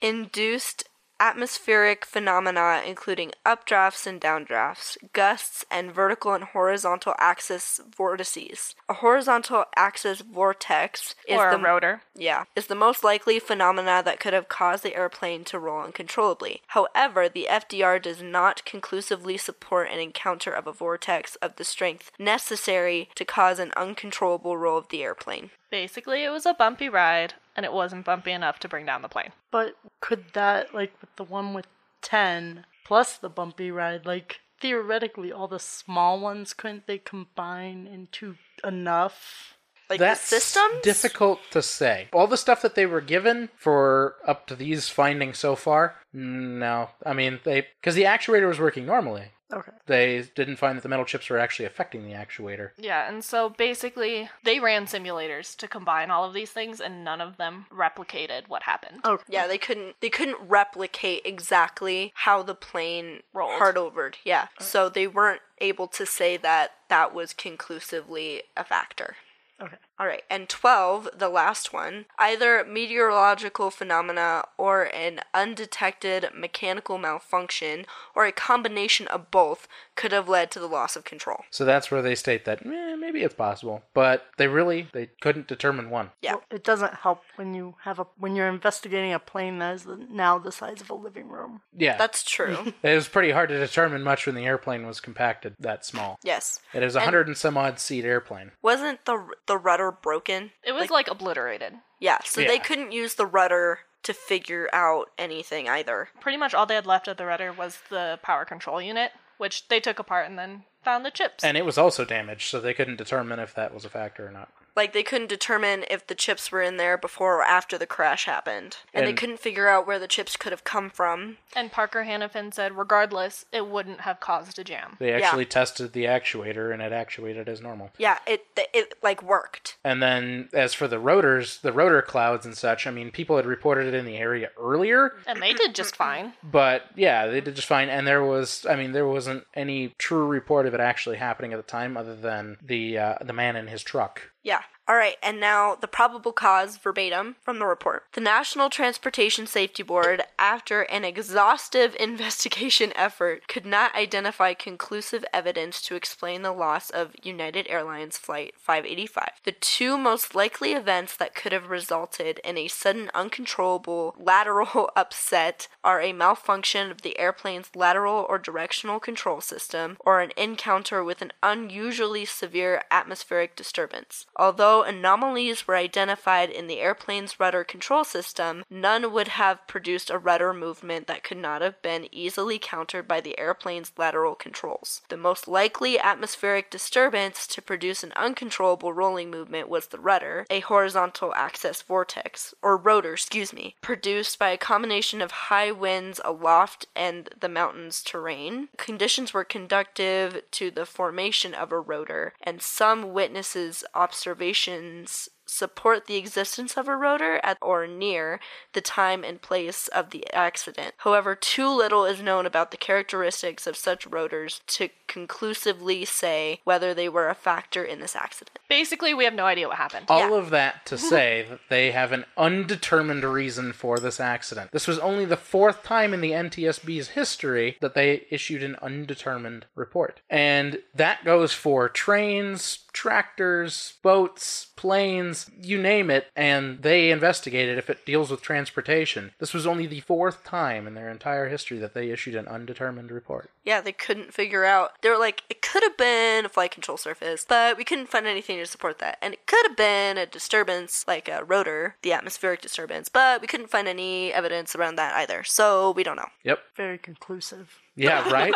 induced 0.00 0.88
atmospheric 1.22 2.04
phenomena, 2.04 2.82
including 2.84 3.30
updrafts 3.46 4.08
and 4.08 4.20
downdrafts, 4.20 4.96
gusts, 5.12 5.64
and 5.70 5.92
vertical 5.92 6.34
and 6.34 6.42
horizontal 6.42 7.14
axis 7.16 7.80
vortices. 7.96 8.74
A 8.88 8.94
horizontal 8.94 9.66
axis 9.76 10.20
vortex 10.20 11.14
is 11.28 11.38
or 11.38 11.52
the 11.52 11.62
rotor. 11.62 12.02
yeah, 12.16 12.44
is 12.56 12.66
the 12.66 12.74
most 12.74 13.04
likely 13.04 13.38
phenomena 13.38 14.02
that 14.04 14.18
could 14.18 14.32
have 14.32 14.48
caused 14.48 14.82
the 14.82 14.96
airplane 14.96 15.44
to 15.44 15.60
roll 15.60 15.82
uncontrollably. 15.82 16.60
However, 16.68 17.28
the 17.28 17.46
FDR 17.48 18.02
does 18.02 18.20
not 18.20 18.64
conclusively 18.64 19.36
support 19.36 19.92
an 19.92 20.00
encounter 20.00 20.50
of 20.50 20.66
a 20.66 20.72
vortex 20.72 21.36
of 21.36 21.54
the 21.54 21.64
strength 21.64 22.10
necessary 22.18 23.08
to 23.14 23.24
cause 23.24 23.60
an 23.60 23.72
uncontrollable 23.76 24.56
roll 24.56 24.78
of 24.78 24.88
the 24.88 25.04
airplane. 25.04 25.50
Basically, 25.70 26.24
it 26.24 26.30
was 26.30 26.44
a 26.44 26.52
bumpy 26.52 26.88
ride, 26.88 27.34
and 27.56 27.64
it 27.64 27.72
wasn't 27.72 28.04
bumpy 28.04 28.32
enough 28.32 28.58
to 28.60 28.68
bring 28.68 28.86
down 28.86 29.02
the 29.02 29.08
plane. 29.08 29.32
But 29.50 29.76
could 30.00 30.24
that, 30.34 30.74
like 30.74 30.92
with 31.00 31.14
the 31.16 31.24
one 31.24 31.54
with 31.54 31.66
10 32.02 32.64
plus 32.84 33.16
the 33.16 33.28
bumpy 33.28 33.70
ride, 33.70 34.06
like 34.06 34.40
theoretically 34.60 35.32
all 35.32 35.48
the 35.48 35.58
small 35.58 36.20
ones, 36.20 36.52
couldn't 36.54 36.86
they 36.86 36.98
combine 36.98 37.86
into 37.86 38.36
enough? 38.64 39.54
Like 39.90 39.98
That's 39.98 40.30
the 40.30 40.36
systems? 40.36 40.82
difficult 40.82 41.40
to 41.50 41.60
say. 41.60 42.08
All 42.12 42.26
the 42.26 42.36
stuff 42.38 42.62
that 42.62 42.74
they 42.74 42.86
were 42.86 43.02
given 43.02 43.50
for 43.56 44.14
up 44.26 44.46
to 44.46 44.56
these 44.56 44.88
findings 44.88 45.38
so 45.38 45.54
far, 45.54 45.96
no. 46.14 46.88
I 47.04 47.12
mean, 47.12 47.40
they 47.44 47.66
because 47.80 47.94
the 47.94 48.04
actuator 48.04 48.48
was 48.48 48.58
working 48.60 48.86
normally. 48.86 49.32
Okay. 49.52 49.72
They 49.86 50.24
didn't 50.34 50.56
find 50.56 50.76
that 50.76 50.82
the 50.82 50.88
metal 50.88 51.04
chips 51.04 51.28
were 51.28 51.38
actually 51.38 51.66
affecting 51.66 52.04
the 52.04 52.14
actuator. 52.14 52.70
Yeah, 52.78 53.08
and 53.08 53.24
so 53.24 53.50
basically, 53.50 54.28
they 54.44 54.60
ran 54.60 54.86
simulators 54.86 55.56
to 55.56 55.68
combine 55.68 56.10
all 56.10 56.24
of 56.24 56.34
these 56.34 56.50
things, 56.50 56.80
and 56.80 57.04
none 57.04 57.20
of 57.20 57.36
them 57.36 57.66
replicated 57.72 58.48
what 58.48 58.62
happened. 58.62 59.00
Okay. 59.04 59.24
Yeah, 59.28 59.46
they 59.46 59.58
couldn't 59.58 59.96
they 60.00 60.10
couldn't 60.10 60.38
replicate 60.40 61.22
exactly 61.24 62.12
how 62.14 62.42
the 62.42 62.54
plane 62.54 63.20
Rolled. 63.32 63.58
hard 63.58 63.76
overed. 63.76 64.14
Yeah. 64.24 64.48
So 64.58 64.88
they 64.88 65.06
weren't 65.06 65.42
able 65.58 65.86
to 65.88 66.06
say 66.06 66.36
that 66.38 66.72
that 66.88 67.14
was 67.14 67.32
conclusively 67.32 68.42
a 68.56 68.64
factor. 68.64 69.16
Okay. 69.60 69.76
All 70.02 70.08
right, 70.08 70.24
and 70.28 70.48
12, 70.48 71.10
the 71.16 71.28
last 71.28 71.72
one, 71.72 72.06
either 72.18 72.64
meteorological 72.64 73.70
phenomena 73.70 74.42
or 74.58 74.92
an 74.92 75.20
undetected 75.32 76.26
mechanical 76.34 76.98
malfunction 76.98 77.86
or 78.12 78.26
a 78.26 78.32
combination 78.32 79.06
of 79.06 79.30
both 79.30 79.68
could 79.94 80.10
have 80.10 80.28
led 80.28 80.50
to 80.50 80.58
the 80.58 80.66
loss 80.66 80.96
of 80.96 81.04
control. 81.04 81.44
So 81.50 81.64
that's 81.64 81.92
where 81.92 82.02
they 82.02 82.16
state 82.16 82.44
that 82.46 82.66
eh, 82.66 82.96
maybe 82.96 83.22
it's 83.22 83.34
possible, 83.34 83.84
but 83.94 84.26
they 84.38 84.48
really 84.48 84.88
they 84.92 85.10
couldn't 85.20 85.46
determine 85.46 85.88
one. 85.88 86.10
Yeah. 86.20 86.32
Well, 86.32 86.44
it 86.50 86.64
doesn't 86.64 86.94
help 86.94 87.22
when 87.36 87.54
you 87.54 87.76
have 87.82 88.00
a 88.00 88.06
when 88.18 88.34
you're 88.34 88.48
investigating 88.48 89.12
a 89.12 89.20
plane 89.20 89.60
that 89.60 89.76
is 89.76 89.86
now 90.10 90.36
the 90.36 90.50
size 90.50 90.80
of 90.80 90.90
a 90.90 90.94
living 90.94 91.28
room. 91.28 91.60
Yeah, 91.78 91.96
That's 91.96 92.24
true. 92.24 92.72
it 92.82 92.94
was 92.94 93.06
pretty 93.06 93.30
hard 93.30 93.50
to 93.50 93.58
determine 93.58 94.02
much 94.02 94.26
when 94.26 94.34
the 94.34 94.46
airplane 94.46 94.84
was 94.84 94.98
compacted 94.98 95.54
that 95.60 95.84
small. 95.84 96.18
yes. 96.24 96.58
It 96.74 96.82
is 96.82 96.96
a 96.96 97.00
hundred 97.00 97.28
and 97.28 97.36
some 97.36 97.56
odd 97.56 97.78
seat 97.78 98.04
airplane. 98.04 98.50
Wasn't 98.62 99.04
the 99.04 99.28
the 99.46 99.58
rudder 99.58 99.91
broken? 99.92 100.52
It 100.64 100.72
was 100.72 100.90
like, 100.90 101.08
obliterated. 101.08 101.74
Yeah, 102.00 102.18
so 102.24 102.42
they 102.42 102.58
couldn't 102.58 102.92
use 102.92 103.14
the 103.14 103.26
rudder 103.26 103.80
to 104.02 104.12
figure 104.12 104.68
out 104.72 105.10
anything 105.18 105.68
either. 105.68 106.08
Pretty 106.20 106.38
much 106.38 106.54
all 106.54 106.66
they 106.66 106.74
had 106.74 106.86
left 106.86 107.08
of 107.08 107.16
the 107.16 107.26
rudder 107.26 107.52
was 107.52 107.78
the 107.88 108.18
power 108.22 108.44
control 108.44 108.82
unit, 108.82 109.12
which 109.38 109.68
they 109.68 109.78
took 109.78 109.98
apart 109.98 110.28
and 110.28 110.38
then 110.38 110.64
found 110.82 111.04
the 111.04 111.10
chips. 111.10 111.44
And 111.44 111.56
it 111.56 111.64
was 111.64 111.78
also 111.78 112.04
damaged, 112.04 112.48
so 112.50 112.60
they 112.60 112.74
couldn't 112.74 112.96
determine 112.96 113.38
if 113.38 113.54
that 113.54 113.72
was 113.72 113.84
a 113.84 113.88
factor 113.88 114.26
or 114.26 114.32
not. 114.32 114.48
Like 114.74 114.92
they 114.92 115.02
couldn't 115.02 115.28
determine 115.28 115.84
if 115.90 116.06
the 116.06 116.14
chips 116.14 116.50
were 116.50 116.62
in 116.62 116.76
there 116.78 116.96
before 116.96 117.38
or 117.38 117.42
after 117.42 117.76
the 117.76 117.86
crash 117.86 118.24
happened. 118.24 118.78
And, 118.94 119.06
they 119.06 119.12
couldn't 119.12 119.40
figure 119.40 119.68
out 119.68 119.86
where 119.86 119.98
the 119.98 120.08
chips 120.08 120.36
could 120.36 120.52
have 120.52 120.64
come 120.64 120.88
from. 120.88 121.36
And 121.54 121.70
Parker 121.70 122.04
Hannifin 122.04 122.54
said, 122.54 122.76
regardless, 122.76 123.44
it 123.52 123.66
wouldn't 123.66 124.02
have 124.02 124.20
caused 124.20 124.58
a 124.58 124.64
jam. 124.64 124.96
They 124.98 125.12
actually 125.12 125.44
tested 125.44 125.92
the 125.92 126.04
actuator 126.04 126.72
and 126.72 126.80
it 126.80 126.92
actuated 126.92 127.48
as 127.48 127.60
normal. 127.60 127.90
Yeah, 127.98 128.18
it 128.26 128.46
it 128.72 128.94
like 129.02 129.22
worked. 129.22 129.76
And 129.84 130.02
then 130.02 130.48
as 130.52 130.72
for 130.72 130.88
the 130.88 130.98
rotors, 130.98 131.58
the 131.58 131.72
rotor 131.72 132.00
clouds 132.02 132.46
and 132.46 132.56
such, 132.56 132.86
I 132.86 132.90
mean, 132.90 133.10
people 133.10 133.36
had 133.36 133.46
reported 133.46 133.86
it 133.86 133.94
in 133.94 134.06
the 134.06 134.16
area 134.16 134.50
earlier, 134.58 135.14
And 135.26 135.42
they 135.42 135.52
did 135.52 135.74
just 135.74 135.96
fine. 135.96 136.32
but 136.42 136.84
yeah, 136.96 137.26
they 137.26 137.40
did 137.40 137.56
just 137.56 137.68
fine. 137.68 137.88
And 137.88 138.06
there 138.06 138.24
was, 138.24 138.64
I 138.68 138.76
mean, 138.76 138.92
there 138.92 139.06
wasn't 139.06 139.44
any 139.54 139.94
true 139.98 140.26
report 140.26 140.66
of 140.66 140.74
it 140.74 140.80
actually 140.80 141.16
happening 141.18 141.52
at 141.52 141.56
the 141.56 141.62
time, 141.62 141.96
other 141.96 142.16
than 142.16 142.56
the 142.62 142.96
uh, 142.98 143.14
the 143.22 143.32
man 143.32 143.56
in 143.56 143.66
his 143.66 143.82
truck. 143.82 144.30
Yeah. 144.42 144.62
All 144.88 144.96
right, 144.96 145.16
and 145.22 145.38
now 145.38 145.76
the 145.76 145.86
probable 145.86 146.32
cause 146.32 146.76
verbatim 146.76 147.36
from 147.40 147.60
the 147.60 147.66
report. 147.66 148.04
The 148.14 148.20
National 148.20 148.68
Transportation 148.68 149.46
Safety 149.46 149.84
Board, 149.84 150.24
after 150.40 150.82
an 150.82 151.04
exhaustive 151.04 151.96
investigation 152.00 152.92
effort, 152.96 153.46
could 153.46 153.64
not 153.64 153.94
identify 153.94 154.54
conclusive 154.54 155.24
evidence 155.32 155.82
to 155.82 155.94
explain 155.94 156.42
the 156.42 156.50
loss 156.50 156.90
of 156.90 157.14
United 157.22 157.68
Airlines 157.68 158.18
Flight 158.18 158.54
585. 158.58 159.28
The 159.44 159.52
two 159.52 159.96
most 159.96 160.34
likely 160.34 160.72
events 160.72 161.16
that 161.16 161.36
could 161.36 161.52
have 161.52 161.70
resulted 161.70 162.40
in 162.42 162.58
a 162.58 162.66
sudden 162.66 163.08
uncontrollable 163.14 164.16
lateral 164.18 164.90
upset 164.96 165.68
are 165.84 166.00
a 166.00 166.12
malfunction 166.12 166.90
of 166.90 167.02
the 167.02 167.18
airplane's 167.20 167.70
lateral 167.76 168.26
or 168.28 168.38
directional 168.38 168.98
control 168.98 169.40
system 169.40 169.96
or 170.00 170.20
an 170.20 170.32
encounter 170.36 171.04
with 171.04 171.22
an 171.22 171.32
unusually 171.40 172.24
severe 172.24 172.82
atmospheric 172.90 173.54
disturbance. 173.54 174.26
Although 174.36 174.71
anomalies 174.80 175.68
were 175.68 175.76
identified 175.76 176.48
in 176.48 176.66
the 176.66 176.80
airplane's 176.80 177.38
rudder 177.38 177.64
control 177.64 178.04
system, 178.04 178.64
none 178.70 179.12
would 179.12 179.28
have 179.28 179.66
produced 179.66 180.08
a 180.08 180.16
rudder 180.16 180.54
movement 180.54 181.06
that 181.06 181.22
could 181.22 181.36
not 181.36 181.60
have 181.60 181.82
been 181.82 182.08
easily 182.10 182.58
countered 182.58 183.06
by 183.06 183.20
the 183.20 183.38
airplane's 183.38 183.92
lateral 183.98 184.34
controls. 184.34 185.02
The 185.10 185.18
most 185.18 185.46
likely 185.46 185.98
atmospheric 185.98 186.70
disturbance 186.70 187.46
to 187.48 187.60
produce 187.60 188.02
an 188.02 188.12
uncontrollable 188.16 188.94
rolling 188.94 189.30
movement 189.30 189.68
was 189.68 189.88
the 189.88 189.98
rudder, 189.98 190.46
a 190.48 190.60
horizontal 190.60 191.34
axis 191.34 191.82
vortex, 191.82 192.54
or 192.62 192.76
rotor, 192.76 193.12
excuse 193.12 193.52
me, 193.52 193.74
produced 193.82 194.38
by 194.38 194.48
a 194.50 194.56
combination 194.56 195.20
of 195.20 195.32
high 195.32 195.70
winds 195.70 196.20
aloft 196.24 196.86
and 196.96 197.28
the 197.38 197.48
mountain's 197.48 198.02
terrain. 198.02 198.68
Conditions 198.78 199.34
were 199.34 199.44
conductive 199.44 200.42
to 200.52 200.70
the 200.70 200.86
formation 200.86 201.52
of 201.52 201.72
a 201.72 201.80
rotor, 201.80 202.32
and 202.42 202.62
some 202.62 203.12
witnesses' 203.12 203.84
observations 203.94 204.61
emotions 204.68 205.28
support 205.52 206.06
the 206.06 206.16
existence 206.16 206.76
of 206.76 206.88
a 206.88 206.96
rotor 206.96 207.40
at 207.42 207.58
or 207.60 207.86
near 207.86 208.40
the 208.72 208.80
time 208.80 209.22
and 209.22 209.42
place 209.42 209.88
of 209.88 210.10
the 210.10 210.24
accident. 210.32 210.94
However, 210.98 211.34
too 211.34 211.68
little 211.68 212.04
is 212.04 212.22
known 212.22 212.46
about 212.46 212.70
the 212.70 212.76
characteristics 212.76 213.66
of 213.66 213.76
such 213.76 214.06
rotors 214.06 214.60
to 214.68 214.88
conclusively 215.06 216.04
say 216.04 216.60
whether 216.64 216.94
they 216.94 217.08
were 217.08 217.28
a 217.28 217.34
factor 217.34 217.84
in 217.84 218.00
this 218.00 218.16
accident. 218.16 218.58
Basically, 218.68 219.12
we 219.12 219.24
have 219.24 219.34
no 219.34 219.44
idea 219.44 219.68
what 219.68 219.76
happened. 219.76 220.06
All 220.08 220.30
Yeah. 220.30 220.36
of 220.38 220.50
that 220.50 220.86
to 220.86 220.96
say 221.12 221.46
that 221.48 221.60
they 221.68 221.90
have 221.90 222.12
an 222.12 222.24
undetermined 222.36 223.24
reason 223.24 223.72
for 223.72 223.98
this 223.98 224.18
accident. 224.20 224.70
This 224.72 224.88
was 224.88 224.98
only 224.98 225.24
the 225.24 225.36
fourth 225.36 225.82
time 225.82 226.14
in 226.14 226.20
the 226.22 226.30
NTSB's 226.32 227.08
history 227.08 227.76
that 227.80 227.94
they 227.94 228.26
issued 228.30 228.62
an 228.62 228.76
undetermined 228.80 229.66
report. 229.74 230.20
And 230.30 230.80
that 230.94 231.24
goes 231.24 231.52
for 231.52 231.88
trains, 231.88 232.78
tractors, 232.92 233.94
boats, 234.02 234.68
planes, 234.76 235.41
you 235.60 235.80
name 235.80 236.10
it, 236.10 236.26
and 236.36 236.82
they 236.82 237.10
investigate 237.10 237.68
it 237.68 237.78
if 237.78 237.88
it 237.90 238.04
deals 238.06 238.30
with 238.30 238.42
transportation. 238.42 239.32
This 239.38 239.52
was 239.54 239.66
only 239.66 239.86
the 239.86 240.00
fourth 240.00 240.44
time 240.44 240.86
in 240.86 240.94
their 240.94 241.08
entire 241.08 241.48
history 241.48 241.78
that 241.78 241.94
they 241.94 242.10
issued 242.10 242.34
an 242.34 242.48
undetermined 242.48 243.10
report. 243.10 243.50
Yeah, 243.64 243.80
they 243.80 243.92
couldn't 243.92 244.34
figure 244.34 244.64
out. 244.64 245.00
They 245.02 245.08
were 245.10 245.18
like, 245.18 245.42
it 245.50 245.62
could 245.62 245.82
have 245.82 245.96
been 245.96 246.44
a 246.46 246.48
flight 246.48 246.70
control 246.70 246.96
surface, 246.96 247.44
but 247.48 247.76
we 247.76 247.84
couldn't 247.84 248.08
find 248.08 248.26
anything 248.26 248.58
to 248.58 248.66
support 248.66 248.98
that. 248.98 249.18
And 249.22 249.34
it 249.34 249.46
could 249.46 249.64
have 249.66 249.76
been 249.76 250.18
a 250.18 250.26
disturbance, 250.26 251.04
like 251.06 251.28
a 251.28 251.44
rotor, 251.44 251.96
the 252.02 252.12
atmospheric 252.12 252.60
disturbance, 252.60 253.08
but 253.08 253.40
we 253.40 253.46
couldn't 253.46 253.70
find 253.70 253.86
any 253.88 254.32
evidence 254.32 254.74
around 254.74 254.96
that 254.96 255.14
either. 255.14 255.44
So 255.44 255.90
we 255.92 256.02
don't 256.02 256.16
know. 256.16 256.28
Yep. 256.44 256.58
Very 256.76 256.98
conclusive. 256.98 257.80
Yeah, 257.96 258.28
right? 258.32 258.54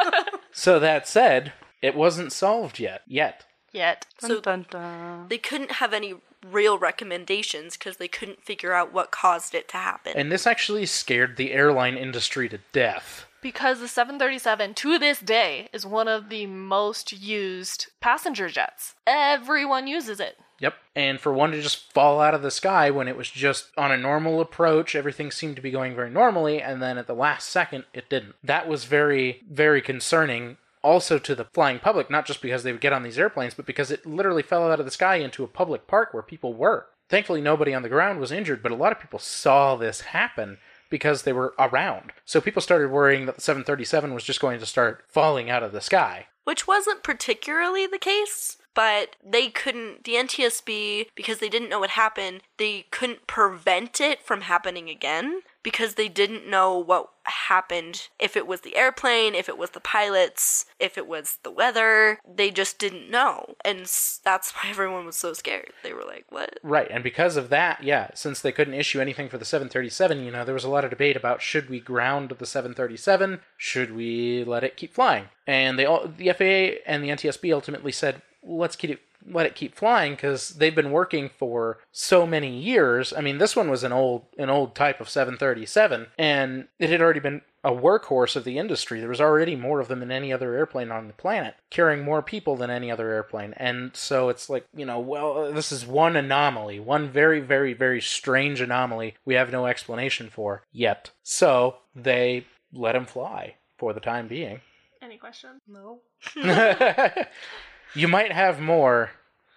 so 0.52 0.78
that 0.78 1.06
said, 1.06 1.52
it 1.82 1.94
wasn't 1.94 2.32
solved 2.32 2.78
yet. 2.78 3.02
Yet. 3.06 3.44
Yet. 3.72 4.06
Dun, 4.20 4.30
So- 4.30 4.40
dun, 4.40 4.66
dun. 4.70 5.26
They 5.28 5.38
couldn't 5.38 5.72
have 5.72 5.92
any 5.92 6.14
real 6.50 6.78
recommendations 6.78 7.76
because 7.76 7.96
they 7.96 8.08
couldn't 8.08 8.42
figure 8.42 8.72
out 8.72 8.92
what 8.92 9.10
caused 9.10 9.54
it 9.54 9.68
to 9.68 9.76
happen. 9.76 10.12
And 10.16 10.30
this 10.30 10.46
actually 10.46 10.86
scared 10.86 11.36
the 11.36 11.52
airline 11.52 11.96
industry 11.96 12.48
to 12.48 12.58
death. 12.72 13.26
Because 13.42 13.80
the 13.80 13.88
737 13.88 14.74
to 14.74 14.98
this 14.98 15.20
day 15.20 15.68
is 15.72 15.86
one 15.86 16.08
of 16.08 16.30
the 16.30 16.46
most 16.46 17.12
used 17.12 17.88
passenger 18.00 18.48
jets. 18.48 18.94
Everyone 19.06 19.86
uses 19.86 20.18
it. 20.18 20.38
Yep. 20.58 20.74
And 20.94 21.20
for 21.20 21.32
one 21.32 21.50
to 21.52 21.60
just 21.60 21.92
fall 21.92 22.20
out 22.20 22.34
of 22.34 22.42
the 22.42 22.50
sky 22.50 22.90
when 22.90 23.08
it 23.08 23.16
was 23.16 23.30
just 23.30 23.66
on 23.76 23.92
a 23.92 23.98
normal 23.98 24.40
approach, 24.40 24.94
everything 24.94 25.30
seemed 25.30 25.56
to 25.56 25.62
be 25.62 25.70
going 25.70 25.94
very 25.94 26.10
normally, 26.10 26.62
and 26.62 26.82
then 26.82 26.98
at 26.98 27.06
the 27.06 27.14
last 27.14 27.50
second, 27.50 27.84
it 27.92 28.08
didn't. 28.08 28.36
That 28.42 28.66
was 28.66 28.84
very, 28.84 29.42
very 29.50 29.82
concerning. 29.82 30.56
Also 30.86 31.18
to 31.18 31.34
the 31.34 31.44
flying 31.46 31.80
public, 31.80 32.08
not 32.08 32.26
just 32.26 32.40
because 32.40 32.62
they 32.62 32.70
would 32.70 32.80
get 32.80 32.92
on 32.92 33.02
these 33.02 33.18
airplanes, 33.18 33.54
but 33.54 33.66
because 33.66 33.90
it 33.90 34.06
literally 34.06 34.42
fell 34.42 34.70
out 34.70 34.78
of 34.78 34.86
the 34.86 34.92
sky 34.92 35.16
into 35.16 35.42
a 35.42 35.48
public 35.48 35.88
park 35.88 36.14
where 36.14 36.22
people 36.22 36.54
were. 36.54 36.86
Thankfully, 37.08 37.40
nobody 37.40 37.74
on 37.74 37.82
the 37.82 37.88
ground 37.88 38.20
was 38.20 38.30
injured, 38.30 38.62
but 38.62 38.70
a 38.70 38.76
lot 38.76 38.92
of 38.92 39.00
people 39.00 39.18
saw 39.18 39.74
this 39.74 40.02
happen 40.02 40.58
because 40.88 41.22
they 41.22 41.32
were 41.32 41.54
around. 41.58 42.12
So 42.24 42.40
people 42.40 42.62
started 42.62 42.92
worrying 42.92 43.26
that 43.26 43.34
the 43.34 43.40
737 43.40 44.14
was 44.14 44.22
just 44.22 44.40
going 44.40 44.60
to 44.60 44.66
start 44.66 45.02
falling 45.08 45.50
out 45.50 45.64
of 45.64 45.72
the 45.72 45.80
sky. 45.80 46.26
which 46.44 46.68
wasn't 46.68 47.02
particularly 47.02 47.88
the 47.88 47.98
case. 47.98 48.56
But 48.72 49.16
they 49.24 49.48
couldn't, 49.48 50.04
the 50.04 50.12
NTSB, 50.12 51.06
because 51.16 51.38
they 51.38 51.48
didn't 51.48 51.70
know 51.70 51.80
what 51.80 51.90
happened, 51.90 52.42
they 52.58 52.86
couldn't 52.92 53.26
prevent 53.26 54.00
it 54.00 54.22
from 54.22 54.42
happening 54.42 54.88
again 54.90 55.40
because 55.66 55.94
they 55.94 56.06
didn't 56.06 56.48
know 56.48 56.78
what 56.78 57.08
happened. 57.24 58.06
If 58.20 58.36
it 58.36 58.46
was 58.46 58.60
the 58.60 58.76
airplane, 58.76 59.34
if 59.34 59.48
it 59.48 59.58
was 59.58 59.70
the 59.70 59.80
pilots, 59.80 60.66
if 60.78 60.96
it 60.96 61.08
was 61.08 61.40
the 61.42 61.50
weather, 61.50 62.20
they 62.24 62.52
just 62.52 62.78
didn't 62.78 63.10
know. 63.10 63.56
And 63.64 63.80
that's 63.80 64.52
why 64.52 64.70
everyone 64.70 65.06
was 65.06 65.16
so 65.16 65.32
scared. 65.32 65.72
They 65.82 65.92
were 65.92 66.04
like, 66.04 66.24
what? 66.28 66.60
Right, 66.62 66.86
and 66.88 67.02
because 67.02 67.36
of 67.36 67.48
that, 67.48 67.82
yeah, 67.82 68.10
since 68.14 68.40
they 68.40 68.52
couldn't 68.52 68.74
issue 68.74 69.00
anything 69.00 69.28
for 69.28 69.38
the 69.38 69.44
737, 69.44 70.24
you 70.24 70.30
know, 70.30 70.44
there 70.44 70.54
was 70.54 70.62
a 70.62 70.70
lot 70.70 70.84
of 70.84 70.90
debate 70.90 71.16
about 71.16 71.42
should 71.42 71.68
we 71.68 71.80
ground 71.80 72.30
the 72.38 72.46
737, 72.46 73.40
should 73.56 73.96
we 73.96 74.44
let 74.44 74.62
it 74.62 74.76
keep 74.76 74.94
flying? 74.94 75.24
And 75.48 75.76
they 75.76 75.84
all, 75.84 76.06
the 76.06 76.32
FAA 76.32 76.78
and 76.86 77.02
the 77.02 77.08
NTSB 77.08 77.52
ultimately 77.52 77.90
said, 77.90 78.22
let's 78.44 78.76
keep 78.76 78.90
it 78.90 79.00
let 79.30 79.46
it 79.46 79.54
keep 79.54 79.74
flying 79.74 80.12
because 80.12 80.50
they've 80.50 80.74
been 80.74 80.90
working 80.90 81.28
for 81.28 81.78
so 81.92 82.26
many 82.26 82.56
years. 82.56 83.12
I 83.12 83.20
mean, 83.20 83.38
this 83.38 83.56
one 83.56 83.70
was 83.70 83.84
an 83.84 83.92
old 83.92 84.26
an 84.38 84.50
old 84.50 84.74
type 84.74 85.00
of 85.00 85.08
737, 85.08 86.08
and 86.18 86.68
it 86.78 86.90
had 86.90 87.00
already 87.00 87.20
been 87.20 87.42
a 87.64 87.70
workhorse 87.70 88.36
of 88.36 88.44
the 88.44 88.58
industry. 88.58 89.00
There 89.00 89.08
was 89.08 89.20
already 89.20 89.56
more 89.56 89.80
of 89.80 89.88
them 89.88 89.98
than 89.98 90.12
any 90.12 90.32
other 90.32 90.54
airplane 90.54 90.92
on 90.92 91.08
the 91.08 91.12
planet, 91.12 91.56
carrying 91.68 92.04
more 92.04 92.22
people 92.22 92.54
than 92.54 92.70
any 92.70 92.92
other 92.92 93.10
airplane. 93.10 93.54
And 93.56 93.94
so 93.96 94.28
it's 94.28 94.48
like, 94.48 94.66
you 94.74 94.86
know, 94.86 95.00
well, 95.00 95.52
this 95.52 95.72
is 95.72 95.84
one 95.84 96.14
anomaly, 96.14 96.78
one 96.78 97.08
very, 97.08 97.40
very, 97.40 97.72
very 97.72 98.00
strange 98.00 98.60
anomaly 98.60 99.16
we 99.24 99.34
have 99.34 99.50
no 99.50 99.66
explanation 99.66 100.30
for 100.30 100.62
yet. 100.72 101.10
So 101.24 101.78
they 101.94 102.46
let 102.72 102.94
him 102.94 103.04
fly 103.04 103.56
for 103.78 103.92
the 103.92 104.00
time 104.00 104.28
being. 104.28 104.60
Any 105.02 105.18
questions? 105.18 105.60
No. 105.66 106.00
you 107.94 108.08
might 108.08 108.32
have 108.32 108.60
more 108.60 109.10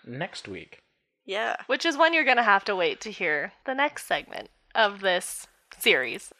next 0.06 0.48
week. 0.48 0.82
Yeah. 1.26 1.56
Which 1.68 1.86
is 1.86 1.98
when 1.98 2.14
you're 2.14 2.24
going 2.26 2.38
to 2.38 2.44
have 2.44 2.66
to 2.66 2.76
wait 2.76 3.02
to 3.02 3.12
hear 3.12 3.54
the 3.66 3.76
next 3.76 4.08
segment 4.08 4.50
of 4.74 5.02
this 5.02 5.48
series. 5.78 6.34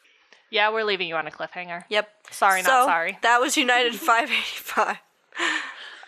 Yeah, 0.50 0.72
we're 0.72 0.84
leaving 0.84 1.08
you 1.08 1.14
on 1.14 1.26
a 1.26 1.30
cliffhanger. 1.30 1.84
Yep. 1.88 2.08
Sorry, 2.32 2.62
not 2.62 2.86
sorry. 2.86 3.18
That 3.22 3.40
was 3.40 3.56
United 3.56 3.94
585. 4.00 4.96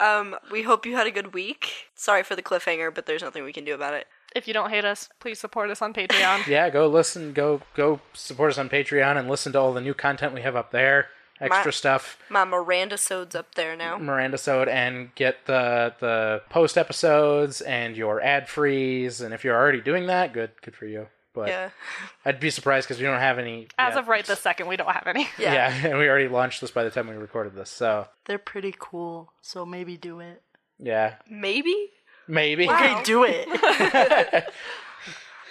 Um, 0.01 0.35
we 0.51 0.63
hope 0.63 0.85
you 0.85 0.97
had 0.97 1.07
a 1.07 1.13
good 1.13 1.33
week. 1.33 1.89
Sorry 1.95 2.25
for 2.25 2.35
the 2.35 2.43
cliffhanger, 2.43 2.93
but 2.93 3.07
there's 3.07 3.23
nothing 3.23 3.45
we 3.45 3.53
can 3.53 3.65
do 3.65 3.75
about 3.75 3.95
it. 3.95 4.09
If 4.35 4.49
you 4.49 4.55
don't 4.55 4.71
hate 4.71 4.85
us, 4.85 5.09
please 5.21 5.39
support 5.39 5.71
us 5.71 5.81
on 5.81 5.93
Patreon. 5.95 6.47
Yeah, 6.49 6.71
go 6.71 6.89
listen, 6.89 7.33
go 7.33 7.61
go 7.75 8.01
support 8.15 8.51
us 8.51 8.59
on 8.59 8.69
Patreon 8.69 9.17
and 9.17 9.29
listen 9.29 9.53
to 9.53 9.61
all 9.61 9.73
the 9.73 9.81
new 9.81 9.95
content 9.95 10.35
we 10.35 10.41
have 10.43 10.57
up 10.57 10.73
there. 10.73 11.09
Extra 11.43 11.67
My- 11.67 11.71
stuff, 11.71 12.19
My 12.31 12.45
Miranda 12.45 12.97
sode's 12.97 13.35
up 13.35 13.55
there 13.57 13.77
now. 13.77 13.99
Miranda 13.99 14.39
Sode, 14.39 14.69
and 14.69 15.15
get 15.15 15.47
the 15.47 15.95
the 16.01 16.43
post 16.51 16.79
episodes 16.79 17.61
and 17.61 17.97
your 17.97 18.21
ad 18.21 18.49
frees. 18.49 19.21
And 19.21 19.35
if 19.35 19.45
you're 19.45 19.57
already 19.57 19.81
doing 19.81 20.07
that, 20.07 20.33
good, 20.33 20.51
good 20.63 20.75
for 20.77 20.87
you. 20.87 21.09
But 21.35 21.49
Yeah. 21.49 21.71
I'd 22.25 22.41
be 22.41 22.51
surprised 22.51 22.87
because 22.87 22.99
we 23.01 23.07
don't 23.07 23.19
have 23.19 23.39
any. 23.39 23.69
As 23.79 23.95
yet. 23.95 23.99
of 24.03 24.09
right 24.09 24.25
this 24.25 24.41
second, 24.41 24.67
we 24.69 24.77
don't 24.77 24.91
have 24.93 25.07
any. 25.07 25.29
Yeah. 25.39 25.55
yeah, 25.55 25.87
and 25.89 25.99
we 25.99 26.09
already 26.09 26.29
launched 26.29 26.61
this 26.61 26.71
by 26.71 26.85
the 26.85 26.91
time 26.91 27.09
we 27.09 27.15
recorded 27.17 27.55
this. 27.55 27.71
So 27.71 28.07
They're 28.27 28.39
pretty 28.39 28.75
cool, 28.79 29.33
so 29.41 29.65
maybe 29.67 29.97
do 29.97 30.21
it. 30.21 30.43
yeah, 30.79 31.15
Maybe? 31.31 31.91
maybe. 32.29 32.69
Okay, 32.69 33.03
do 33.03 33.25
it. 33.27 33.49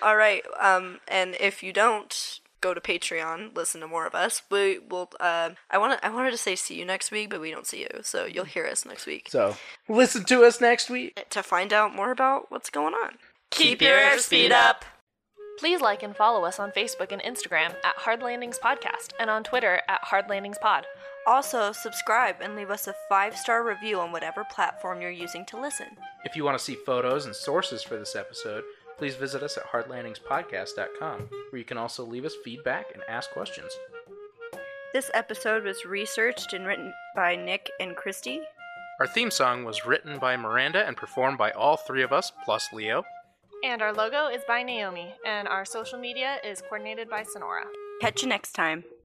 All 0.01 0.15
right. 0.15 0.43
Um, 0.59 0.99
and 1.07 1.35
if 1.39 1.61
you 1.63 1.73
don't 1.73 2.39
go 2.61 2.73
to 2.73 2.79
Patreon, 2.81 3.55
listen 3.55 3.81
to 3.81 3.87
more 3.87 4.05
of 4.05 4.15
us. 4.15 4.41
We 4.49 4.79
will. 4.79 5.11
Uh, 5.19 5.51
I 5.69 5.77
want 5.77 5.99
to. 5.99 6.05
I 6.05 6.09
wanted 6.09 6.31
to 6.31 6.37
say 6.37 6.55
see 6.55 6.75
you 6.75 6.85
next 6.85 7.11
week, 7.11 7.29
but 7.29 7.41
we 7.41 7.51
don't 7.51 7.67
see 7.67 7.79
you, 7.81 7.89
so 8.01 8.25
you'll 8.25 8.45
hear 8.45 8.65
us 8.67 8.85
next 8.85 9.05
week 9.05 9.27
So 9.29 9.55
listen 9.89 10.23
to 10.25 10.43
us 10.43 10.61
next 10.61 10.89
week. 10.89 11.25
to 11.29 11.43
find 11.43 11.73
out 11.73 11.95
more 11.95 12.11
about 12.11 12.51
what's 12.51 12.69
going 12.69 12.93
on. 12.93 13.17
Keep 13.49 13.81
your 13.81 13.97
airspeed 13.97 14.51
up. 14.51 14.85
Please 15.59 15.81
like 15.81 16.01
and 16.01 16.15
follow 16.15 16.45
us 16.45 16.59
on 16.59 16.71
Facebook 16.71 17.11
and 17.11 17.21
Instagram 17.21 17.75
at 17.83 17.95
Hard 17.97 18.23
Landings 18.23 18.57
Podcast 18.57 19.09
and 19.19 19.29
on 19.29 19.43
Twitter 19.43 19.81
at 19.87 20.01
Hard 20.03 20.29
Landings 20.29 20.57
Pod. 20.59 20.85
Also, 21.27 21.71
subscribe 21.71 22.37
and 22.41 22.55
leave 22.55 22.71
us 22.71 22.87
a 22.87 22.95
five 23.07 23.37
star 23.37 23.63
review 23.63 23.99
on 23.99 24.11
whatever 24.11 24.43
platform 24.51 25.01
you're 25.01 25.11
using 25.11 25.45
to 25.45 25.59
listen. 25.59 25.85
If 26.23 26.35
you 26.35 26.43
want 26.43 26.57
to 26.57 26.63
see 26.63 26.73
photos 26.73 27.25
and 27.27 27.35
sources 27.35 27.83
for 27.83 27.95
this 27.97 28.15
episode, 28.15 28.63
please 29.01 29.15
visit 29.15 29.41
us 29.41 29.57
at 29.57 29.65
hardlandingspodcast.com, 29.65 31.27
where 31.49 31.57
you 31.57 31.65
can 31.65 31.79
also 31.79 32.05
leave 32.05 32.23
us 32.23 32.35
feedback 32.45 32.85
and 32.93 33.01
ask 33.09 33.31
questions. 33.31 33.71
This 34.93 35.09
episode 35.15 35.63
was 35.63 35.85
researched 35.85 36.53
and 36.53 36.67
written 36.67 36.93
by 37.15 37.35
Nick 37.35 37.67
and 37.79 37.95
Christy. 37.95 38.41
Our 38.99 39.07
theme 39.07 39.31
song 39.31 39.63
was 39.63 39.87
written 39.87 40.19
by 40.19 40.37
Miranda 40.37 40.85
and 40.85 40.95
performed 40.95 41.39
by 41.39 41.49
all 41.49 41.77
three 41.77 42.03
of 42.03 42.13
us, 42.13 42.31
plus 42.45 42.71
Leo. 42.71 43.01
And 43.63 43.81
our 43.81 43.91
logo 43.91 44.27
is 44.27 44.43
by 44.47 44.61
Naomi, 44.61 45.11
and 45.25 45.47
our 45.47 45.65
social 45.65 45.97
media 45.97 46.37
is 46.45 46.61
coordinated 46.61 47.09
by 47.09 47.23
Sonora. 47.23 47.65
Catch 48.01 48.21
you 48.21 48.29
next 48.29 48.51
time. 48.51 48.83